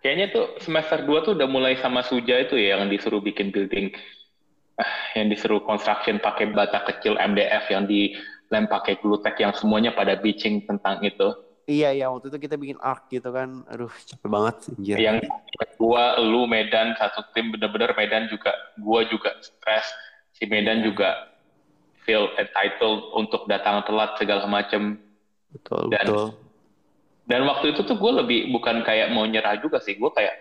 Kayaknya 0.00 0.26
tuh 0.32 0.46
semester 0.64 1.04
2 1.04 1.24
tuh 1.24 1.32
udah 1.36 1.48
mulai 1.48 1.76
sama 1.76 2.00
Suja 2.00 2.40
itu 2.40 2.56
ya 2.56 2.80
yang 2.80 2.88
disuruh 2.88 3.20
bikin 3.20 3.52
building 3.52 3.92
ah, 4.80 4.92
yang 5.12 5.28
disuruh 5.28 5.60
construction 5.64 6.20
pakai 6.24 6.52
bata 6.56 6.88
kecil 6.88 7.20
MDF 7.20 7.68
yang 7.68 7.84
dilem 7.84 8.64
pakai 8.64 8.96
glutek 9.00 9.36
yang 9.40 9.52
semuanya 9.52 9.92
pada 9.92 10.16
bitching 10.16 10.64
tentang 10.64 11.04
itu. 11.04 11.43
Iya 11.64 11.96
iya 11.96 12.06
waktu 12.12 12.28
itu 12.28 12.38
kita 12.44 12.60
bikin 12.60 12.76
arc 12.76 13.08
gitu 13.08 13.32
kan, 13.32 13.64
aduh 13.72 13.88
capek 13.88 14.28
banget 14.28 14.56
anjir. 14.68 14.96
Yang 15.00 15.16
gua, 15.80 16.20
lu, 16.20 16.44
Medan 16.44 16.92
satu 17.00 17.24
tim 17.32 17.48
bener-bener 17.56 17.96
Medan 17.96 18.28
juga, 18.28 18.52
gua 18.76 19.00
juga 19.08 19.32
stres, 19.40 19.88
si 20.36 20.44
Medan 20.44 20.84
juga 20.84 21.32
feel 22.04 22.28
entitled 22.36 23.00
untuk 23.16 23.48
datang 23.48 23.80
telat 23.88 24.12
segala 24.20 24.44
macem. 24.44 25.00
Betul 25.56 25.88
Dan- 25.88 26.04
betul. 26.04 26.26
Dan 27.24 27.48
waktu 27.48 27.72
itu 27.72 27.80
tuh 27.88 27.96
gue 27.96 28.12
lebih 28.20 28.52
bukan 28.52 28.84
kayak 28.84 29.08
mau 29.16 29.24
nyerah 29.24 29.56
juga 29.56 29.80
sih, 29.80 29.96
gue 29.96 30.10
kayak 30.12 30.36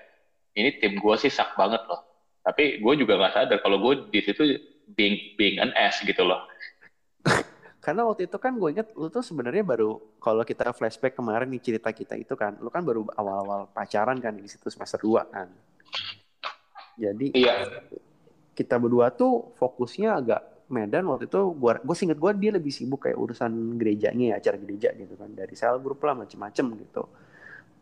ini 0.59 0.83
tim 0.83 0.99
gue 0.99 1.15
sih 1.15 1.31
sak 1.31 1.55
banget 1.55 1.79
loh. 1.87 2.03
Tapi 2.43 2.83
gue 2.83 2.93
juga 2.99 3.15
nggak 3.15 3.33
sadar 3.39 3.57
kalau 3.63 3.79
gue 3.79 4.11
di 4.11 4.19
situ 4.19 4.59
being 4.99 5.15
being 5.39 5.63
an 5.63 5.71
ass 5.79 6.03
gitu 6.03 6.27
loh. 6.27 6.43
Karena 7.83 8.07
waktu 8.07 8.31
itu 8.31 8.39
kan 8.39 8.55
gue 8.55 8.69
inget 8.71 8.95
lu 8.95 9.11
tuh 9.11 9.19
sebenarnya 9.19 9.59
baru 9.59 9.99
kalau 10.23 10.47
kita 10.47 10.71
flashback 10.71 11.19
kemarin 11.19 11.51
nih 11.51 11.59
cerita 11.59 11.91
kita 11.91 12.15
itu 12.15 12.31
kan, 12.39 12.55
lu 12.63 12.71
kan 12.71 12.79
baru 12.79 13.03
awal-awal 13.11 13.67
pacaran 13.75 14.23
kan 14.23 14.39
di 14.39 14.47
situ 14.47 14.71
semester 14.71 15.03
2 15.03 15.27
kan. 15.27 15.51
Jadi 16.95 17.35
Iya, 17.35 17.83
kita 18.55 18.79
berdua 18.79 19.11
tuh 19.11 19.51
fokusnya 19.59 20.15
agak 20.15 20.41
Medan 20.71 21.11
waktu 21.11 21.27
itu 21.27 21.41
gua 21.59 21.75
gue 21.83 21.95
inget 22.07 22.17
gue 22.17 22.31
dia 22.39 22.51
lebih 22.55 22.71
sibuk 22.71 23.03
kayak 23.03 23.19
urusan 23.19 23.75
gerejanya 23.75 24.33
ya 24.33 24.35
acara 24.39 24.57
gereja 24.57 24.89
gitu 24.95 25.13
kan 25.19 25.29
dari 25.35 25.53
sel 25.59 25.75
grup 25.83 25.99
lah 26.07 26.15
macem-macem 26.15 26.65
gitu. 26.87 27.03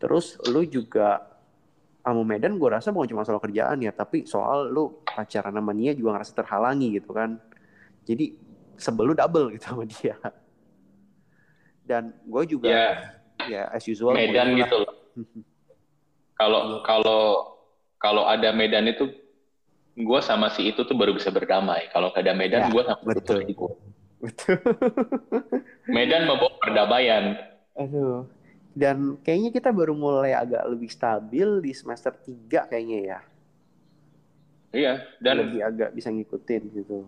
Terus 0.02 0.34
lu 0.50 0.66
juga 0.66 1.30
sama 2.02 2.26
Medan 2.26 2.58
gue 2.58 2.66
rasa 2.66 2.90
bukan 2.90 3.06
cuma 3.06 3.22
soal 3.22 3.38
kerjaan 3.38 3.78
ya 3.78 3.94
tapi 3.94 4.26
soal 4.26 4.66
lu 4.66 5.06
pacaran 5.06 5.54
sama 5.54 5.70
Nia 5.70 5.94
juga 5.94 6.18
ngerasa 6.18 6.34
terhalangi 6.34 6.98
gitu 6.98 7.14
kan. 7.14 7.38
Jadi 8.02 8.34
sebel 8.76 9.12
lu 9.12 9.14
double 9.14 9.52
gitu 9.54 9.64
sama 9.68 9.84
dia. 9.84 10.16
Dan 11.82 12.14
gue 12.24 12.42
juga 12.46 12.66
ya 12.70 12.88
ya 13.50 13.62
as 13.74 13.84
usual 13.84 14.14
Medan 14.14 14.54
gitu 14.54 14.86
loh. 14.86 14.94
Kalau 16.32 16.82
kalau 16.82 17.22
kalau 18.02 18.22
ada 18.26 18.50
Medan 18.50 18.90
itu 18.90 19.06
gue 19.94 20.20
sama 20.24 20.50
si 20.50 20.66
itu 20.74 20.82
tuh 20.82 20.96
baru 20.96 21.14
bisa 21.14 21.30
berdamai. 21.30 21.86
Kalau 21.94 22.10
nggak 22.10 22.24
ada 22.24 22.34
Medan, 22.34 22.62
Ya, 22.66 22.68
gue 22.72 22.82
sama 22.82 23.02
betul. 23.06 23.40
itu. 23.46 23.66
Betul. 24.18 24.58
Medan 25.94 26.26
membawa 26.26 26.50
perdamaian. 26.58 27.38
Aduh. 27.78 28.26
Dan 28.72 29.20
kayaknya 29.22 29.54
kita 29.54 29.70
baru 29.70 29.92
mulai 29.94 30.32
agak 30.34 30.64
lebih 30.66 30.88
stabil 30.90 31.60
di 31.60 31.70
semester 31.76 32.10
3 32.10 32.66
kayaknya 32.72 32.98
ya. 33.04 33.18
Iya, 34.72 34.92
dan 35.20 35.46
lebih 35.46 35.60
agak 35.60 35.90
bisa 35.92 36.08
ngikutin 36.08 36.62
gitu. 36.72 37.04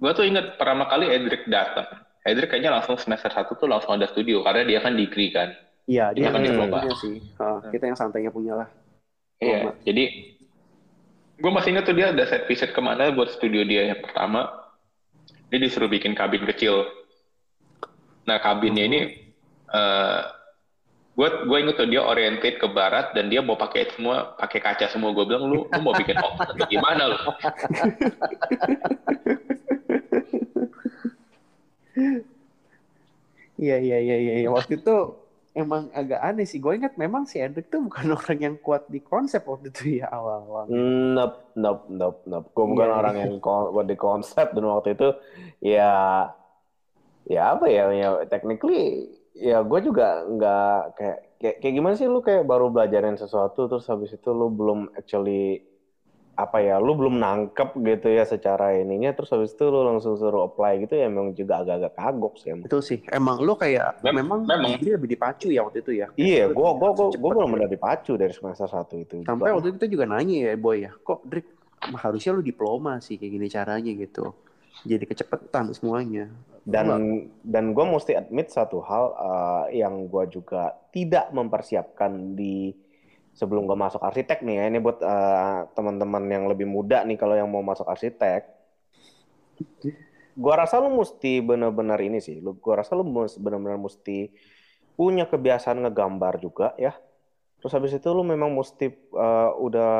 Gue 0.00 0.10
tuh 0.16 0.24
inget 0.24 0.56
pertama 0.56 0.88
kali 0.88 1.12
Edric 1.12 1.44
datang. 1.44 1.84
Edric 2.24 2.48
kayaknya 2.48 2.80
langsung 2.80 2.96
semester 2.96 3.28
satu 3.28 3.52
tuh 3.56 3.68
langsung 3.68 3.96
ada 3.96 4.08
studio 4.08 4.40
karena 4.40 4.64
dia 4.64 4.80
kan 4.80 4.96
degree 4.96 5.28
kan. 5.28 5.52
Iya, 5.84 6.16
dia 6.16 6.28
Kita 6.28 6.36
kan 6.36 6.42
dicoba. 6.44 6.78
punya 6.80 6.96
sih. 6.96 7.16
Ah, 7.36 7.60
kita 7.68 7.84
yang 7.88 7.98
santainya 7.98 8.32
punya 8.32 8.64
lah. 8.64 8.68
Iya, 9.40 9.68
Lama. 9.68 9.72
jadi 9.84 10.04
gue 11.40 11.50
masih 11.52 11.72
inget 11.72 11.84
tuh 11.88 11.96
dia 11.96 12.12
ada 12.12 12.24
set 12.28 12.44
visit 12.44 12.76
ke 12.76 12.80
mana 12.84 13.08
buat 13.12 13.32
studio 13.32 13.64
dia 13.64 13.92
yang 13.92 14.00
pertama. 14.00 14.48
Dia 15.52 15.58
disuruh 15.60 15.88
bikin 15.88 16.12
kabin 16.12 16.44
kecil. 16.48 16.84
Nah 18.28 18.38
kabinnya 18.38 18.84
ini, 18.86 19.00
gue 21.16 21.28
gue 21.48 21.58
inget 21.58 21.76
tuh 21.80 21.88
dia 21.88 22.04
oriented 22.04 22.60
ke 22.60 22.68
barat 22.70 23.16
dan 23.16 23.32
dia 23.32 23.40
mau 23.42 23.58
pakai 23.58 23.90
semua 23.96 24.36
pakai 24.38 24.60
kaca 24.60 24.86
semua. 24.92 25.10
Gue 25.10 25.26
bilang 25.26 25.48
lu, 25.48 25.66
lu 25.66 25.80
mau 25.82 25.96
bikin 25.96 26.20
atau 26.20 26.36
gimana 26.68 27.02
lu? 27.10 27.18
Iya, 33.60 33.76
iya, 33.80 33.98
iya, 34.00 34.16
iya. 34.16 34.32
iya. 34.44 34.48
Waktu 34.48 34.80
itu 34.80 34.96
emang 35.52 35.90
agak 35.92 36.20
aneh 36.22 36.46
sih. 36.48 36.58
Gue 36.62 36.78
ingat 36.80 36.94
memang 36.96 37.26
si 37.28 37.36
Hendrik 37.42 37.68
tuh 37.68 37.84
bukan 37.84 38.06
orang 38.18 38.38
yang 38.40 38.56
kuat 38.56 38.88
di 38.88 39.00
konsep 39.04 39.44
waktu 39.44 39.68
itu 39.68 40.00
ya 40.00 40.08
awal-awal. 40.08 40.70
Nope, 40.70 41.36
nope, 41.58 41.82
nope, 41.90 42.20
nope. 42.24 42.46
Gue 42.54 42.66
bukan 42.66 42.88
Iya. 42.88 42.96
orang 42.96 43.16
yang 43.18 43.32
buat 43.42 43.86
di 43.86 43.96
konsep 43.98 44.46
dan 44.54 44.64
waktu 44.64 44.96
itu 44.96 45.08
ya 45.60 45.92
ya 47.28 47.54
apa 47.54 47.66
ya 47.70 47.92
ya 47.94 48.08
technically 48.26 49.06
ya 49.36 49.62
gue 49.62 49.80
juga 49.86 50.26
nggak 50.26 50.76
kayak, 50.98 51.18
kayak 51.38 51.56
kayak 51.62 51.74
gimana 51.78 51.94
sih 51.94 52.08
lu 52.10 52.20
kayak 52.24 52.42
baru 52.42 52.72
belajarin 52.74 53.14
sesuatu 53.14 53.70
terus 53.70 53.86
habis 53.86 54.10
itu 54.10 54.30
lu 54.34 54.50
belum 54.50 54.90
actually 54.98 55.62
apa 56.40 56.64
ya 56.64 56.80
lu 56.80 56.96
belum 56.96 57.20
nangkep 57.20 57.76
gitu 57.76 58.08
ya 58.08 58.24
secara 58.24 58.72
ininya 58.72 59.12
terus 59.12 59.28
habis 59.28 59.52
itu 59.52 59.68
lu 59.68 59.84
langsung 59.84 60.16
suruh 60.16 60.48
apply 60.48 60.88
gitu 60.88 60.96
ya 60.96 61.12
emang 61.12 61.36
juga 61.36 61.60
agak-agak 61.60 61.92
kagok 61.92 62.34
sih 62.40 62.48
emang. 62.56 62.64
Betul 62.64 62.80
sih. 62.80 62.98
Emang 63.12 63.36
lu 63.44 63.52
kayak 63.54 64.00
Mem- 64.00 64.24
memang, 64.24 64.48
memang. 64.48 64.80
dia 64.80 64.96
lebih 64.96 65.12
dipacu 65.12 65.52
ya 65.52 65.60
waktu 65.60 65.84
itu 65.84 65.92
ya. 66.00 66.06
Iya, 66.16 66.48
gue 66.48 66.68
gue 66.74 66.88
gue 66.90 67.06
cepet 67.12 67.20
gue 67.20 67.30
belum 67.30 67.48
ya. 67.48 67.54
benar 67.54 67.68
dipacu 67.68 68.12
dari 68.16 68.32
semester 68.32 68.68
satu 68.68 68.94
itu. 68.96 69.16
Sampai 69.22 69.52
juga. 69.52 69.54
waktu 69.60 69.66
itu 69.68 69.76
kita 69.76 69.88
juga 69.92 70.04
nanya 70.08 70.36
ya 70.48 70.52
boy 70.56 70.76
ya, 70.80 70.90
kok 70.96 71.20
Drik 71.28 71.46
harusnya 71.80 72.30
lu 72.36 72.42
diploma 72.44 73.00
sih 73.00 73.16
kayak 73.20 73.32
gini 73.36 73.46
caranya 73.48 73.92
gitu. 73.92 74.32
Jadi 74.88 75.04
kecepetan 75.04 75.76
semuanya. 75.76 76.32
dan 76.60 76.92
Enggak. 76.92 77.00
dan 77.40 77.64
gue 77.72 77.84
mesti 77.88 78.12
admit 78.12 78.52
satu 78.52 78.84
hal 78.84 79.04
eh, 79.16 79.80
yang 79.80 80.06
gue 80.12 80.24
juga 80.28 80.76
tidak 80.92 81.32
mempersiapkan 81.32 82.36
di 82.36 82.76
sebelum 83.32 83.64
gue 83.64 83.78
masuk 83.78 84.02
arsitek 84.02 84.42
nih 84.42 84.54
ya 84.60 84.64
ini 84.68 84.78
buat 84.82 84.98
eh, 85.00 85.58
teman-teman 85.72 86.24
yang 86.26 86.44
lebih 86.50 86.66
muda 86.66 87.06
nih 87.06 87.16
kalau 87.16 87.34
yang 87.38 87.48
mau 87.48 87.62
masuk 87.62 87.86
arsitek. 87.86 88.46
Gue 90.34 90.54
rasa 90.56 90.80
lu 90.80 90.94
mesti 90.96 91.44
benar-benar 91.44 92.00
ini 92.00 92.18
sih 92.22 92.40
lu 92.40 92.56
gue 92.56 92.74
rasa 92.74 92.96
lu 92.96 93.04
benar-benar 93.12 93.76
mesti 93.76 94.32
punya 94.96 95.24
kebiasaan 95.28 95.84
ngegambar 95.84 96.40
juga 96.40 96.72
ya. 96.76 96.92
Terus 97.60 97.72
habis 97.76 97.92
itu 97.92 98.08
lu 98.12 98.24
memang 98.24 98.52
mesti 98.52 98.88
eh, 98.92 99.50
udah 99.56 99.94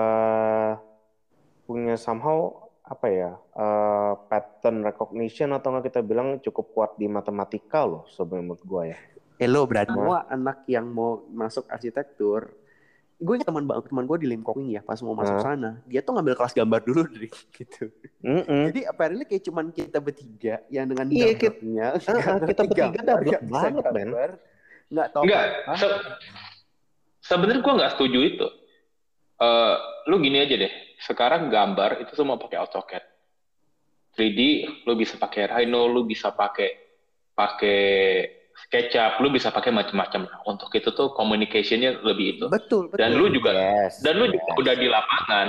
punya 1.68 1.94
somehow 1.94 2.66
apa 2.82 3.06
ya 3.06 3.32
eh, 3.36 4.12
pattern 4.26 4.82
recognition 4.82 5.54
atau 5.54 5.70
nggak 5.70 5.94
kita 5.94 6.00
bilang 6.02 6.42
cukup 6.42 6.66
kuat 6.74 6.90
di 6.98 7.06
matematika 7.06 7.86
loh 7.86 8.08
sebenarnya 8.10 8.44
menurut 8.44 8.64
gue 8.66 8.82
ya. 8.90 8.98
Eh 9.40 9.48
lo 9.48 9.64
berarti 9.64 9.94
Nah. 9.94 9.96
semua 9.96 10.18
anak 10.28 10.58
yang 10.68 10.84
mau 10.90 11.24
masuk 11.32 11.64
arsitektur, 11.72 12.52
gue 13.20 13.34
ingat 13.36 13.46
teman 13.46 13.62
teman 13.84 14.04
gue 14.04 14.16
di 14.16 14.26
Limkonging 14.26 14.68
ya 14.70 14.80
pas 14.80 14.96
mau 15.00 15.12
masuk 15.12 15.36
Nah. 15.36 15.44
sana, 15.44 15.70
dia 15.84 16.00
tuh 16.00 16.16
ngambil 16.16 16.34
kelas 16.34 16.52
gambar 16.52 16.80
dulu 16.80 17.04
Drik 17.06 17.36
gitu. 17.60 17.92
Mm-mm. 18.20 18.72
Jadi 18.72 18.80
apparently 18.82 19.24
kayak 19.24 19.44
cuman 19.44 19.68
kita 19.68 20.00
bertiga 20.00 20.54
yang 20.68 20.88
dengan 20.88 21.04
Iya, 21.06 21.36
kita- 21.36 21.60
gambarnya, 21.60 21.86
Ah, 21.86 22.00
nggak 22.00 22.48
kita 22.48 22.62
bertiga 22.64 22.82
dablek 22.98 23.28
nggak 23.28 23.42
banget, 23.46 23.84
gambar, 23.84 24.30
nggak 24.88 25.08
tahu 25.12 25.22
Enggak, 25.22 25.44
apa. 25.44 25.74
se- 25.76 26.00
sebenarnya 27.22 27.60
gue 27.60 27.74
nggak 27.76 27.92
setuju 27.94 28.18
itu. 28.26 28.46
Eh, 29.36 29.74
lu 30.04 30.16
gini 30.18 30.36
aja 30.36 30.54
deh, 30.54 30.72
sekarang 30.98 31.48
gambar 31.48 32.00
itu 32.00 32.12
semua 32.12 32.36
pakai 32.36 32.56
AutoCAD. 32.56 33.04
3D, 34.10 34.40
lu 34.84 34.92
bisa 34.94 35.16
pakai 35.16 35.44
Rhino, 35.46 35.86
lu 35.86 36.02
bisa 36.02 36.28
pakai 36.28 36.76
pakai 37.32 37.80
SketchUp, 38.66 39.22
lu 39.22 39.32
bisa 39.32 39.48
pakai 39.54 39.70
macam-macam. 39.72 40.28
Nah, 40.28 40.40
Untuk 40.44 40.68
itu 40.74 40.90
tuh 40.92 41.14
communication-nya 41.16 42.02
lebih 42.04 42.36
itu. 42.36 42.44
Betul, 42.50 42.90
betul. 42.90 43.00
Dan 43.00 43.10
lu 43.16 43.26
juga 43.30 43.50
Yes. 43.54 44.02
dan 44.04 44.18
lu 44.18 44.26
juga 44.28 44.50
yes. 44.52 44.58
udah 44.60 44.74
di 44.76 44.86
lapangan, 44.90 45.46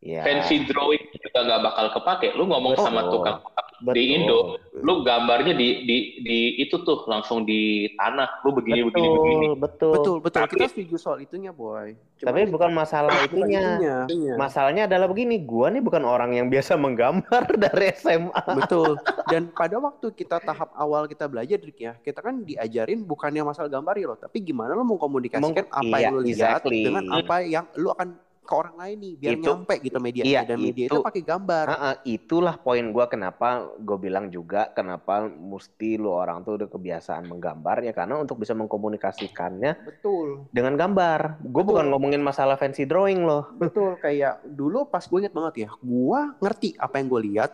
Ya. 0.00 0.24
fancy 0.24 0.64
drawing 0.64 1.12
juga 1.12 1.38
nggak 1.44 1.60
bakal 1.60 1.86
kepake. 1.92 2.28
Lu 2.32 2.48
ngomong 2.48 2.72
Betul. 2.72 2.86
sama 2.88 3.04
tukang 3.12 3.36
Betul. 3.80 3.96
di 3.96 4.02
Indo, 4.12 4.38
lu 4.76 5.00
gambarnya 5.00 5.52
di 5.52 5.68
di 5.82 5.96
di 6.20 6.38
itu 6.58 6.80
tuh 6.80 7.04
langsung 7.04 7.42
di 7.42 7.60
tanah. 7.94 8.44
Lu 8.44 8.52
begini 8.52 8.84
begini 8.84 9.08
begini. 9.10 9.46
betul, 9.50 9.56
betul. 9.56 9.90
betul, 9.90 10.16
betul. 10.20 10.40
Tapi- 10.44 10.52
Kita 10.54 10.68
setuju 10.68 10.96
soal 10.96 11.18
itunya, 11.20 11.48
boy. 11.48 11.96
Cuma 12.14 12.28
Tapi 12.28 12.40
bukan 12.46 12.70
masalah 12.70 13.16
itunya. 13.24 13.80
itunya. 14.04 14.34
Masalahnya 14.36 14.84
adalah 14.84 15.08
begini, 15.08 15.40
gua 15.40 15.68
nih 15.68 15.80
bukan 15.80 16.02
orang 16.02 16.32
yang 16.32 16.46
biasa 16.46 16.76
menggambar 16.76 17.42
dari 17.64 17.88
SMA. 17.94 18.42
Betul. 18.54 19.00
Dan 19.26 19.48
pada 19.50 19.76
waktu 19.76 20.12
kita 20.12 20.36
tahap 20.38 20.70
awal 20.74 21.04
kita 21.04 21.24
belajar 21.24 21.56
Drik 21.56 21.80
ya, 21.80 21.96
kita 21.96 22.20
kan 22.20 22.44
diajarin 22.44 23.00
bukannya 23.02 23.40
masalah 23.42 23.68
gambar 23.68 23.94
ya 23.94 24.06
loh, 24.06 24.18
tapi 24.18 24.40
gimana 24.40 24.72
lo 24.72 24.82
mau 24.82 24.96
komunikasikan 24.96 25.40
Meng- 25.56 25.72
apa 25.72 25.86
iya, 25.90 26.04
yang 26.04 26.12
lo 26.12 26.20
lihat 26.20 26.36
exactly. 26.60 26.84
dengan 26.84 27.04
apa 27.10 27.34
yang 27.40 27.64
lo 27.74 27.88
akan 27.90 28.08
ke 28.40 28.52
orang 28.58 28.74
lain 28.74 28.96
nih 28.98 29.14
biar 29.14 29.32
Itu- 29.38 29.44
nyampe 29.46 29.74
gitu 29.78 29.98
media 30.02 30.22
iya, 30.26 30.40
dan 30.42 30.58
media 30.58 30.90
itu- 30.90 30.98
itu, 30.98 31.06
pakai 31.06 31.22
gambar. 31.22 31.64
Ah, 31.70 31.76
ah, 31.78 31.94
itulah 32.02 32.58
poin 32.58 32.82
gua 32.90 33.06
kenapa 33.06 33.70
gue 33.78 33.98
bilang 34.00 34.26
juga 34.26 34.74
kenapa 34.74 35.30
mesti 35.30 35.94
lu 35.94 36.10
orang 36.10 36.42
tuh 36.42 36.58
udah 36.58 36.66
kebiasaan 36.66 37.30
menggambar 37.30 37.86
ya 37.86 37.92
karena 37.94 38.18
untuk 38.18 38.42
bisa 38.42 38.50
mengkomunikasikannya 38.58 39.86
Betul. 39.86 40.50
dengan 40.50 40.74
gambar. 40.74 41.38
Gue 41.46 41.62
bukan 41.62 41.86
ngomongin 41.94 42.18
masalah 42.18 42.58
fancy 42.58 42.82
drawing 42.88 43.22
loh. 43.22 43.54
Betul 43.54 43.94
kayak 44.02 44.42
dulu 44.42 44.88
pas 44.90 45.06
gue 45.06 45.18
inget 45.22 45.34
banget 45.36 45.54
ya, 45.66 45.70
gue 45.78 46.20
ngerti 46.42 46.68
apa 46.74 46.94
yang 46.98 47.06
gue 47.06 47.20
lihat, 47.30 47.50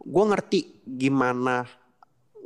gue 0.00 0.24
ngerti 0.24 0.60
gimana 0.88 1.68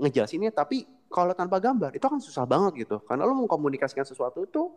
ngejelasinnya, 0.02 0.50
tapi 0.50 0.82
kalau 1.06 1.30
tanpa 1.30 1.62
gambar 1.62 1.94
itu 1.94 2.02
kan 2.02 2.18
susah 2.18 2.42
banget 2.42 2.82
gitu, 2.82 2.98
karena 3.06 3.22
lo 3.22 3.38
mengkomunikasikan 3.38 4.02
sesuatu 4.02 4.42
itu 4.42 4.74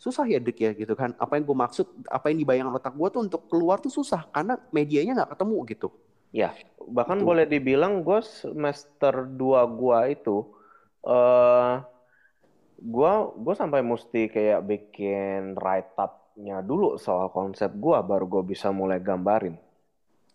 susah 0.00 0.24
ya 0.24 0.40
Dik 0.40 0.58
ya 0.64 0.72
gitu 0.72 0.96
kan, 0.96 1.12
apa 1.20 1.36
yang 1.36 1.44
gue 1.44 1.58
maksud, 1.60 1.84
apa 2.08 2.32
yang 2.32 2.40
dibayangkan 2.40 2.72
otak 2.72 2.96
gue 2.96 3.08
tuh 3.12 3.20
untuk 3.20 3.52
keluar 3.52 3.84
tuh 3.84 3.92
susah, 3.92 4.24
karena 4.32 4.56
medianya 4.72 5.12
nggak 5.20 5.36
ketemu 5.36 5.56
gitu. 5.68 5.88
Bahkan 6.80 7.20
Betul. 7.20 7.28
boleh 7.28 7.44
dibilang 7.44 8.00
gue 8.00 8.20
semester 8.24 9.28
2 9.28 9.60
gua 9.68 10.08
itu 10.08 10.46
eh 11.04 11.74
gua 12.80 13.12
gua 13.36 13.54
sampai 13.56 13.84
mesti 13.84 14.32
kayak 14.32 14.64
bikin 14.64 15.58
write 15.60 15.92
up-nya 16.00 16.64
dulu 16.64 16.96
soal 16.96 17.28
konsep 17.28 17.68
gua 17.76 18.00
baru 18.00 18.24
gue 18.24 18.56
bisa 18.56 18.72
mulai 18.72 19.02
gambarin. 19.04 19.58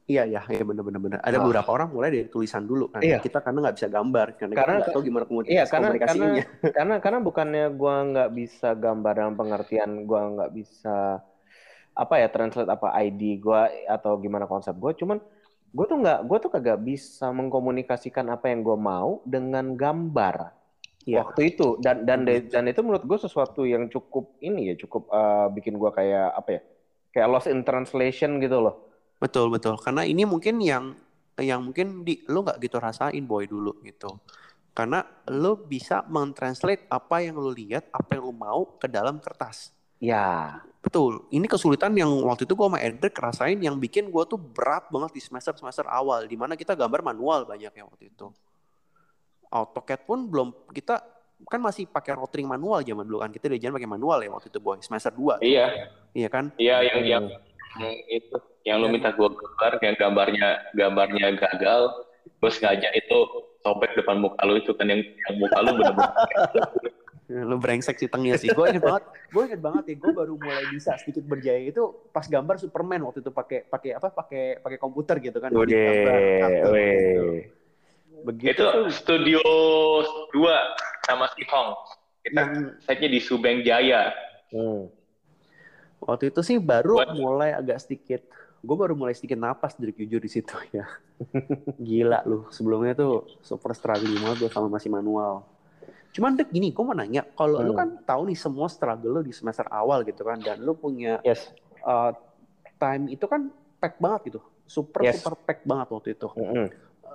Iya 0.06 0.22
ya, 0.30 0.42
iya 0.54 0.62
bener-bener 0.62 1.02
bener. 1.02 1.18
Ada 1.26 1.42
beberapa 1.42 1.66
orang 1.74 1.90
mulai 1.90 2.14
dari 2.14 2.30
tulisan 2.30 2.62
dulu 2.62 2.94
kan. 2.94 3.02
Iya. 3.02 3.18
Kita 3.26 3.42
karena 3.42 3.66
nggak 3.66 3.76
bisa 3.82 3.90
gambar, 3.90 4.28
karena, 4.38 4.54
Karena- 4.54 4.78
kita 4.86 4.94
tahu 4.94 5.02
gimana 5.02 5.26
komunikasi, 5.26 5.54
Iya, 5.58 5.64
karena 5.66 5.88
karena 5.90 5.98
komunikasinya. 6.14 6.44
karena 6.78 6.96
karena 7.02 7.20
bukannya 7.26 7.66
gua 7.74 7.96
nggak 8.06 8.30
bisa 8.32 8.70
gambar 8.78 9.14
dalam 9.18 9.34
pengertian 9.34 9.90
gua 10.06 10.22
nggak 10.30 10.52
bisa 10.54 10.98
apa 11.96 12.14
ya 12.22 12.28
translate 12.30 12.70
apa 12.70 12.94
ID 13.02 13.42
gua 13.42 13.66
atau 13.90 14.14
gimana 14.22 14.46
konsep 14.46 14.78
gua, 14.78 14.94
cuman 14.94 15.18
gue 15.76 15.86
tuh 15.90 16.00
nggak 16.00 16.20
gue 16.24 16.38
tuh 16.40 16.52
kagak 16.56 16.80
bisa 16.80 17.36
mengkomunikasikan 17.36 18.24
apa 18.32 18.48
yang 18.48 18.64
gue 18.64 18.80
mau 18.80 19.20
dengan 19.28 19.76
gambar 19.76 20.56
Iya. 21.04 21.20
waktu 21.20 21.52
itu 21.52 21.76
dan 21.84 22.08
dan 22.08 22.24
dan 22.24 22.64
itu 22.64 22.80
menurut 22.80 23.04
gue 23.04 23.20
sesuatu 23.20 23.68
yang 23.68 23.92
cukup 23.92 24.40
ini 24.40 24.72
ya 24.72 24.76
cukup 24.80 25.12
eh, 25.12 25.48
bikin 25.52 25.76
gue 25.76 25.92
kayak 25.92 26.32
apa 26.32 26.50
ya 26.50 26.62
kayak 27.12 27.28
lost 27.28 27.52
in 27.52 27.60
translation 27.62 28.40
gitu 28.40 28.64
loh 28.64 28.85
Betul 29.26 29.50
betul. 29.50 29.74
Karena 29.82 30.06
ini 30.06 30.22
mungkin 30.22 30.62
yang 30.62 30.94
yang 31.42 31.66
mungkin 31.66 32.06
di 32.06 32.22
lo 32.30 32.46
nggak 32.46 32.62
gitu 32.62 32.78
rasain 32.78 33.26
boy 33.26 33.50
dulu 33.50 33.82
gitu. 33.82 34.22
Karena 34.78 35.02
lo 35.34 35.58
bisa 35.58 36.06
mentranslate 36.06 36.86
apa 36.94 37.26
yang 37.26 37.42
lo 37.42 37.50
lihat, 37.50 37.90
apa 37.90 38.22
yang 38.22 38.30
lo 38.30 38.36
mau 38.36 38.62
ke 38.78 38.86
dalam 38.86 39.18
kertas. 39.18 39.74
ya 39.98 40.62
Betul. 40.86 41.26
Ini 41.34 41.50
kesulitan 41.50 41.98
yang 41.98 42.14
waktu 42.22 42.46
itu 42.46 42.54
gue 42.54 42.68
sama 42.70 42.78
Edric 42.78 43.18
rasain 43.18 43.58
yang 43.58 43.82
bikin 43.82 44.14
gue 44.14 44.24
tuh 44.30 44.38
berat 44.38 44.86
banget 44.94 45.18
di 45.18 45.22
semester 45.26 45.58
semester 45.58 45.90
awal, 45.90 46.30
di 46.30 46.38
mana 46.38 46.54
kita 46.54 46.78
gambar 46.78 47.02
manual 47.02 47.50
banyak 47.50 47.74
ya 47.74 47.84
waktu 47.90 48.14
itu. 48.14 48.30
AutoCAD 49.50 50.06
pun 50.06 50.30
belum 50.30 50.54
kita 50.70 51.02
kan 51.50 51.60
masih 51.60 51.90
pakai 51.90 52.14
rotring 52.14 52.46
manual 52.46 52.80
zaman 52.86 53.04
dulu 53.04 53.20
kan 53.20 53.32
kita 53.34 53.52
diajarin 53.52 53.76
pakai 53.76 53.92
manual 53.92 54.24
ya 54.24 54.32
waktu 54.32 54.48
itu 54.48 54.60
boy 54.64 54.80
semester 54.80 55.12
2 55.12 55.44
Iya, 55.44 55.92
iya 56.16 56.28
kan 56.32 56.56
iya 56.56 56.80
yang 56.80 57.04
yang 57.04 57.26
yang 57.80 57.96
itu 58.08 58.36
yang 58.66 58.76
lu 58.82 58.88
minta 58.90 59.14
gua 59.14 59.30
gambar, 59.30 59.78
yang 59.84 59.96
gambarnya 60.00 60.50
gambarnya 60.74 61.28
gagal, 61.38 61.82
gue 62.26 62.52
sengaja 62.52 62.90
itu 62.98 63.18
sobek 63.62 63.94
depan 63.98 64.22
muka 64.22 64.42
lu 64.46 64.62
itu 64.62 64.74
kan 64.78 64.90
yang, 64.90 65.02
yang 65.02 65.36
muka 65.42 65.58
lu 65.62 65.72
bener-bener 65.78 66.14
lu 67.50 67.58
brengsek 67.58 67.98
sih 67.98 68.06
tengnya 68.06 68.38
sih. 68.38 68.54
Gue 68.54 68.70
inget 68.70 68.86
banget, 68.86 69.04
gue 69.34 69.44
inget 69.50 69.62
banget 69.62 69.84
ya. 69.90 69.96
Gue 69.98 70.12
baru 70.14 70.38
mulai 70.38 70.66
bisa 70.70 70.94
sedikit 71.02 71.26
berjaya 71.26 71.58
itu 71.58 71.82
pas 72.14 72.22
gambar 72.30 72.62
Superman 72.62 73.02
waktu 73.02 73.26
itu 73.26 73.34
pakai 73.34 73.66
pakai 73.66 73.98
apa? 73.98 74.14
Pakai 74.14 74.62
pakai 74.62 74.78
komputer 74.78 75.18
gitu 75.18 75.42
kan. 75.42 75.50
Gambar 75.50 75.66
kartun 75.66 76.74
gitu. 76.78 77.26
Begitu 78.26 78.62
itu 78.62 78.64
tuh 78.66 78.90
studio 78.94 79.42
2 80.34 81.10
sama 81.10 81.26
si 81.34 81.42
Hong. 81.50 81.70
Kita 82.26 82.42
yang 82.94 83.12
di 83.14 83.22
Subeng 83.22 83.62
Jaya. 83.66 84.14
Hmm. 84.54 84.90
Waktu 86.06 86.30
itu 86.30 86.40
sih 86.40 86.58
baru 86.58 87.02
Buat- 87.02 87.16
mulai 87.16 87.52
agak 87.52 87.82
sedikit. 87.82 88.22
Gue 88.62 88.74
baru 88.74 88.94
mulai 88.94 89.14
sedikit 89.14 89.38
napas 89.38 89.78
dari 89.78 89.94
jujur 89.94 90.18
di 90.18 90.26
situ 90.26 90.54
ya. 90.72 90.86
Gila 91.78 92.26
lu. 92.26 92.50
Sebelumnya 92.50 92.94
tuh 92.94 93.38
super 93.42 93.74
struggling 93.74 94.18
banget 94.18 94.38
gue 94.42 94.50
sama 94.50 94.70
masih 94.72 94.90
manual. 94.90 95.46
Cuman 96.10 96.34
dek 96.34 96.50
gini, 96.50 96.72
gue 96.72 96.80
mau 96.80 96.96
nanya, 96.96 97.28
kalau 97.30 97.60
lu 97.60 97.74
Hmm. 97.74 97.78
kan 97.78 97.90
tahu 98.02 98.22
nih 98.26 98.40
semua 98.40 98.66
struggle 98.66 99.20
lu 99.20 99.22
di 99.22 99.36
semester 99.36 99.68
awal 99.68 100.02
gitu 100.02 100.24
kan, 100.24 100.40
dan 100.40 100.64
lu 100.64 100.72
punya 100.72 101.20
yes 101.22 101.52
uh, 101.84 102.16
time 102.78 103.12
itu 103.12 103.28
kan 103.28 103.52
pack 103.78 104.00
banget 104.00 104.32
gitu, 104.32 104.40
super 104.64 105.04
Yes. 105.04 105.20
super 105.20 105.36
pack 105.36 105.62
banget 105.62 105.92
waktu 105.92 106.10
itu. 106.16 106.28
Mm-mm. 106.32 106.68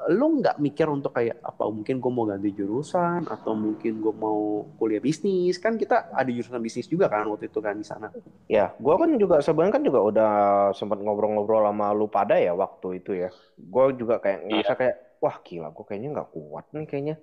Lu 0.09 0.41
nggak 0.41 0.57
mikir 0.57 0.89
untuk 0.89 1.13
kayak 1.13 1.45
apa 1.45 1.69
mungkin 1.69 2.01
gue 2.01 2.13
mau 2.13 2.25
ganti 2.25 2.57
jurusan 2.57 3.29
atau 3.29 3.53
mungkin 3.53 4.01
gue 4.01 4.15
mau 4.17 4.65
kuliah 4.81 5.03
bisnis 5.03 5.61
kan 5.61 5.77
kita 5.77 6.09
ada 6.17 6.31
jurusan 6.33 6.57
bisnis 6.57 6.89
juga 6.89 7.13
kan 7.13 7.29
waktu 7.29 7.53
itu 7.53 7.61
kan 7.61 7.77
di 7.77 7.85
sana. 7.85 8.09
Ya, 8.51 8.75
gua 8.83 8.99
kan 8.99 9.15
juga 9.15 9.39
sebenarnya 9.39 9.79
kan 9.79 9.85
juga 9.87 10.01
udah 10.03 10.33
sempat 10.75 10.99
ngobrol-ngobrol 10.99 11.63
sama 11.71 11.95
lu 11.95 12.11
pada 12.11 12.35
ya 12.35 12.51
waktu 12.51 12.99
itu 12.99 13.15
ya. 13.15 13.31
Gua 13.55 13.95
juga 13.95 14.19
kayak 14.19 14.43
ngerasa 14.43 14.75
kayak 14.75 14.97
wah 15.23 15.37
gila, 15.39 15.69
gua 15.71 15.85
kayaknya 15.87 16.09
nggak 16.19 16.31
kuat 16.35 16.65
nih 16.75 16.87
kayaknya. 16.89 17.17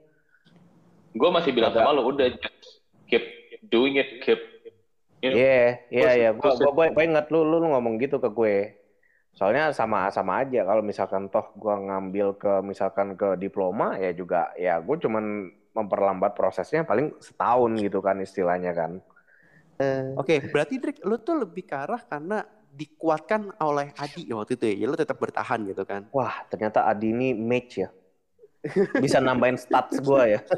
gue 1.17 1.29
masih 1.33 1.49
bilang 1.49 1.73
Agak- 1.73 1.81
sama 1.81 1.97
lo 1.97 2.13
udah 2.13 2.29
keep 3.09 3.25
doing 3.73 3.97
it 3.97 4.21
keep 4.21 4.37
Iya, 5.17 5.81
iya, 5.89 6.09
iya. 6.13 6.29
Ingat 6.93 7.33
lu, 7.33 7.41
lu 7.41 7.57
lu 7.57 7.67
ngomong 7.73 7.97
gitu 7.97 8.21
ke 8.21 8.29
gue. 8.29 8.77
Soalnya 9.37 9.69
sama 9.69 10.09
sama 10.09 10.41
aja 10.41 10.65
kalau 10.65 10.81
misalkan 10.81 11.29
toh 11.29 11.45
gua 11.61 11.77
ngambil 11.77 12.41
ke 12.41 12.53
misalkan 12.65 13.13
ke 13.13 13.37
diploma 13.37 13.93
ya 14.01 14.09
juga 14.09 14.49
ya 14.57 14.81
gue 14.81 14.97
cuman 14.97 15.53
memperlambat 15.77 16.33
prosesnya 16.33 16.81
paling 16.81 17.13
setahun 17.21 17.77
gitu 17.77 18.01
kan 18.01 18.17
istilahnya 18.17 18.73
kan. 18.73 18.97
Oke, 20.17 20.41
berarti 20.49 20.81
Drik, 20.81 21.05
lu 21.05 21.21
tuh 21.21 21.45
lebih 21.45 21.69
ke 21.69 21.77
arah 21.77 22.01
karena 22.01 22.41
dikuatkan 22.73 23.53
oleh 23.61 23.93
Adi 23.93 24.25
waktu 24.33 24.57
itu 24.57 24.65
ya, 24.73 24.73
ya 24.73 24.85
lu 24.89 24.97
tetap 24.97 25.21
bertahan 25.21 25.69
gitu 25.69 25.85
kan. 25.85 26.09
Wah, 26.09 26.41
ternyata 26.49 26.89
Adi 26.89 27.13
ini 27.13 27.37
match 27.37 27.85
ya. 27.85 27.93
Bisa 28.97 29.21
nambahin 29.21 29.61
stats 29.61 30.01
gua 30.01 30.25
ya. 30.25 30.41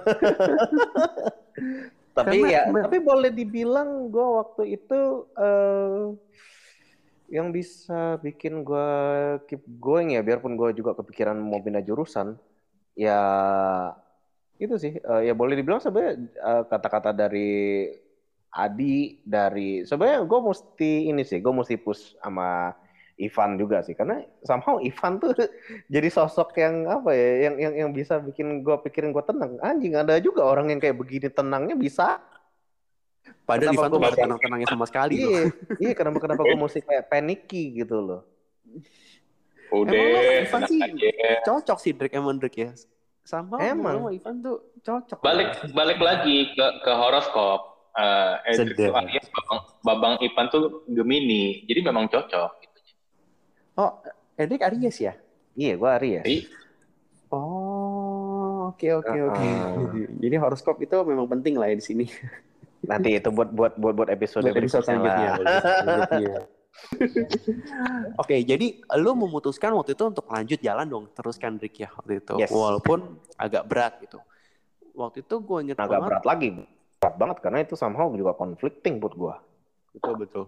tapi 2.15 2.47
Karena- 2.47 2.47
ya, 2.47 2.63
tapi 2.87 3.03
boleh 3.03 3.35
dibilang 3.35 4.07
gua 4.07 4.47
waktu 4.47 4.79
itu 4.79 5.27
eh 5.35 6.15
yang 7.29 7.53
bisa 7.53 8.17
bikin 8.19 8.65
gua 8.65 8.87
keep 9.45 9.61
going 9.79 10.17
ya, 10.17 10.21
biarpun 10.25 10.57
gua 10.59 10.73
juga 10.73 10.97
kepikiran 10.97 11.37
mau 11.37 11.61
pindah 11.61 11.85
jurusan, 11.85 12.35
ya 12.97 13.21
itu 14.59 14.75
sih, 14.75 14.93
eh, 14.99 15.21
ya 15.29 15.33
boleh 15.33 15.55
dibilang 15.55 15.79
sebenarnya 15.79 16.13
eh, 16.25 16.63
kata-kata 16.67 17.15
dari 17.15 17.87
Adi 18.49 19.21
dari 19.21 19.85
sebenarnya 19.85 20.25
gue 20.25 20.39
mesti 20.41 20.91
ini 21.05 21.21
sih, 21.21 21.37
gue 21.37 21.53
mesti 21.53 21.77
push 21.77 22.17
sama 22.17 22.73
Ivan 23.21 23.61
juga 23.61 23.85
sih, 23.85 23.93
karena 23.93 24.25
somehow 24.41 24.81
Ivan 24.81 25.21
tuh 25.21 25.37
jadi 25.93 26.09
sosok 26.09 26.57
yang 26.57 26.89
apa 26.89 27.13
ya, 27.13 27.29
yang 27.49 27.55
yang 27.61 27.73
yang 27.85 27.89
bisa 27.93 28.17
bikin 28.17 28.65
gue 28.65 28.75
pikirin 28.89 29.13
gue 29.13 29.21
tenang. 29.21 29.61
Anjing 29.61 29.93
ada 29.93 30.17
juga 30.17 30.49
orang 30.49 30.73
yang 30.73 30.81
kayak 30.81 30.97
begini 30.97 31.29
tenangnya 31.29 31.77
bisa. 31.77 32.17
Padahal 33.45 33.73
Kenapa 33.73 33.81
Ivan 33.81 33.89
tuh 33.89 33.99
gak 33.99 34.15
tenang-tenangnya 34.17 34.67
sama 34.69 34.85
sekali 34.85 35.13
loh. 35.17 35.29
Iya, 35.29 35.43
iya 35.81 35.91
kenapa 35.97 36.17
kenapa 36.21 36.41
gue 36.45 36.57
mesti 36.57 36.79
kayak 36.85 37.03
panicky 37.09 37.63
gitu 37.81 37.97
loh. 37.97 38.21
udah 39.69 39.93
Emang 39.93 40.25
Ivan 40.45 40.61
sih 40.65 40.79
aja. 40.81 41.09
cocok 41.45 41.77
sih 41.77 41.91
Drik 41.93 42.13
emang 42.13 42.37
Drik 42.37 42.55
ya. 42.57 42.71
Sama 43.25 43.61
Emang. 43.61 44.01
sama 44.01 44.09
Ivan 44.13 44.35
tuh 44.41 44.57
cocok. 44.81 45.19
balik 45.21 45.49
balik 45.73 45.99
lagi 46.01 46.49
ke 46.53 46.65
ke 46.81 46.91
horoskop 46.93 47.69
Eh 47.99 48.53
Edric 48.53 48.77
Sedap. 48.77 48.93
tuh 48.93 48.95
alias 48.95 49.25
babang, 49.33 49.59
babang 49.81 50.13
Ivan 50.21 50.45
tuh 50.47 50.63
Gemini 50.87 51.65
jadi 51.65 51.83
memang 51.83 52.05
cocok 52.07 52.51
gitu. 52.63 52.79
Oh, 53.75 53.91
Edrik 54.37 54.63
Aries 54.63 54.97
ya? 55.01 55.13
Iya, 55.57 55.75
gue 55.75 55.89
Aries. 55.99 56.23
Jadi, 56.23 56.37
Oh, 57.29 58.73
oke 58.73 58.89
oke 58.89 59.17
oke. 59.29 59.45
Uh-uh. 59.45 60.09
Jadi 60.23 60.35
horoskop 60.41 60.81
itu 60.81 60.97
memang 61.05 61.29
penting 61.29 61.61
lah 61.61 61.69
ya 61.69 61.77
di 61.77 61.85
sini. 61.85 62.05
Nanti 62.85 63.09
itu 63.19 63.29
buat 63.33 63.49
buat 63.51 63.73
buat 63.75 63.93
buat 63.95 64.09
episode, 64.09 64.47
Buat 64.47 64.55
episode 64.55 64.85
berikutnya 64.87 65.35
selanjutnya. 65.35 66.41
Oke, 68.21 68.39
jadi 68.45 68.67
lu 68.99 69.11
memutuskan 69.17 69.75
waktu 69.75 69.93
itu 69.97 70.03
untuk 70.07 70.25
lanjut 70.31 70.59
jalan 70.63 70.87
dong, 70.87 71.05
teruskan 71.11 71.59
Drik 71.59 71.75
ya 71.75 71.89
waktu 71.91 72.23
itu. 72.23 72.33
Yes. 72.39 72.51
Walaupun 72.51 73.19
agak 73.35 73.63
berat 73.67 73.93
gitu. 74.03 74.19
Waktu 74.95 75.23
itu 75.23 75.35
gue 75.43 75.57
inget 75.69 75.77
Agak 75.79 75.99
banget. 75.99 76.09
berat 76.11 76.25
lagi, 76.25 76.47
berat 76.99 77.15
banget 77.19 77.37
karena 77.43 77.59
itu 77.63 77.75
somehow 77.75 78.07
juga 78.15 78.35
conflicting 78.35 78.99
buat 78.99 79.13
gue. 79.15 79.35
Betul 79.95 80.13
betul. 80.19 80.43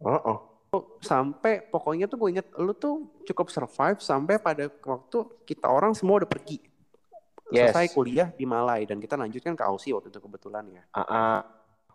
Oh, 0.00 0.56
Sampai 1.00 1.64
pokoknya 1.64 2.04
tuh 2.04 2.20
gue 2.20 2.28
inget 2.36 2.48
lu 2.60 2.76
tuh 2.76 3.08
cukup 3.24 3.48
survive 3.48 3.96
sampai 3.96 4.36
pada 4.36 4.68
waktu 4.68 5.18
kita 5.48 5.72
orang 5.72 5.96
semua 5.96 6.20
udah 6.20 6.28
pergi. 6.28 6.60
Yes. 7.48 7.70
Selesai 7.70 7.94
kuliah 7.94 8.28
di 8.34 8.42
Malai 8.42 8.84
dan 8.84 8.98
kita 8.98 9.14
lanjutkan 9.14 9.54
ke 9.54 9.62
Aussie 9.62 9.94
waktu 9.94 10.10
itu 10.10 10.18
kebetulan 10.18 10.66
ya. 10.68 10.82
Ah, 10.92 11.00
ah. 11.06 11.38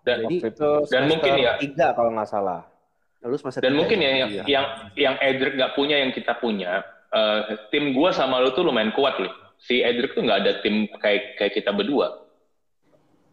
Dan 0.02 0.26
Jadi- 0.26 0.38
itu 0.44 0.70
dan 0.90 1.02
mungkin 1.06 1.32
ya- 1.36 1.58
tiga 1.58 1.88
kalau 1.94 2.10
nggak 2.10 2.28
salah. 2.28 2.62
Lalu 3.22 3.36
semester 3.38 3.62
dan 3.62 3.70
tiga 3.70 3.80
mungkin 3.80 3.98
ya 3.98 4.12
yang 4.18 4.30
Iya. 4.32 4.44
yang 4.46 4.66
yang 4.96 5.16
Edric 5.20 5.54
nggak 5.54 5.74
punya 5.74 5.96
yang 5.98 6.10
kita 6.10 6.34
punya 6.36 6.82
eh, 7.08 7.42
tim 7.70 7.92
gua 7.92 8.10
sama 8.10 8.40
lu 8.40 8.50
tuh 8.50 8.64
lumayan 8.64 8.90
kuat 8.92 9.20
nih 9.20 9.30
si 9.58 9.80
Edric 9.80 10.16
tuh 10.16 10.24
nggak 10.24 10.40
ada 10.42 10.52
tim 10.60 10.90
kayak 10.96 11.36
kayak 11.36 11.54
kita 11.54 11.70
berdua 11.70 12.24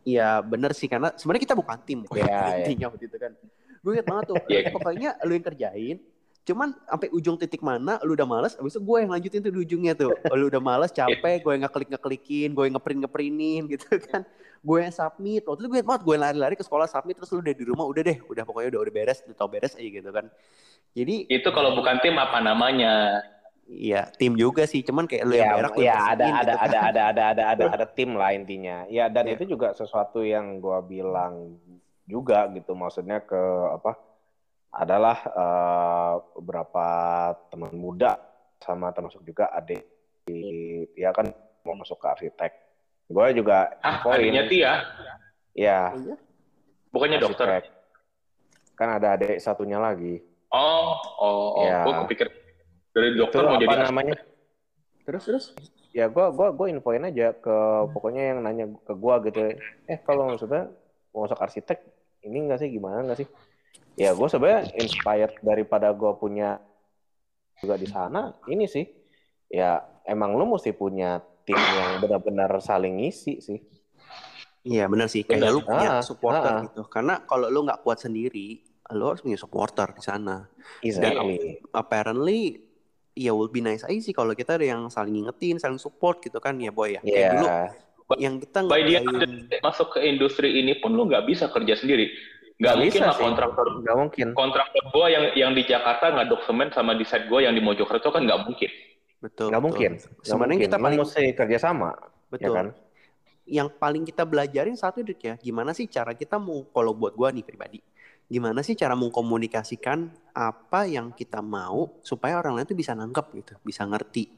Iya 0.02 0.40
bener 0.40 0.72
sih 0.72 0.88
karena 0.88 1.12
sebenarnya 1.12 1.44
kita 1.44 1.54
bukan 1.54 1.78
tim 1.84 2.00
Iya, 2.10 2.24
iya. 2.24 2.40
intinya 2.64 2.86
waktu 2.88 3.06
itu 3.06 3.16
kan. 3.16 3.32
Gue 3.78 3.92
inget 3.92 4.08
banget 4.08 4.24
tuh. 4.26 4.36
Iya. 4.48 4.72
Pokoknya 4.72 5.10
lu 5.22 5.32
yang 5.32 5.44
kerjain. 5.44 5.96
Cuman 6.42 6.72
sampai 6.82 7.08
ujung 7.12 7.36
titik 7.36 7.60
mana 7.60 8.00
lu 8.00 8.16
udah 8.16 8.24
males, 8.24 8.56
abis 8.56 8.72
itu 8.72 8.80
gue 8.80 8.96
yang 8.98 9.12
lanjutin 9.12 9.44
tuh 9.44 9.52
di 9.52 9.60
ujungnya 9.60 9.92
tuh. 9.92 10.16
Lu 10.32 10.48
udah 10.48 10.58
males, 10.58 10.88
capek, 10.90 11.44
gue 11.44 11.52
yang 11.52 11.62
ngeklik 11.62 11.88
ngeklikin, 11.92 12.48
gue 12.50 12.64
yang 12.64 12.74
ngeprint 12.74 13.00
ngeprintin 13.04 13.62
gitu 13.68 13.84
kan. 14.00 14.24
Gue 14.60 14.84
yang 14.84 14.94
submit. 14.94 15.46
Waktu 15.46 15.60
itu 15.64 15.68
gue 15.70 15.80
banget, 15.82 16.02
gue 16.02 16.16
lari-lari 16.18 16.54
ke 16.58 16.64
sekolah 16.66 16.90
submit 16.90 17.14
terus 17.16 17.30
lu 17.30 17.40
udah 17.40 17.54
di 17.54 17.64
rumah 17.64 17.86
udah 17.86 18.02
deh, 18.02 18.18
udah 18.26 18.42
pokoknya 18.42 18.68
udah 18.74 18.80
udah 18.86 18.94
beres, 18.94 19.18
udah 19.26 19.36
tau 19.38 19.48
beres 19.50 19.72
aja 19.78 19.88
gitu 19.88 20.10
kan. 20.10 20.26
Jadi 20.92 21.30
itu 21.30 21.48
kalau 21.54 21.76
bukan 21.78 22.00
tim 22.02 22.16
apa 22.18 22.38
namanya 22.42 23.22
Iya, 23.68 24.08
tim 24.16 24.32
juga 24.32 24.64
sih, 24.64 24.80
cuman 24.80 25.04
kayak 25.04 25.28
lu 25.28 25.36
yang 25.36 25.52
Ya, 25.52 25.56
berak 25.60 25.72
ya 25.76 25.92
ada 25.92 25.92
bersihin 25.92 26.08
ada 26.08 26.24
gitu 26.40 26.56
kan. 26.56 26.64
ada 26.64 26.78
ada 26.88 27.02
ada 27.12 27.22
ada 27.28 27.44
ada 27.52 27.64
ada 27.68 27.86
tim 27.92 28.16
lah 28.16 28.32
intinya. 28.32 28.88
Ya 28.88 29.12
dan 29.12 29.28
Iya. 29.28 29.36
itu 29.36 29.44
juga 29.52 29.76
sesuatu 29.76 30.24
yang 30.24 30.56
gua 30.56 30.80
bilang 30.80 31.60
juga 32.08 32.48
gitu 32.56 32.72
maksudnya 32.72 33.20
ke 33.20 33.36
apa 33.76 33.92
adalah 34.72 35.20
eh, 35.20 36.14
beberapa 36.40 36.86
teman 37.52 37.76
muda 37.76 38.16
sama 38.56 38.88
termasuk 38.96 39.20
juga 39.20 39.52
adik 39.52 39.84
ya 40.96 41.12
kan 41.12 41.28
mau 41.64 41.76
masuk 41.76 42.00
ke 42.00 42.06
arsitek. 42.08 42.52
Gue 43.08 43.26
juga 43.32 43.72
ah 43.80 44.04
infoin, 44.04 44.20
adiknya 44.20 44.42
Tia 44.46 44.72
ya 45.56 45.80
Iya. 45.96 46.14
bukannya 46.92 47.18
dokter 47.18 47.46
arsitek. 47.48 47.74
Kan 48.78 48.88
ada 48.94 49.16
adik 49.18 49.40
satunya 49.42 49.80
lagi. 49.80 50.22
oh 50.52 50.96
oh, 51.18 51.60
oh. 51.60 51.66
Ya. 51.66 51.82
gue 51.84 51.94
kepikir 52.06 52.26
dari 52.94 53.08
Itu 53.12 53.20
dokter 53.26 53.40
mau 53.44 53.56
apa 53.56 53.62
jadi 53.64 53.76
namanya? 53.90 54.16
Terus 55.08 55.24
terus. 55.24 55.46
ya 55.96 56.04
gua 56.04 56.28
gua 56.28 56.52
gua 56.52 56.68
infoin 56.68 57.00
aja 57.00 57.32
ke 57.32 57.56
pokoknya 57.96 58.22
yang 58.36 58.38
nanya 58.44 58.68
ke 58.84 58.92
gua 58.92 59.24
gitu 59.24 59.56
eh 59.88 59.98
kalau 60.04 60.28
maksudnya 60.28 60.68
mau 61.16 61.24
masuk 61.24 61.40
arsitek 61.40 61.80
ini 62.28 62.44
enggak 62.44 62.60
sih 62.60 62.68
gimana 62.68 63.08
enggak 63.08 63.24
sih 63.24 63.28
ya 63.96 64.12
gua 64.12 64.28
sebenarnya 64.28 64.68
inspired 64.76 65.32
daripada 65.40 65.88
gua 65.96 66.12
punya 66.12 66.60
juga 67.56 67.80
di 67.80 67.88
sana 67.88 68.36
ini 68.52 68.68
sih 68.68 68.84
ya 69.48 69.80
emang 70.04 70.36
lu 70.36 70.44
mesti 70.44 70.76
punya 70.76 71.24
tim 71.48 71.56
yang 71.56 71.98
benar-benar 71.98 72.52
saling 72.60 73.00
ngisi 73.00 73.40
sih 73.40 73.60
Iya 74.68 74.84
benar 74.84 75.08
sih, 75.08 75.24
kayak 75.24 75.48
lu 75.48 75.64
punya 75.64 75.96
Ah, 75.96 76.04
supporter 76.04 76.52
ah. 76.52 76.60
gitu. 76.60 76.84
Karena 76.86 77.24
kalau 77.24 77.48
lu 77.48 77.64
nggak 77.64 77.80
kuat 77.80 78.04
sendiri, 78.04 78.60
lu 78.92 79.08
harus 79.08 79.24
punya 79.24 79.40
supporter 79.40 79.88
di 79.96 80.02
sana. 80.04 80.44
exactly 80.84 81.62
Apparently, 81.72 82.60
ya 83.16 83.32
will 83.32 83.48
be 83.48 83.64
nice 83.64 83.80
aja 83.80 83.96
sih 83.96 84.12
kalau 84.12 84.36
kita 84.36 84.60
ada 84.60 84.66
yang 84.68 84.92
saling 84.92 85.14
ngingetin, 85.14 85.56
saling 85.56 85.80
support 85.80 86.20
gitu 86.20 86.36
kan 86.36 86.58
ya 86.60 86.68
boy 86.68 86.94
ya. 86.94 87.00
Kayak 87.00 87.16
ya 87.16 87.30
dulu 87.32 87.46
yang 88.18 88.34
kita 88.38 88.58
by 88.64 88.82
dia 88.84 89.00
masuk 89.60 89.96
ke 89.96 90.00
industri 90.02 90.48
ini 90.54 90.76
pun 90.76 90.92
lu 90.92 91.04
nggak 91.04 91.24
bisa 91.24 91.48
kerja 91.48 91.76
sendiri 91.76 92.08
nggak 92.56 92.58
Nggak 92.58 92.76
mungkin 92.76 92.92
bisa 92.92 93.04
lah 93.04 93.14
sih. 93.14 93.24
kontraktor 93.24 93.66
nggak 93.84 93.96
mungkin 93.96 94.26
kontraktor 94.32 94.82
gua 94.90 95.06
yang 95.06 95.24
yang 95.32 95.52
di 95.52 95.62
Jakarta 95.62 96.08
nggak 96.08 96.28
dokumen 96.28 96.68
sama 96.72 96.92
di 96.92 97.04
site 97.04 97.28
gua 97.28 97.44
yang 97.44 97.52
di 97.52 97.60
Mojokerto 97.60 98.08
kan 98.08 98.24
nggak 98.24 98.48
mungkin 98.48 98.70
betul. 99.18 99.50
nggak 99.50 99.62
betul. 99.62 99.68
mungkin 99.70 99.92
Sebenarnya 100.22 100.58
kita 100.66 100.76
paling 100.78 100.98
mesti 101.02 101.22
kerjasama 101.34 101.90
betul. 102.30 102.44
ya 102.44 102.50
kan 102.54 102.68
Yang 103.48 103.68
paling 103.80 104.04
kita 104.04 104.28
belajarin 104.28 104.76
satu 104.76 105.00
Dik 105.00 105.20
ya, 105.24 105.34
gimana 105.40 105.72
sih 105.72 105.88
cara 105.88 106.12
kita 106.12 106.36
mau 106.36 106.68
kalau 106.68 106.92
buat 106.92 107.16
gua 107.16 107.32
nih 107.32 107.40
pribadi. 107.40 107.80
Gimana 108.28 108.60
sih 108.60 108.76
cara 108.76 108.92
mengkomunikasikan 108.92 110.12
apa 110.36 110.84
yang 110.84 111.16
kita 111.16 111.40
mau 111.40 111.96
supaya 112.04 112.36
orang 112.36 112.60
lain 112.60 112.68
tuh 112.68 112.76
bisa 112.76 112.92
nangkep 112.92 113.26
gitu, 113.40 113.54
bisa 113.64 113.88
ngerti. 113.88 114.28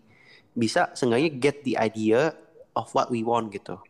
Bisa 0.54 0.94
seenggaknya 0.94 1.30
get 1.42 1.66
the 1.66 1.74
idea 1.74 2.30
of 2.78 2.86
what 2.94 3.10
we 3.10 3.26
want 3.26 3.50
gitu. 3.50 3.82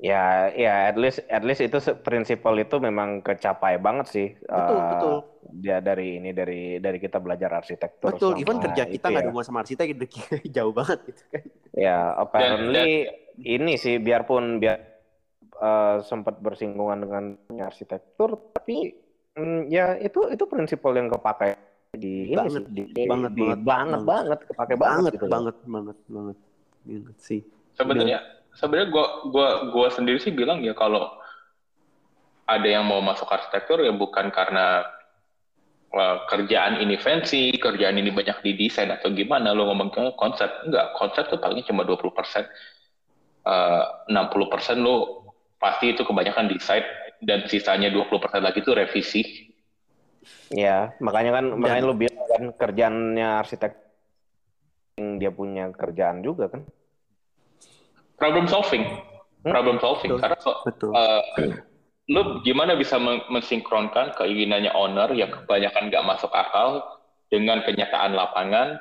Ya, 0.00 0.50
ya, 0.56 0.88
at 0.90 0.96
least, 0.98 1.20
at 1.28 1.42
least 1.44 1.62
itu 1.62 1.78
prinsipal 2.00 2.56
itu 2.58 2.76
memang 2.80 3.20
kecapai 3.22 3.76
banget 3.78 4.06
sih. 4.08 4.28
Betul, 4.40 4.78
eh, 4.78 4.88
betul. 4.88 5.14
Dia 5.52 5.78
dari 5.84 6.16
ini 6.18 6.30
dari 6.32 6.80
dari 6.80 6.98
kita 6.98 7.18
belajar 7.20 7.50
arsitektur. 7.60 8.10
Betul, 8.14 8.32
even 8.40 8.56
kerja 8.58 8.82
itu 8.88 8.96
kita 8.98 9.06
nggak 9.10 9.20
ya. 9.20 9.24
ada 9.26 9.30
hubungan 9.30 9.46
sama 9.46 9.58
arsitek 9.62 9.86
gitu, 9.94 10.04
jauh 10.56 10.74
banget 10.74 10.98
gitu 11.12 11.22
kan. 11.30 11.42
Ya, 11.72 12.12
apparently 12.20 13.08
ini 13.40 13.72
sih 13.80 13.96
biarpun 13.96 14.60
biar 14.60 14.76
eh, 15.62 15.96
sempat 16.04 16.34
bersinggungan 16.44 16.98
dengan 17.04 17.24
arsitektur, 17.62 18.52
tapi 18.52 18.92
mm, 19.38 19.60
ya 19.72 19.96
itu 20.02 20.28
itu 20.34 20.44
prinsipal 20.50 20.92
yang 20.98 21.08
kepakai 21.08 21.56
di 21.92 22.32
ini 22.32 22.36
Banget, 22.38 22.64
sih, 22.64 22.64
di, 22.68 22.82
banget, 23.08 23.32
di- 23.36 23.40
banget, 23.40 23.60
banget, 23.62 24.00
banget. 24.00 24.08
banget, 24.10 24.38
kepake 24.48 24.74
banget, 24.76 25.04
Banget, 25.04 25.12
gitu 25.16 25.26
loh. 25.28 25.32
banget, 25.34 25.56
banget, 25.64 25.98
banget, 26.08 26.38
banget 26.84 27.16
sih. 27.22 27.40
sebenarnya 27.76 28.18
sebenarnya 28.56 28.88
gua 28.92 29.06
gua 29.28 29.48
gua 29.72 29.88
sendiri 29.88 30.20
sih 30.20 30.32
bilang 30.32 30.60
ya 30.60 30.76
kalau 30.76 31.08
ada 32.48 32.68
yang 32.68 32.84
mau 32.84 33.00
masuk 33.00 33.30
arsitektur 33.30 33.80
ya 33.80 33.92
bukan 33.94 34.28
karena 34.28 34.84
eh, 35.92 36.16
kerjaan 36.28 36.82
ini 36.82 37.00
fancy, 37.00 37.56
kerjaan 37.56 37.96
ini 37.96 38.12
banyak 38.12 38.44
di 38.44 38.52
desain 38.56 38.92
atau 38.92 39.12
gimana 39.14 39.56
lo 39.56 39.70
ngomong 39.72 40.16
konsep 40.18 40.50
enggak 40.68 40.92
konsep 40.98 41.24
tuh 41.32 41.40
paling 41.40 41.64
cuma 41.64 41.86
20 41.86 42.12
persen, 42.12 42.44
60 43.42 44.52
persen 44.52 44.76
lo 44.82 45.22
pasti 45.62 45.94
itu 45.94 46.02
kebanyakan 46.02 46.50
desain 46.50 46.82
dan 47.22 47.46
sisanya 47.46 47.86
20% 47.94 48.42
lagi 48.42 48.58
itu 48.58 48.74
revisi. 48.74 49.22
Ya, 50.50 50.92
makanya 50.98 51.38
kan 51.38 51.44
makanya 51.54 51.82
lu 51.86 51.94
bilang 51.94 52.26
kan 52.26 52.44
kerjaannya 52.58 53.28
arsitek 53.40 53.72
yang 54.98 55.22
dia 55.22 55.30
punya 55.30 55.70
kerjaan 55.70 56.20
juga 56.20 56.50
kan. 56.50 56.66
Problem 58.18 58.46
solving. 58.48 58.84
Hmm? 59.42 59.52
Problem 59.52 59.76
solving. 59.82 60.16
Betul. 60.16 60.22
Karena 60.22 60.36
so, 60.38 60.52
Betul. 60.62 60.92
eh, 60.94 61.22
lu 62.10 62.42
gimana 62.42 62.74
bisa 62.74 62.98
men- 62.98 63.24
mensinkronkan 63.30 64.14
keinginannya 64.18 64.70
owner 64.74 65.10
yang 65.14 65.30
kebanyakan 65.30 65.88
nggak 65.90 66.04
masuk 66.06 66.30
akal 66.34 66.82
dengan 67.32 67.64
kenyataan 67.64 68.12
lapangan, 68.12 68.76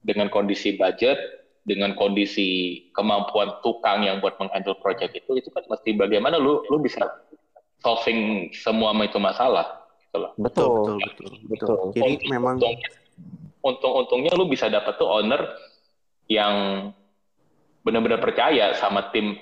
dengan 0.00 0.32
kondisi 0.32 0.74
budget, 0.80 1.20
dengan 1.68 1.92
kondisi 1.92 2.80
kemampuan 2.96 3.60
tukang 3.60 4.02
yang 4.02 4.18
buat 4.24 4.40
menghandle 4.40 4.74
project 4.80 5.12
itu, 5.12 5.36
itu 5.36 5.52
kan 5.52 5.62
mesti 5.68 5.92
bagaimana 5.92 6.40
lu 6.40 6.64
lu 6.72 6.80
bisa 6.80 7.04
solving 7.84 8.48
semua 8.56 8.96
itu 9.04 9.20
masalah. 9.20 9.84
Gitu 10.10 10.16
loh. 10.18 10.32
betul, 10.34 10.66
Betul. 10.66 10.74
betul, 10.74 10.98
betul, 10.98 11.32
betul. 11.46 11.76
Jadi 11.94 12.00
Untung- 12.18 12.30
memang 12.32 12.54
untungnya, 12.58 12.90
untung-untungnya 13.62 14.32
lu 14.34 14.44
bisa 14.48 14.66
dapat 14.66 14.96
tuh 14.98 15.06
owner 15.06 15.42
yang 16.26 16.54
benar-benar 17.84 18.20
percaya 18.20 18.76
sama 18.76 19.08
tim 19.10 19.36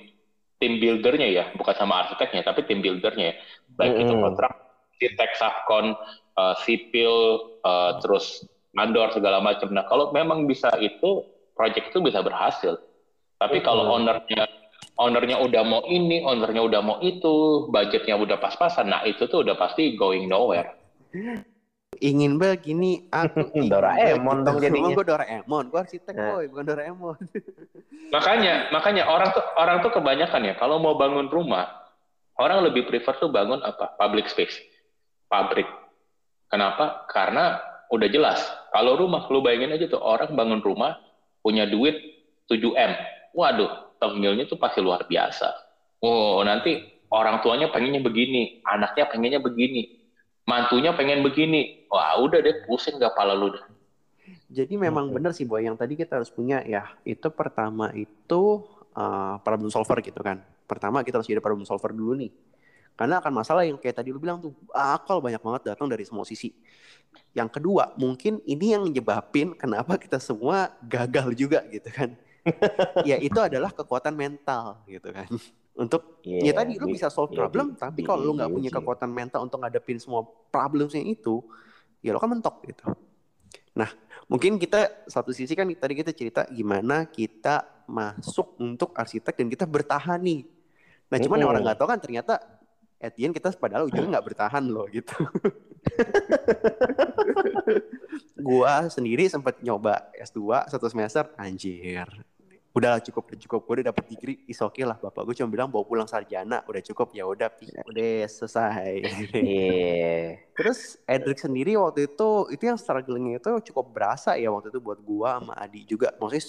tim 0.59 0.75
buildernya 0.77 1.27
ya, 1.31 1.43
bukan 1.55 1.75
sama 1.75 2.03
arsiteknya, 2.05 2.43
tapi 2.43 2.67
tim 2.67 2.83
buildernya 2.83 3.25
ya. 3.31 3.35
Baik 3.79 4.03
itu 4.03 4.13
Mm-mm. 4.13 4.23
kontrak, 4.27 4.51
arsitek, 4.91 5.31
subkon, 5.39 5.95
eh, 6.35 6.55
sipil, 6.67 7.15
eh, 7.63 7.91
terus 8.03 8.43
mandor 8.75 9.07
segala 9.15 9.39
macam. 9.39 9.71
Nah, 9.71 9.87
kalau 9.87 10.11
memang 10.11 10.43
bisa 10.45 10.67
itu, 10.83 11.23
project 11.55 11.95
itu 11.95 11.99
bisa 12.03 12.19
berhasil. 12.19 12.75
Tapi 13.39 13.63
kalau 13.63 13.87
Mm-mm. 13.87 13.95
ownernya 14.03 14.43
ownernya 14.99 15.39
udah 15.39 15.63
mau 15.63 15.81
ini, 15.87 16.27
ownernya 16.27 16.59
udah 16.59 16.81
mau 16.83 16.97
itu, 16.99 17.67
budgetnya 17.71 18.19
udah 18.19 18.35
pas-pasan, 18.35 18.91
nah 18.91 19.01
itu 19.07 19.31
tuh 19.31 19.47
udah 19.47 19.55
pasti 19.55 19.95
going 19.95 20.27
nowhere. 20.27 20.75
ingin 21.99 22.39
begini 22.39 23.07
aku 23.11 23.43
ingin 23.55 23.71
Doraemon 23.71 24.47
dong 24.47 24.57
jadinya. 24.59 24.89
Emang 24.89 24.97
gue 24.97 25.05
Doraemon, 25.05 25.63
gue 25.71 25.79
arsitek 25.79 26.15
Nah. 26.15 26.27
boy, 26.35 26.43
bukan 26.51 26.65
Doraemon. 26.67 27.17
Makanya, 28.15 28.73
makanya 28.73 29.05
orang 29.05 29.29
tuh 29.29 29.45
orang 29.53 29.85
tuh 29.85 29.93
kebanyakan 29.93 30.41
ya 30.41 30.57
kalau 30.57 30.81
mau 30.81 30.97
bangun 30.97 31.29
rumah, 31.29 31.69
orang 32.41 32.65
lebih 32.65 32.89
prefer 32.89 33.13
tuh 33.21 33.29
bangun 33.29 33.61
apa? 33.61 33.93
Public 34.01 34.25
space, 34.25 34.57
pabrik. 35.29 35.69
Kenapa? 36.49 37.05
Karena 37.05 37.61
udah 37.93 38.09
jelas. 38.09 38.41
Kalau 38.73 38.97
rumah, 38.97 39.29
lu 39.29 39.45
bayangin 39.45 39.77
aja 39.77 39.85
tuh 39.85 40.01
orang 40.01 40.33
bangun 40.33 40.57
rumah 40.57 40.97
punya 41.45 41.69
duit 41.69 42.01
7 42.49 42.73
m, 42.73 42.91
waduh, 43.37 43.93
tengilnya 44.01 44.49
tuh 44.49 44.57
pasti 44.57 44.81
luar 44.81 45.05
biasa. 45.05 45.53
Oh, 46.01 46.41
nanti 46.41 46.81
orang 47.13 47.45
tuanya 47.45 47.69
pengennya 47.69 48.01
begini, 48.01 48.65
anaknya 48.65 49.05
pengennya 49.05 49.37
begini, 49.37 49.98
mantunya 50.49 50.91
pengen 50.97 51.21
begini. 51.21 51.85
Wah, 51.93 52.17
udah 52.17 52.41
deh 52.41 52.65
pusing 52.65 52.97
gak 52.97 53.13
pala 53.13 53.37
lu 53.37 53.53
dah. 53.53 53.65
Jadi 54.49 54.81
memang 54.81 55.09
Hmm. 55.09 55.15
benar 55.21 55.31
sih 55.37 55.45
boy, 55.45 55.61
yang 55.61 55.77
tadi 55.77 55.93
kita 55.93 56.17
harus 56.17 56.33
punya 56.33 56.65
ya 56.65 56.89
itu 57.05 57.29
pertama 57.29 57.93
itu 57.93 58.65
uh, 58.97 59.37
problem 59.45 59.69
solver 59.69 60.01
gitu 60.01 60.17
kan. 60.25 60.41
Pertama 60.65 61.05
kita 61.05 61.21
harus 61.21 61.29
jadi 61.29 61.37
problem 61.37 61.69
solver 61.69 61.93
dulu 61.93 62.17
nih. 62.17 62.33
Karena 62.97 63.21
akan 63.21 63.31
masalah 63.31 63.63
yang 63.63 63.77
kayak 63.79 64.01
tadi 64.01 64.09
lu 64.11 64.19
bilang 64.19 64.41
tuh 64.41 64.51
akal 64.73 65.21
banyak 65.21 65.39
banget 65.39 65.61
datang 65.71 65.87
dari 65.87 66.03
semua 66.03 66.25
sisi. 66.25 66.51
Yang 67.31 67.61
kedua 67.61 67.93
mungkin 67.95 68.41
ini 68.43 68.73
yang 68.73 68.83
nyebabin 68.89 69.53
kenapa 69.53 69.95
kita 70.01 70.17
semua 70.17 70.73
gagal 70.81 71.31
juga 71.37 71.61
gitu 71.69 71.89
kan. 71.93 72.17
ya 73.09 73.21
itu 73.21 73.37
adalah 73.37 73.69
kekuatan 73.69 74.17
mental 74.17 74.81
gitu 74.89 75.13
kan. 75.13 75.29
Untuk 75.79 76.19
ya 76.27 76.51
tadi 76.51 76.75
lu 76.75 76.91
di- 76.91 76.99
bisa 76.99 77.07
solve 77.07 77.31
ya, 77.31 77.47
problem, 77.47 77.71
di- 77.71 77.79
tapi 77.79 78.03
kalau 78.03 78.27
lu 78.27 78.35
nggak 78.35 78.51
di- 78.51 78.55
punya 78.59 78.71
kekuatan 78.75 79.07
mental 79.07 79.47
untuk 79.47 79.63
ngadepin 79.63 79.95
semua 79.95 80.27
problemsnya 80.51 80.99
itu, 81.07 81.39
ya 82.03 82.11
lo 82.11 82.19
kan 82.19 82.27
mentok 82.35 82.67
gitu. 82.67 82.83
Nah, 83.79 83.87
mungkin 84.27 84.59
kita 84.59 85.07
satu 85.07 85.31
sisi 85.31 85.55
kan 85.55 85.63
tadi 85.71 85.93
kita 85.95 86.11
cerita 86.11 86.43
gimana 86.51 87.07
kita 87.07 87.87
masuk 87.87 88.59
untuk 88.59 88.91
arsitek 88.91 89.39
dan 89.39 89.47
kita 89.47 89.63
bertahan 89.63 90.19
nih. 90.19 90.43
Nah, 91.09 91.17
cuman 91.17 91.37
yang 91.39 91.47
Mm-mm. 91.47 91.53
orang 91.55 91.63
nggak 91.63 91.79
tahu 91.79 91.87
kan 91.87 91.99
ternyata 92.03 92.33
at 92.99 93.15
the 93.15 93.23
end 93.23 93.31
kita 93.31 93.55
padahal 93.55 93.87
ujungnya 93.89 94.19
nggak 94.19 94.27
bertahan 94.35 94.67
loh 94.67 94.83
gitu. 94.91 95.15
gua 98.39 98.87
sendiri 98.91 99.31
sempat 99.31 99.63
nyoba 99.63 100.11
S2 100.19 100.67
satu 100.67 100.91
semester 100.91 101.23
anjir. 101.39 102.07
Udah 102.79 103.03
cukup 103.03 103.23
udah 103.27 103.39
cukup 103.43 103.59
gue 103.67 103.73
udah 103.79 103.87
dapet 103.91 104.03
degree 104.07 104.37
is 104.47 104.57
okay 104.57 104.87
lah 104.87 104.95
bapak 104.95 105.27
gue 105.27 105.35
cuma 105.35 105.51
bilang 105.51 105.67
bawa 105.67 105.83
pulang 105.83 106.07
sarjana 106.07 106.63
udah 106.63 106.79
cukup 106.79 107.11
ya 107.11 107.27
udah 107.27 107.51
udah 107.85 108.11
selesai 108.23 109.03
Iya. 109.35 110.39
Terus 110.55 110.95
Edric 111.03 111.39
sendiri 111.39 111.75
waktu 111.75 112.07
itu 112.07 112.47
itu 112.49 112.63
yang 112.63 112.79
strugglingnya 112.79 113.43
itu 113.43 113.51
cukup 113.71 113.91
berasa 113.91 114.39
ya 114.39 114.47
waktu 114.47 114.71
itu 114.71 114.79
buat 114.79 114.99
gua 115.03 115.39
sama 115.43 115.53
Adi 115.59 115.83
juga. 115.83 116.15
Maksudnya 116.15 116.43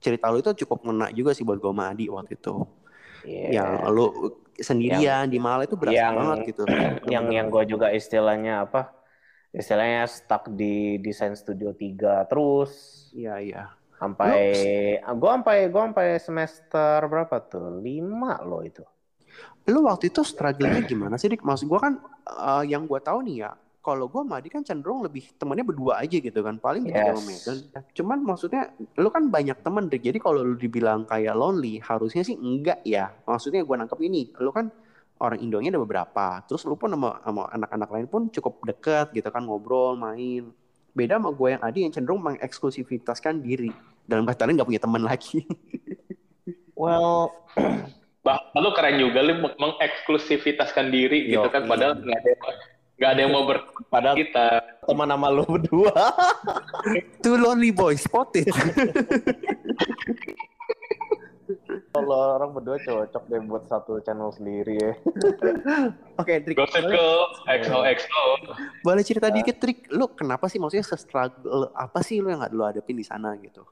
cerita 0.00 0.28
lu 0.28 0.40
itu 0.40 0.52
cukup 0.64 0.84
ngena 0.84 1.08
juga 1.12 1.32
sih 1.32 1.44
buat 1.44 1.56
gua 1.60 1.72
sama 1.72 1.84
Adi 1.92 2.06
waktu 2.08 2.36
itu. 2.36 2.54
Iya. 3.24 3.48
Yang 3.52 3.68
lu 3.92 4.06
sendirian 4.60 5.24
di 5.28 5.38
Malang 5.40 5.68
itu 5.68 5.76
berasa 5.76 5.96
yang- 5.96 6.16
banget 6.16 6.38
gitu. 6.52 6.62
yang 7.08 7.24
yang 7.32 7.46
gue 7.48 7.64
juga 7.68 7.92
istilahnya 7.92 8.64
apa? 8.68 8.92
Istilahnya 9.52 10.06
stuck 10.08 10.48
di 10.52 10.96
desain 11.00 11.34
studio 11.36 11.72
3 11.74 12.28
terus 12.28 12.72
Iya 13.12 13.34
iya. 13.42 13.64
Sampai 14.00 14.36
gue 15.04 15.30
sampai 15.30 15.56
gue 15.68 15.82
sampai 15.92 16.08
semester 16.16 16.98
berapa 17.04 17.36
tuh? 17.44 17.84
5 17.84 18.40
loh 18.48 18.64
itu. 18.64 18.80
Lu 19.68 19.84
waktu 19.86 20.10
itu 20.10 20.24
strugglingnya 20.24 20.82
gimana 20.88 21.14
sih 21.20 21.28
Dik? 21.30 21.44
Maksud 21.44 21.68
gua 21.68 21.80
kan 21.84 21.94
eh, 22.26 22.64
yang 22.72 22.88
gua 22.88 22.98
tahu 22.98 23.22
nih 23.22 23.46
ya 23.46 23.50
kalau 23.80 24.08
gua 24.12 24.24
sama 24.24 24.40
Adi 24.40 24.48
kan 24.52 24.64
cenderung 24.64 25.00
lebih 25.04 25.24
temennya 25.36 25.64
berdua 25.64 26.00
aja 26.02 26.16
gitu 26.20 26.40
kan 26.40 26.56
paling 26.58 26.88
Yes. 26.88 27.16
sama 27.16 27.20
Megan. 27.28 27.58
Cuman 27.96 28.18
maksudnya 28.24 28.62
lu 28.96 29.08
kan 29.12 29.28
banyak 29.28 29.60
temen 29.60 29.86
Dik. 29.92 30.02
Jadi 30.02 30.18
kalau 30.18 30.40
lu 30.42 30.56
dibilang 30.56 31.04
kayak 31.04 31.36
lonely 31.36 31.78
harusnya 31.84 32.24
sih 32.24 32.36
enggak 32.36 32.80
ya. 32.82 33.12
Maksudnya 33.28 33.62
gua 33.62 33.84
nangkep 33.84 34.00
ini, 34.00 34.32
lu 34.40 34.50
kan 34.50 34.72
orang 35.20 35.38
Indonya 35.44 35.70
ada 35.76 35.80
beberapa. 35.80 36.40
Terus 36.48 36.64
lu 36.64 36.74
pun 36.80 36.90
sama, 36.92 37.20
sama 37.20 37.42
anak-anak 37.52 37.88
lain 37.92 38.06
pun 38.08 38.22
cukup 38.32 38.64
dekat 38.64 39.12
gitu 39.12 39.28
kan 39.28 39.44
ngobrol, 39.44 39.94
main. 39.94 40.50
Beda 40.92 41.18
sama 41.18 41.30
gue 41.30 41.48
yang 41.54 41.62
Adi 41.62 41.78
yang 41.86 41.92
cenderung 41.94 42.20
mengeksklusivitaskan 42.22 43.42
diri. 43.42 43.70
Dalam 44.04 44.26
kata 44.26 44.46
lain 44.46 44.58
nggak 44.58 44.68
punya 44.68 44.82
teman 44.82 45.02
lagi. 45.04 45.42
Well, 46.80 47.28
Bah, 48.24 48.36
lu 48.56 48.72
keren 48.76 49.00
juga 49.00 49.24
lu 49.24 49.36
meng- 49.36 49.56
mengeksklusivitaskan 49.56 50.92
diri 50.92 51.32
gitu 51.32 51.44
Yo, 51.44 51.52
kan 51.52 51.64
iya. 51.64 51.70
padahal 51.72 51.92
nggak 51.96 52.18
ada 52.20 52.28
yang 52.28 52.42
nggak 53.00 53.10
ada 53.16 53.20
yang 53.24 53.32
mau 53.32 53.44
ber 53.48 53.58
padahal 53.88 54.16
kita 54.16 54.46
teman 54.84 55.08
sama 55.08 55.28
lu 55.32 55.44
berdua. 55.48 55.92
Two 57.24 57.40
lonely 57.40 57.72
boys 57.72 58.04
spotted. 58.04 58.48
Kalau 61.90 62.38
orang 62.38 62.54
berdua 62.54 62.78
cocok 62.78 63.22
deh 63.26 63.42
buat 63.42 63.66
satu 63.66 63.98
channel 63.98 64.30
sendiri 64.30 64.78
ya. 64.78 64.92
Oke, 66.22 66.38
Drik. 66.38 66.54
Gossip 66.54 66.86
boleh- 66.86 66.94
Girl 66.94 67.82
XOXO 67.82 68.22
Boleh 68.80 69.02
cerita 69.02 69.26
dikit 69.28 69.58
trik, 69.58 69.90
lu 69.90 70.06
kenapa 70.08 70.46
sih 70.46 70.56
maksudnya 70.56 70.86
se-struggle 70.86 71.74
apa 71.74 71.98
sih 72.00 72.22
lu 72.22 72.30
yang 72.30 72.40
gak 72.40 72.54
lu 72.54 72.62
hadapin 72.62 72.94
di 72.94 73.02
sana 73.02 73.34
gitu? 73.36 73.66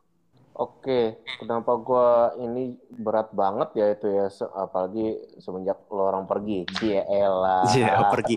Oke, 0.52 1.14
kenapa 1.38 1.70
gua 1.78 2.08
ini 2.34 2.74
berat 2.90 3.30
banget 3.30 3.78
ya 3.78 3.86
itu 3.94 4.10
ya, 4.10 4.26
se- 4.26 4.50
apalagi 4.50 5.14
semenjak 5.38 5.78
lo 5.86 6.10
orang 6.10 6.26
pergi. 6.26 6.66
Cielah. 6.74 7.62
Iya, 7.70 8.10
pergi. 8.10 8.34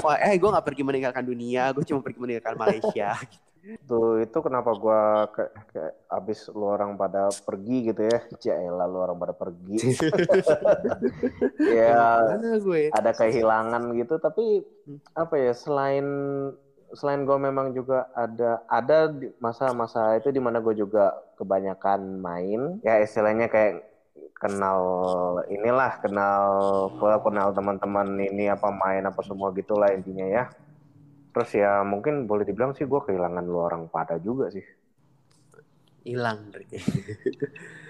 FYI, 0.00 0.40
gue 0.40 0.48
gak 0.48 0.64
pergi 0.64 0.80
meninggalkan 0.80 1.20
dunia, 1.20 1.68
gue 1.76 1.84
cuma 1.84 2.00
pergi 2.00 2.16
meninggalkan 2.16 2.56
Malaysia. 2.56 3.12
Itu 3.64 4.20
itu 4.20 4.38
kenapa 4.44 4.76
gua 4.76 5.24
ke, 5.32 5.48
ke 5.72 5.82
abis 6.12 6.52
lu 6.52 6.68
orang 6.68 7.00
pada 7.00 7.32
pergi 7.32 7.88
gitu 7.88 8.02
ya. 8.04 8.18
Cielah 8.36 8.84
lu 8.84 9.00
orang 9.00 9.16
pada 9.16 9.32
pergi. 9.32 9.80
ya 11.80 12.36
gue? 12.60 12.92
ada 12.92 13.10
kehilangan 13.16 13.94
gitu 13.96 14.20
tapi 14.20 14.62
apa 15.16 15.34
ya 15.38 15.52
selain 15.56 16.06
selain 16.94 17.26
gue 17.26 17.38
memang 17.38 17.74
juga 17.74 18.06
ada 18.14 18.62
ada 18.70 19.10
masa-masa 19.42 20.14
itu 20.14 20.30
di 20.30 20.38
mana 20.38 20.62
gue 20.62 20.78
juga 20.78 21.10
kebanyakan 21.34 22.22
main 22.22 22.78
ya 22.86 23.02
istilahnya 23.02 23.50
kayak 23.50 23.82
kenal 24.38 24.80
inilah 25.50 25.98
kenal 25.98 26.46
kenal 27.00 27.48
teman-teman 27.50 28.14
ini 28.22 28.46
apa 28.46 28.70
main 28.70 29.02
apa 29.02 29.20
semua 29.26 29.50
gitulah 29.50 29.90
intinya 29.90 30.26
ya 30.26 30.44
terus 31.34 31.50
ya 31.58 31.82
mungkin 31.82 32.30
boleh 32.30 32.46
dibilang 32.46 32.78
sih 32.78 32.86
gue 32.86 33.00
kehilangan 33.02 33.42
lu 33.42 33.58
orang 33.58 33.90
pada 33.90 34.16
juga 34.22 34.54
sih 34.54 34.62
Hilang. 36.04 36.52